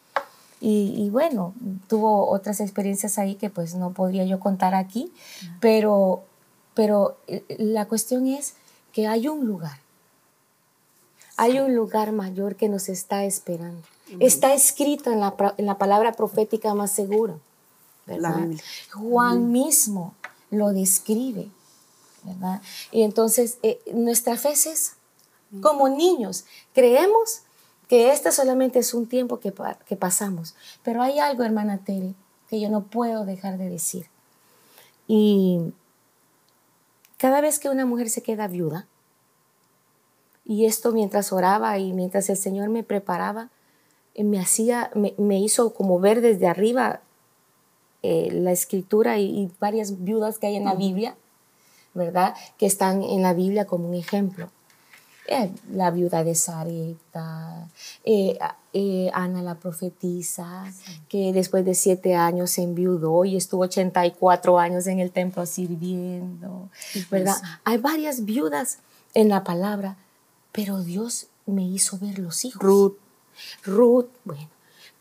Y, 0.66 1.10
bueno, 1.10 1.52
tuvo 1.88 2.30
otras 2.30 2.60
experiencias 2.60 3.18
ahí 3.18 3.34
que 3.34 3.50
pues 3.50 3.74
no 3.74 3.92
podría 3.92 4.24
yo 4.24 4.40
contar 4.40 4.74
aquí, 4.74 5.12
pero, 5.60 6.22
pero 6.72 7.18
eh, 7.26 7.44
la 7.58 7.86
cuestión 7.86 8.26
es 8.26 8.54
que 8.90 9.06
hay 9.06 9.28
un 9.28 9.44
lugar, 9.44 9.78
hay 11.36 11.58
un 11.58 11.74
lugar 11.74 12.12
mayor 12.12 12.56
que 12.56 12.70
nos 12.70 12.88
está 12.88 13.26
esperando. 13.26 13.82
Está 14.20 14.54
escrito 14.54 15.10
en 15.10 15.20
la, 15.20 15.34
en 15.56 15.66
la 15.66 15.78
palabra 15.78 16.12
profética 16.12 16.74
más 16.74 16.92
segura. 16.92 17.36
Juan 18.92 19.50
mismo 19.50 20.14
lo 20.50 20.72
describe, 20.72 21.48
¿verdad? 22.22 22.60
Y 22.92 23.02
entonces 23.02 23.58
eh, 23.62 23.80
nuestra 23.92 24.36
fe 24.36 24.52
es 24.52 24.66
esa. 24.66 24.92
Como 25.62 25.88
niños, 25.88 26.46
creemos 26.72 27.42
que 27.88 28.12
este 28.12 28.32
solamente 28.32 28.80
es 28.80 28.92
un 28.92 29.06
tiempo 29.06 29.38
que, 29.38 29.54
que 29.86 29.94
pasamos, 29.94 30.56
pero 30.82 31.00
hay 31.00 31.20
algo, 31.20 31.44
hermana 31.44 31.78
Terry, 31.78 32.14
que 32.48 32.60
yo 32.60 32.68
no 32.70 32.82
puedo 32.84 33.24
dejar 33.24 33.56
de 33.56 33.68
decir. 33.68 34.06
Y 35.06 35.72
cada 37.18 37.40
vez 37.40 37.60
que 37.60 37.68
una 37.68 37.86
mujer 37.86 38.10
se 38.10 38.22
queda 38.22 38.48
viuda, 38.48 38.88
y 40.44 40.66
esto 40.66 40.92
mientras 40.92 41.32
oraba 41.32 41.78
y 41.78 41.92
mientras 41.92 42.28
el 42.28 42.36
Señor 42.36 42.68
me 42.68 42.82
preparaba, 42.82 43.50
me 44.16 44.38
hacía, 44.38 44.90
me, 44.94 45.14
me 45.18 45.40
hizo 45.40 45.74
como 45.74 45.98
ver 45.98 46.20
desde 46.20 46.46
arriba 46.46 47.00
eh, 48.06 48.28
la 48.30 48.52
escritura 48.52 49.18
y, 49.18 49.50
varias 49.58 50.04
viudas 50.04 50.38
que 50.38 50.46
hay 50.46 50.56
en 50.56 50.66
la 50.66 50.74
Biblia, 50.74 51.16
¿verdad? 51.94 52.34
Que 52.58 52.66
están 52.66 53.02
en 53.02 53.22
la 53.22 53.32
Biblia 53.32 53.64
como 53.64 53.88
un 53.88 53.94
ejemplo. 53.94 54.50
Eh, 55.26 55.50
la 55.72 55.90
viuda 55.90 56.22
de 56.22 56.34
Sarita, 56.34 57.66
eh, 58.04 58.38
Ana 59.14 59.40
la 59.40 59.54
profetisa, 59.54 60.70
que 61.08 61.32
después 61.32 61.64
de 61.64 61.74
siete 61.74 62.14
años 62.14 62.50
se 62.50 62.62
enviudó 62.62 63.24
y 63.24 63.38
estuvo 63.38 63.62
84 63.62 64.58
años 64.58 64.86
en 64.86 65.00
el 65.00 65.10
templo 65.10 65.46
sirviendo, 65.46 66.68
¿verdad? 67.10 67.36
Hay 67.64 67.78
varias 67.78 68.26
viudas 68.26 68.80
en 69.14 69.30
la 69.30 69.44
palabra, 69.44 69.96
pero 70.52 70.82
Dios 70.82 71.28
me 71.46 71.62
hizo 71.62 71.98
ver 71.98 72.18
los 72.18 72.44
hijos. 72.44 72.62
Ruth. 72.62 73.03
Ruth, 73.64 74.06
bueno, 74.24 74.48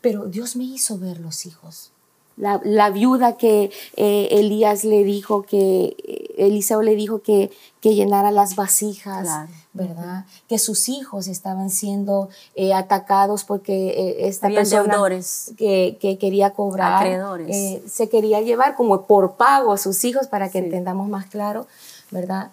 pero 0.00 0.26
Dios 0.26 0.56
me 0.56 0.64
hizo 0.64 0.98
ver 0.98 1.20
los 1.20 1.46
hijos. 1.46 1.90
La, 2.36 2.60
la 2.64 2.90
viuda 2.90 3.36
que 3.36 3.70
eh, 3.94 4.28
Elías 4.32 4.82
le 4.82 5.04
dijo 5.04 5.42
que, 5.44 5.94
eh, 6.04 6.34
Eliseo 6.36 6.82
le 6.82 6.96
dijo 6.96 7.22
que, 7.22 7.52
que 7.80 7.94
llenara 7.94 8.32
las 8.32 8.56
vasijas, 8.56 9.22
Claro. 9.22 9.48
¿verdad? 9.72 10.24
Que 10.48 10.58
sus 10.58 10.88
hijos 10.88 11.28
estaban 11.28 11.70
siendo 11.70 12.28
eh, 12.56 12.74
atacados 12.74 13.44
porque 13.44 13.90
eh, 13.90 14.26
esta 14.28 14.48
Habían 14.48 14.62
persona 14.64 14.94
deudores. 14.94 15.52
que, 15.56 15.96
que 16.00 16.18
quería 16.18 16.50
cobrar 16.50 16.94
Acreedores. 17.04 17.82
se 17.92 18.08
quería 18.08 18.40
llevar 18.40 18.74
como 18.74 19.02
por 19.02 19.34
pago 19.36 19.72
a 19.72 19.78
sus 19.78 20.04
hijos 20.04 20.26
para 20.26 20.48
que 20.50 20.58
Sí. 20.58 20.64
entendamos 20.64 21.08
más 21.08 21.26
claro, 21.26 21.68
¿verdad? 22.10 22.50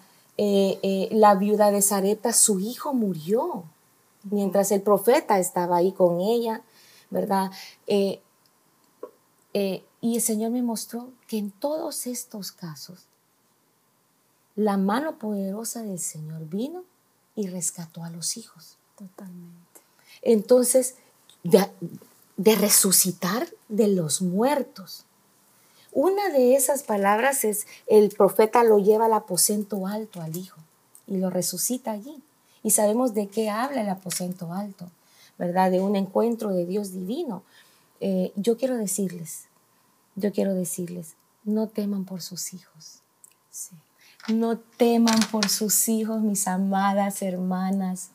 La 1.10 1.34
viuda 1.34 1.70
de 1.72 1.82
Sarepta, 1.82 2.32
su 2.32 2.60
hijo 2.60 2.94
murió 2.94 3.64
mientras 4.24 4.70
el 4.72 4.82
profeta 4.82 5.38
estaba 5.38 5.76
ahí 5.76 5.92
con 5.92 6.20
ella, 6.20 6.62
¿verdad? 7.10 7.50
Eh, 7.86 8.20
eh, 9.54 9.84
y 10.00 10.16
el 10.16 10.22
Señor 10.22 10.50
me 10.50 10.62
mostró 10.62 11.10
que 11.28 11.38
en 11.38 11.50
todos 11.50 12.06
estos 12.06 12.52
casos, 12.52 13.06
la 14.56 14.76
mano 14.76 15.18
poderosa 15.18 15.82
del 15.82 15.98
Señor 15.98 16.48
vino 16.48 16.84
y 17.34 17.48
rescató 17.48 18.04
a 18.04 18.10
los 18.10 18.36
hijos. 18.36 18.76
Totalmente. 18.96 19.80
Entonces, 20.22 20.96
de, 21.42 21.66
de 22.36 22.54
resucitar 22.56 23.48
de 23.68 23.88
los 23.88 24.22
muertos. 24.22 25.04
Una 25.92 26.30
de 26.30 26.54
esas 26.54 26.82
palabras 26.82 27.44
es, 27.44 27.66
el 27.86 28.10
profeta 28.10 28.64
lo 28.64 28.78
lleva 28.78 29.06
al 29.06 29.12
aposento 29.12 29.86
alto 29.86 30.20
al 30.22 30.36
hijo 30.36 30.60
y 31.06 31.18
lo 31.18 31.30
resucita 31.30 31.92
allí. 31.92 32.22
Y 32.62 32.70
sabemos 32.70 33.14
de 33.14 33.28
qué 33.28 33.50
habla 33.50 33.80
el 33.82 33.88
aposento 33.88 34.52
alto, 34.52 34.90
¿verdad? 35.38 35.70
De 35.70 35.80
un 35.80 35.96
encuentro 35.96 36.50
de 36.50 36.64
Dios 36.66 36.92
divino. 36.92 37.42
Eh, 38.00 38.32
yo 38.36 38.56
quiero 38.56 38.76
decirles, 38.76 39.44
yo 40.16 40.32
quiero 40.32 40.54
decirles, 40.54 41.14
no 41.44 41.68
teman 41.68 42.04
por 42.04 42.22
sus 42.22 42.52
hijos. 42.54 43.00
Sí. 43.50 43.74
No 44.32 44.58
teman 44.58 45.18
por 45.30 45.48
sus 45.48 45.88
hijos, 45.88 46.22
mis 46.22 46.46
amadas 46.46 47.22
hermanas. 47.22 48.10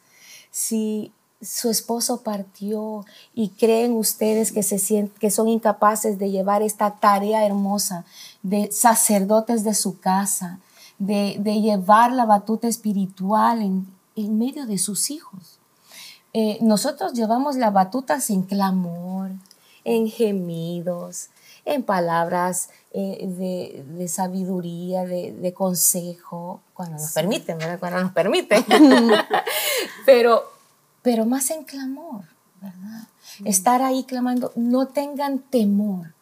Si 0.52 1.12
su 1.42 1.70
esposo 1.70 2.22
partió 2.24 3.06
y 3.36 3.50
creen 3.50 3.94
ustedes 3.94 4.52
que, 4.52 4.64
se 4.64 4.78
sient- 4.78 5.14
que 5.20 5.30
son 5.30 5.48
incapaces 5.50 6.18
de 6.18 6.32
llevar 6.32 6.62
esta 6.62 6.96
tarea 6.96 7.46
hermosa 7.46 8.06
de 8.44 8.72
sacerdotes 8.72 9.64
de 9.64 9.76
su 9.76 10.00
casa, 10.00 10.60
de, 10.98 11.36
de 11.40 11.62
llevar 11.62 12.12
la 12.12 12.26
batuta 12.26 12.68
espiritual 12.68 13.62
en, 13.62 13.88
en 14.18 14.38
medio 14.38 14.66
de 14.66 14.78
sus 14.78 15.12
hijos. 15.12 15.60
Eh, 16.34 16.58
nosotros 16.62 17.14
llevamos 17.14 17.56
la 17.56 17.72
batuta 17.72 18.20
sin 18.20 18.44
clamor, 18.44 19.32
en 19.84 20.10
gemidos, 20.10 21.30
en 21.66 21.84
palabras 21.84 22.70
eh, 22.92 23.26
de, 23.28 23.86
de 23.98 24.08
sabiduría, 24.08 25.06
de, 25.06 25.32
de 25.32 25.54
consejo, 25.54 26.62
cuando 26.74 26.98
nos 26.98 27.12
permiten, 27.14 27.58
¿verdad? 27.58 27.80
Cuando 27.80 28.02
nos 28.02 28.12
permiten. 28.12 28.64
pero, 30.06 30.44
pero 31.02 31.26
más 31.26 31.50
en 31.52 31.64
clamor, 31.64 32.24
¿verdad? 32.62 33.08
Estar 33.46 33.82
ahí 33.82 34.04
clamando, 34.04 34.52
no 34.56 34.88
tengan 34.88 35.40
temor. 35.40 36.14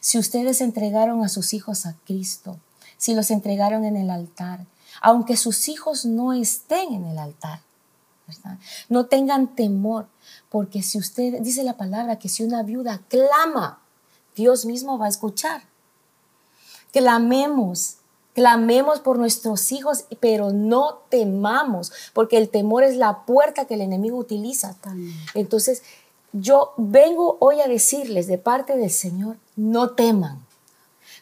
Si 0.00 0.18
ustedes 0.18 0.60
entregaron 0.60 1.24
a 1.24 1.28
sus 1.28 1.54
hijos 1.54 1.86
a 1.86 1.96
Cristo, 2.04 2.58
si 2.96 3.14
los 3.14 3.30
entregaron 3.30 3.84
en 3.84 3.96
el 3.96 4.10
altar, 4.10 4.66
aunque 5.00 5.36
sus 5.36 5.68
hijos 5.68 6.04
no 6.04 6.32
estén 6.32 6.92
en 6.92 7.06
el 7.06 7.18
altar, 7.18 7.60
¿verdad? 8.26 8.58
No 8.88 9.06
tengan 9.06 9.54
temor, 9.54 10.06
porque 10.48 10.82
si 10.82 10.98
usted, 10.98 11.40
dice 11.40 11.64
la 11.64 11.76
palabra, 11.76 12.18
que 12.18 12.28
si 12.28 12.44
una 12.44 12.62
viuda 12.62 13.00
clama, 13.08 13.80
Dios 14.36 14.64
mismo 14.64 14.98
va 14.98 15.06
a 15.06 15.10
escuchar. 15.10 15.62
Clamemos, 16.92 17.96
clamemos 18.34 19.00
por 19.00 19.18
nuestros 19.18 19.72
hijos, 19.72 20.04
pero 20.20 20.52
no 20.52 21.00
temamos, 21.08 21.92
porque 22.12 22.36
el 22.36 22.48
temor 22.48 22.84
es 22.84 22.96
la 22.96 23.24
puerta 23.24 23.64
que 23.64 23.74
el 23.74 23.80
enemigo 23.80 24.18
utiliza. 24.18 24.76
Entonces, 25.34 25.82
yo 26.32 26.74
vengo 26.76 27.36
hoy 27.40 27.60
a 27.60 27.68
decirles 27.68 28.26
de 28.26 28.38
parte 28.38 28.76
del 28.76 28.90
Señor, 28.90 29.36
no 29.56 29.90
teman. 29.90 30.44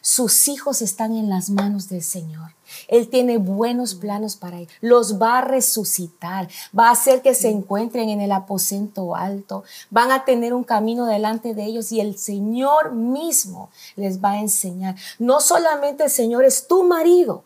Sus 0.01 0.47
hijos 0.47 0.81
están 0.81 1.15
en 1.15 1.29
las 1.29 1.49
manos 1.49 1.89
del 1.89 2.03
Señor. 2.03 2.51
Él 2.87 3.09
tiene 3.09 3.37
buenos 3.37 3.95
planos 3.95 4.35
para 4.35 4.59
ellos. 4.59 4.71
Los 4.81 5.21
va 5.21 5.39
a 5.39 5.41
resucitar. 5.41 6.47
Va 6.77 6.89
a 6.89 6.91
hacer 6.91 7.21
que 7.21 7.33
se 7.33 7.49
encuentren 7.49 8.09
en 8.09 8.21
el 8.21 8.31
aposento 8.31 9.15
alto. 9.15 9.63
Van 9.89 10.11
a 10.11 10.25
tener 10.25 10.53
un 10.53 10.63
camino 10.63 11.05
delante 11.05 11.53
de 11.53 11.65
ellos 11.65 11.91
y 11.91 11.99
el 11.99 12.17
Señor 12.17 12.93
mismo 12.93 13.69
les 13.95 14.23
va 14.23 14.31
a 14.31 14.39
enseñar. 14.39 14.95
No 15.17 15.39
solamente 15.41 16.05
el 16.05 16.09
Señor 16.09 16.45
es 16.45 16.67
tu 16.67 16.83
marido, 16.83 17.43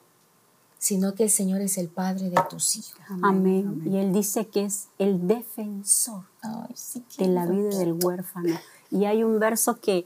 sino 0.83 1.15
que 1.15 1.23
el 1.23 1.29
Señor 1.29 1.61
es 1.61 1.77
el 1.77 1.87
padre 1.87 2.29
de 2.29 2.41
tus 2.49 2.75
hijos. 2.75 2.99
Amén. 3.21 3.81
Y 3.85 3.97
él 3.97 4.11
dice 4.11 4.47
que 4.47 4.65
es 4.65 4.89
el 4.99 5.27
defensor 5.27 6.23
Ay, 6.41 6.73
sí 6.75 7.05
de 7.17 7.27
la 7.27 7.45
vida 7.45 7.77
del 7.77 7.93
huérfano. 8.03 8.59
Y 8.91 9.05
hay 9.05 9.23
un 9.23 9.39
verso 9.39 9.79
que 9.79 10.05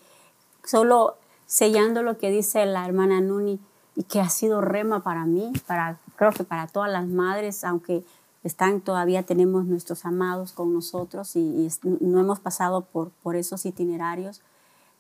solo 0.63 1.18
sellando 1.47 2.03
lo 2.03 2.20
que 2.20 2.30
dice 2.30 2.63
la 2.68 2.86
hermana 2.86 3.22
Nuni 3.22 3.59
y 3.98 4.04
que 4.04 4.22
ha 4.22 4.30
sido 4.30 4.62
rema 4.62 5.02
para 5.02 5.26
mí, 5.26 5.52
para 5.66 5.98
creo 6.16 6.32
que 6.32 6.43
para 6.43 6.68
todas 6.68 6.91
las 6.91 7.08
madres, 7.08 7.64
aunque 7.64 8.06
están 8.43 8.80
todavía 8.80 9.24
tenemos 9.24 9.66
nuestros 9.66 10.06
amados 10.06 10.54
con 10.54 10.72
nosotros 10.72 11.36
y, 11.36 11.68
no 11.84 12.20
hemos 12.20 12.39
pasado 12.39 12.82
por, 12.82 13.10
por 13.24 13.36
esos 13.36 13.66
itinerarios, 13.66 14.41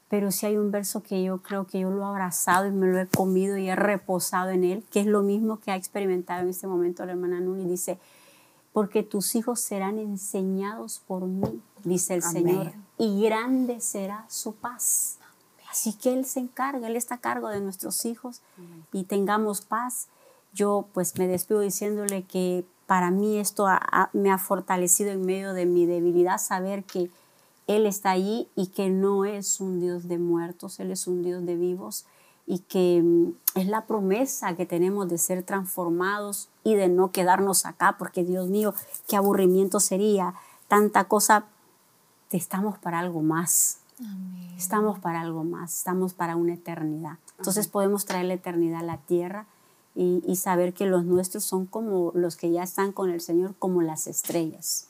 pero 0.09 0.31
sí 0.31 0.47
hay 0.47 0.57
un 0.57 0.71
verso 0.71 1.03
que 1.03 1.23
yo 1.23 1.37
creo 1.37 1.67
que 1.67 1.81
yo 1.81 1.91
lo 1.91 2.01
he 2.01 2.05
abrazado 2.05 2.65
y 2.65 2.71
me 2.71 2.87
lo 2.87 2.99
he 2.99 3.05
comido 3.05 3.57
y 3.57 3.69
he 3.69 3.75
reposado 3.75 4.49
en 4.49 4.63
él, 4.63 4.83
que 4.89 5.01
es 5.01 5.05
lo 5.05 5.21
mismo 5.21 5.59
que 5.59 5.69
ha 5.69 5.75
experimentado 5.75 6.41
en 6.41 6.49
este 6.49 6.65
momento 6.65 7.05
la 7.05 7.11
hermana 7.11 7.39
Nuni. 7.39 7.65
Dice, 7.65 7.99
porque 8.73 9.03
tus 9.03 9.35
hijos 9.35 9.59
serán 9.59 9.99
enseñados 9.99 11.01
por 11.05 11.25
mí, 11.25 11.61
dice 11.83 12.15
el 12.15 12.23
Amén. 12.23 12.43
Señor, 12.43 12.73
y 12.97 13.21
grande 13.21 13.79
será 13.79 14.25
su 14.27 14.55
paz. 14.55 15.16
Así 15.77 15.93
que 15.93 16.11
Él 16.11 16.25
se 16.25 16.39
encarga, 16.39 16.87
Él 16.87 16.95
está 16.95 17.15
a 17.15 17.21
cargo 17.21 17.49
de 17.49 17.59
nuestros 17.61 18.03
hijos 18.05 18.41
y 18.91 19.03
tengamos 19.03 19.61
paz. 19.61 20.07
Yo 20.51 20.87
pues 20.91 21.15
me 21.19 21.27
despido 21.27 21.59
diciéndole 21.59 22.23
que 22.23 22.65
para 22.87 23.11
mí 23.11 23.37
esto 23.37 23.67
ha- 23.67 23.79
ha- 23.91 24.09
me 24.11 24.31
ha 24.31 24.39
fortalecido 24.39 25.11
en 25.11 25.23
medio 25.23 25.53
de 25.53 25.67
mi 25.67 25.85
debilidad 25.85 26.39
saber 26.39 26.83
que 26.83 27.11
Él 27.67 27.85
está 27.85 28.09
allí 28.09 28.47
y 28.55 28.67
que 28.67 28.89
no 28.89 29.23
es 29.25 29.59
un 29.59 29.79
Dios 29.79 30.07
de 30.07 30.17
muertos, 30.17 30.79
Él 30.79 30.89
es 30.89 31.05
un 31.05 31.21
Dios 31.21 31.45
de 31.45 31.55
vivos 31.55 32.05
y 32.47 32.59
que 32.59 33.03
mm, 33.03 33.33
es 33.59 33.67
la 33.67 33.85
promesa 33.85 34.55
que 34.55 34.65
tenemos 34.65 35.07
de 35.09 35.19
ser 35.19 35.43
transformados 35.43 36.49
y 36.63 36.73
de 36.73 36.87
no 36.87 37.11
quedarnos 37.11 37.67
acá, 37.67 37.97
porque 37.99 38.23
Dios 38.23 38.47
mío, 38.47 38.73
qué 39.07 39.15
aburrimiento 39.15 39.79
sería, 39.79 40.33
tanta 40.67 41.03
cosa, 41.03 41.45
estamos 42.31 42.79
para 42.79 42.97
algo 42.99 43.21
más. 43.21 43.77
Estamos 44.57 44.99
para 44.99 45.21
algo 45.21 45.43
más, 45.43 45.73
estamos 45.77 46.13
para 46.13 46.35
una 46.35 46.53
eternidad. 46.53 47.17
Entonces 47.37 47.67
podemos 47.67 48.05
traer 48.05 48.25
la 48.25 48.33
eternidad 48.35 48.79
a 48.81 48.83
la 48.83 48.97
tierra 48.97 49.45
y, 49.95 50.23
y 50.25 50.35
saber 50.35 50.73
que 50.73 50.85
los 50.85 51.03
nuestros 51.05 51.43
son 51.43 51.65
como 51.65 52.11
los 52.15 52.35
que 52.37 52.51
ya 52.51 52.63
están 52.63 52.91
con 52.91 53.09
el 53.09 53.21
Señor, 53.21 53.55
como 53.57 53.81
las 53.81 54.07
estrellas, 54.07 54.89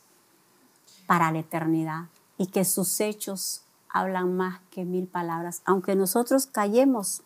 para 1.05 1.31
la 1.31 1.39
eternidad. 1.39 2.05
Y 2.37 2.47
que 2.47 2.65
sus 2.65 2.99
hechos 2.99 3.63
hablan 3.89 4.35
más 4.35 4.59
que 4.71 4.85
mil 4.85 5.07
palabras. 5.07 5.61
Aunque 5.65 5.95
nosotros 5.95 6.45
callemos, 6.45 7.23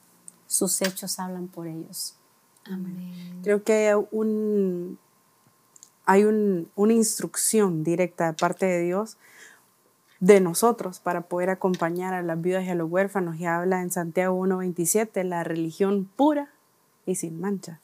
sus 0.48 0.82
hechos 0.82 1.20
hablan 1.20 1.48
por 1.48 1.68
ellos. 1.68 2.16
Creo 3.44 3.64
que 3.64 3.90
hay, 3.90 4.06
un, 4.12 5.00
hay 6.06 6.24
un- 6.26 6.70
una 6.76 6.94
instrucción 6.94 7.84
directa 7.84 8.28
de 8.28 8.34
parte 8.34 8.66
de 8.68 8.82
Dios 8.84 9.18
de 10.22 10.40
nosotros 10.40 11.00
para 11.00 11.22
poder 11.22 11.50
acompañar 11.50 12.14
a 12.14 12.22
las 12.22 12.40
viudas 12.40 12.64
y 12.64 12.70
a 12.70 12.76
los 12.76 12.90
huérfanos. 12.90 13.38
Y 13.38 13.46
habla 13.46 13.82
en 13.82 13.92
Santiago 13.92 14.40
1.27, 14.40 15.24
la 15.24 15.44
religión 15.44 16.08
pura 16.16 16.50
y 17.06 17.16
sin 17.16 17.42
mancha. 17.42 17.82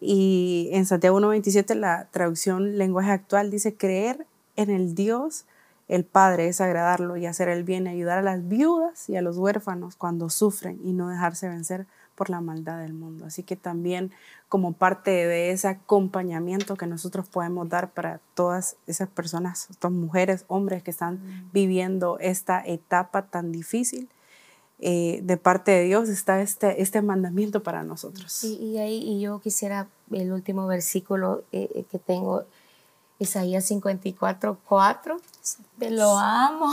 Y 0.00 0.70
en 0.72 0.86
Santiago 0.86 1.20
1.27 1.20 1.74
la 1.74 2.08
traducción 2.10 2.78
lenguaje 2.78 3.10
actual 3.10 3.50
dice 3.50 3.74
creer 3.74 4.26
en 4.54 4.70
el 4.70 4.94
Dios, 4.94 5.44
el 5.88 6.04
Padre, 6.04 6.48
es 6.48 6.60
agradarlo 6.60 7.16
y 7.16 7.26
hacer 7.26 7.48
el 7.48 7.64
bien, 7.64 7.86
y 7.86 7.90
ayudar 7.90 8.18
a 8.18 8.22
las 8.22 8.48
viudas 8.48 9.08
y 9.08 9.16
a 9.16 9.22
los 9.22 9.36
huérfanos 9.36 9.96
cuando 9.96 10.30
sufren 10.30 10.80
y 10.84 10.92
no 10.92 11.08
dejarse 11.08 11.48
vencer 11.48 11.86
por 12.16 12.30
la 12.30 12.40
maldad 12.40 12.80
del 12.80 12.94
mundo. 12.94 13.26
Así 13.26 13.44
que 13.44 13.54
también 13.54 14.10
como 14.48 14.72
parte 14.72 15.10
de 15.10 15.50
ese 15.50 15.68
acompañamiento 15.68 16.76
que 16.76 16.86
nosotros 16.86 17.28
podemos 17.28 17.68
dar 17.68 17.92
para 17.92 18.20
todas 18.34 18.76
esas 18.86 19.08
personas, 19.08 19.68
estas 19.70 19.92
mujeres, 19.92 20.44
hombres 20.48 20.82
que 20.82 20.90
están 20.90 21.48
viviendo 21.52 22.18
esta 22.18 22.62
etapa 22.66 23.26
tan 23.26 23.52
difícil, 23.52 24.08
eh, 24.78 25.20
de 25.22 25.36
parte 25.36 25.70
de 25.70 25.84
Dios 25.84 26.08
está 26.08 26.42
este, 26.42 26.82
este 26.82 27.00
mandamiento 27.00 27.62
para 27.62 27.82
nosotros. 27.82 28.44
y, 28.44 28.76
ahí, 28.78 28.98
y 28.98 29.20
yo 29.20 29.40
quisiera 29.40 29.88
el 30.10 30.32
último 30.32 30.66
versículo 30.66 31.44
eh, 31.52 31.68
eh, 31.74 31.84
que 31.90 31.98
tengo, 31.98 32.44
Isaías 33.18 33.64
54, 33.64 34.58
4, 34.68 35.20
te 35.78 35.90
lo 35.90 36.18
amo, 36.18 36.70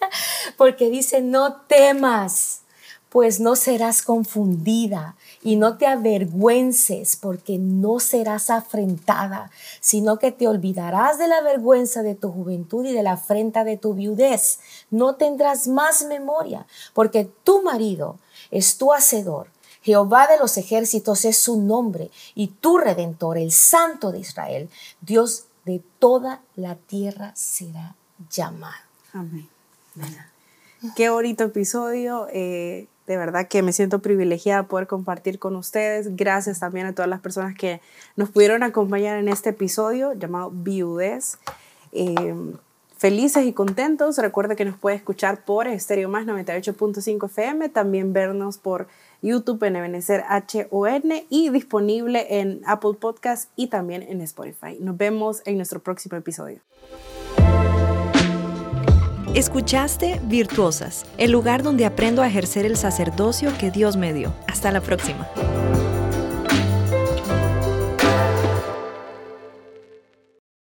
porque 0.56 0.90
dice, 0.90 1.20
no 1.20 1.62
temas, 1.62 2.62
pues 3.10 3.40
no 3.40 3.56
serás 3.56 4.02
confundida 4.02 5.16
y 5.42 5.56
no 5.56 5.76
te 5.76 5.86
avergüences 5.86 7.16
porque 7.16 7.58
no 7.58 7.98
serás 7.98 8.50
afrentada, 8.50 9.50
sino 9.80 10.18
que 10.18 10.32
te 10.32 10.46
olvidarás 10.46 11.18
de 11.18 11.26
la 11.26 11.40
vergüenza 11.42 12.02
de 12.02 12.14
tu 12.14 12.30
juventud 12.30 12.86
y 12.86 12.92
de 12.92 13.02
la 13.02 13.12
afrenta 13.12 13.64
de 13.64 13.76
tu 13.76 13.94
viudez. 13.94 14.60
No 14.90 15.16
tendrás 15.16 15.66
más 15.66 16.04
memoria 16.06 16.66
porque 16.94 17.28
tu 17.44 17.62
marido 17.62 18.18
es 18.50 18.78
tu 18.78 18.92
hacedor. 18.92 19.48
Jehová 19.82 20.26
de 20.26 20.38
los 20.38 20.56
ejércitos 20.56 21.24
es 21.24 21.38
su 21.38 21.60
nombre 21.60 22.10
y 22.34 22.48
tu 22.48 22.78
redentor, 22.78 23.38
el 23.38 23.50
Santo 23.50 24.12
de 24.12 24.20
Israel, 24.20 24.68
Dios 25.00 25.44
de 25.64 25.82
toda 25.98 26.42
la 26.54 26.76
tierra 26.76 27.32
será 27.34 27.96
llamado. 28.30 28.84
Amén. 29.12 29.48
Qué 30.96 31.10
bonito 31.10 31.44
episodio. 31.44 32.28
Eh, 32.32 32.88
de 33.10 33.16
verdad 33.16 33.48
que 33.48 33.60
me 33.60 33.72
siento 33.72 33.98
privilegiada 33.98 34.68
poder 34.68 34.86
compartir 34.86 35.40
con 35.40 35.56
ustedes. 35.56 36.14
Gracias 36.14 36.60
también 36.60 36.86
a 36.86 36.94
todas 36.94 37.08
las 37.08 37.18
personas 37.18 37.56
que 37.56 37.80
nos 38.14 38.30
pudieron 38.30 38.62
acompañar 38.62 39.18
en 39.18 39.26
este 39.26 39.50
episodio 39.50 40.12
llamado 40.12 40.52
Viudez. 40.52 41.36
Eh, 41.90 42.36
felices 42.96 43.46
y 43.46 43.52
contentos. 43.52 44.16
Recuerda 44.18 44.54
que 44.54 44.64
nos 44.64 44.76
puede 44.76 44.94
escuchar 44.94 45.44
por 45.44 45.66
Estéreo 45.66 46.08
Más 46.08 46.24
98.5 46.24 47.26
FM, 47.26 47.68
también 47.70 48.12
vernos 48.12 48.58
por 48.58 48.86
YouTube 49.22 49.64
en 49.64 49.74
Ebenezer 49.74 50.22
HON 50.70 51.12
y 51.28 51.50
disponible 51.50 52.38
en 52.38 52.60
Apple 52.64 52.94
Podcast 53.00 53.50
y 53.56 53.66
también 53.66 54.04
en 54.04 54.20
Spotify. 54.20 54.78
Nos 54.78 54.96
vemos 54.96 55.42
en 55.46 55.56
nuestro 55.56 55.80
próximo 55.80 56.16
episodio. 56.16 56.60
Escuchaste 59.34 60.20
Virtuosas, 60.24 61.06
el 61.16 61.30
lugar 61.30 61.62
donde 61.62 61.84
aprendo 61.84 62.20
a 62.20 62.26
ejercer 62.26 62.66
el 62.66 62.76
sacerdocio 62.76 63.52
que 63.58 63.70
Dios 63.70 63.96
me 63.96 64.12
dio. 64.12 64.34
Hasta 64.48 64.72
la 64.72 64.80
próxima. 64.80 65.28